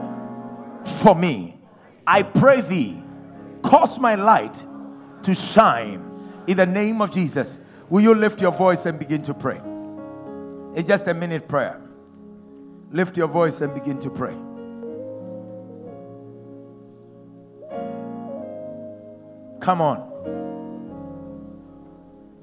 for 0.86 1.16
me. 1.16 1.60
I 2.08 2.24
pray 2.24 2.62
thee, 2.62 2.98
cause 3.62 4.00
my 4.00 4.16
light 4.16 4.64
to 5.24 5.36
shine 5.36 6.04
in 6.48 6.58
the 6.58 6.66
name 6.66 7.02
of 7.02 7.12
Jesus. 7.12 7.60
Will 7.90 8.02
you 8.02 8.16
lift 8.16 8.42
your 8.42 8.52
voice 8.52 8.86
and 8.86 8.98
begin 8.98 9.22
to 9.24 9.34
pray? 9.34 9.62
It's 10.76 10.88
just 10.88 11.08
a 11.08 11.14
minute 11.14 11.48
prayer. 11.48 11.82
Lift 12.92 13.18
your 13.18 13.28
voice 13.28 13.62
and 13.62 13.74
begin 13.74 14.00
to 14.00 14.10
pray. 14.10 14.36
Come 19.60 19.82
on. 19.82 20.08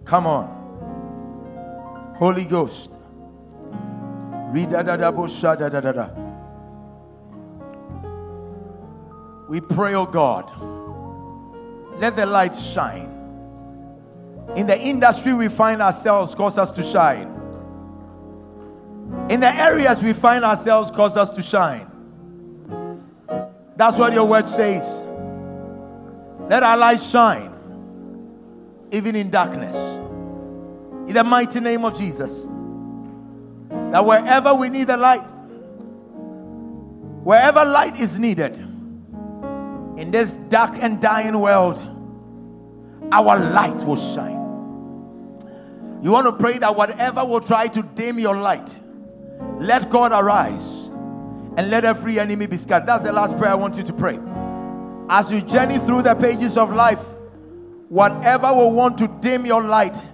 Come 0.05 0.26
on. 0.26 2.14
Holy 2.16 2.44
Ghost. 2.44 2.92
We 4.53 4.64
pray, 9.61 9.94
oh 9.94 10.07
God, 10.07 10.51
let 12.01 12.14
the 12.14 12.26
light 12.26 12.55
shine. 12.55 13.12
In 14.55 14.68
the 14.68 14.80
industry 14.80 15.34
we 15.34 15.49
find 15.49 15.82
ourselves, 15.82 16.34
cause 16.34 16.57
us 16.57 16.70
to 16.72 16.82
shine 16.84 17.36
in 19.28 19.40
the 19.40 19.52
areas 19.52 20.02
we 20.02 20.12
find 20.12 20.44
ourselves 20.44 20.90
cause 20.90 21.16
us 21.16 21.30
to 21.30 21.42
shine. 21.42 21.90
That's 23.76 23.98
what 23.98 24.12
your 24.12 24.26
word 24.26 24.46
says. 24.46 25.04
Let 26.48 26.62
our 26.62 26.76
light 26.76 27.02
shine, 27.02 27.52
even 28.90 29.16
in 29.16 29.30
darkness. 29.30 29.74
In 29.74 31.12
the 31.12 31.24
mighty 31.24 31.61
name 31.61 31.84
of 31.84 31.98
Jesus. 31.98 32.48
That 33.68 34.04
wherever 34.04 34.54
we 34.54 34.68
need 34.68 34.86
the 34.86 34.96
light, 34.96 35.28
wherever 37.22 37.64
light 37.64 37.98
is 38.00 38.18
needed, 38.18 38.57
in 39.96 40.11
this 40.11 40.32
dark 40.48 40.76
and 40.80 41.00
dying 41.00 41.38
world, 41.38 41.78
our 43.12 43.38
light 43.38 43.76
will 43.84 43.96
shine. 43.96 44.34
You 46.02 46.12
want 46.12 46.26
to 46.26 46.32
pray 46.32 46.59
that 46.59 46.76
whatever 46.76 47.24
will 47.24 47.40
try 47.40 47.68
to 47.68 47.82
dim 47.82 48.18
your 48.18 48.36
light, 48.36 48.78
let 49.59 49.91
God 49.91 50.12
arise 50.12 50.89
and 51.57 51.70
let 51.70 51.84
every 51.84 52.18
enemy 52.18 52.47
be 52.47 52.57
scattered. 52.57 52.87
That's 52.87 53.05
the 53.05 53.12
last 53.12 53.37
prayer 53.39 53.51
I 53.51 53.55
want 53.55 53.76
you 53.76 53.82
to 53.84 53.93
pray. 53.93 54.18
As 55.09 55.30
you 55.30 55.41
journey 55.41 55.78
through 55.78 56.03
the 56.03 56.14
pages 56.14 56.59
of 56.59 56.72
life, 56.72 57.03
whatever 57.89 58.53
will 58.53 58.72
want 58.72 58.99
to 58.99 59.09
dim 59.20 59.47
your 59.47 59.62
light, 59.62 60.05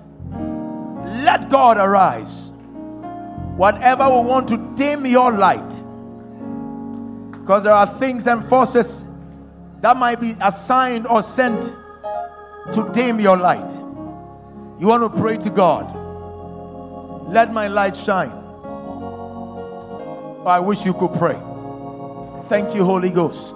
let 1.25 1.49
God 1.51 1.79
arise. 1.79 2.53
Whatever 3.57 4.05
will 4.05 4.25
want 4.25 4.49
to 4.49 4.75
dim 4.77 5.05
your 5.05 5.31
light, 5.31 5.81
because 7.33 7.65
there 7.65 7.75
are 7.75 7.87
things 7.87 8.27
and 8.27 8.43
forces 8.49 9.05
that 9.81 9.97
might 9.97 10.21
be 10.21 10.35
assigned 10.41 11.07
or 11.07 11.23
sent 11.23 11.63
to 12.73 12.91
dim 12.93 13.21
your 13.21 13.37
light. 13.37 13.71
You 14.81 14.87
want 14.87 15.03
to 15.03 15.21
pray 15.21 15.37
to 15.37 15.51
God. 15.51 15.93
Let 17.29 17.53
my 17.53 17.69
light 17.69 17.97
shine. 17.97 18.42
I 20.47 20.59
wish 20.59 20.85
you 20.85 20.93
could 20.93 21.13
pray. 21.15 21.41
Thank 22.49 22.75
you, 22.75 22.85
Holy 22.85 23.11
Ghost. 23.11 23.55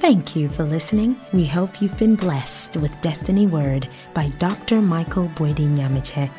Thank 0.00 0.34
you 0.34 0.48
for 0.48 0.64
listening. 0.64 1.16
We 1.32 1.46
hope 1.46 1.80
you've 1.80 1.96
been 1.98 2.16
blessed 2.16 2.76
with 2.76 3.00
Destiny 3.02 3.46
Word 3.46 3.88
by 4.12 4.28
Dr. 4.40 4.82
Michael 4.82 5.28
Boadi 5.36 5.68
Nyamekye. 5.68 6.30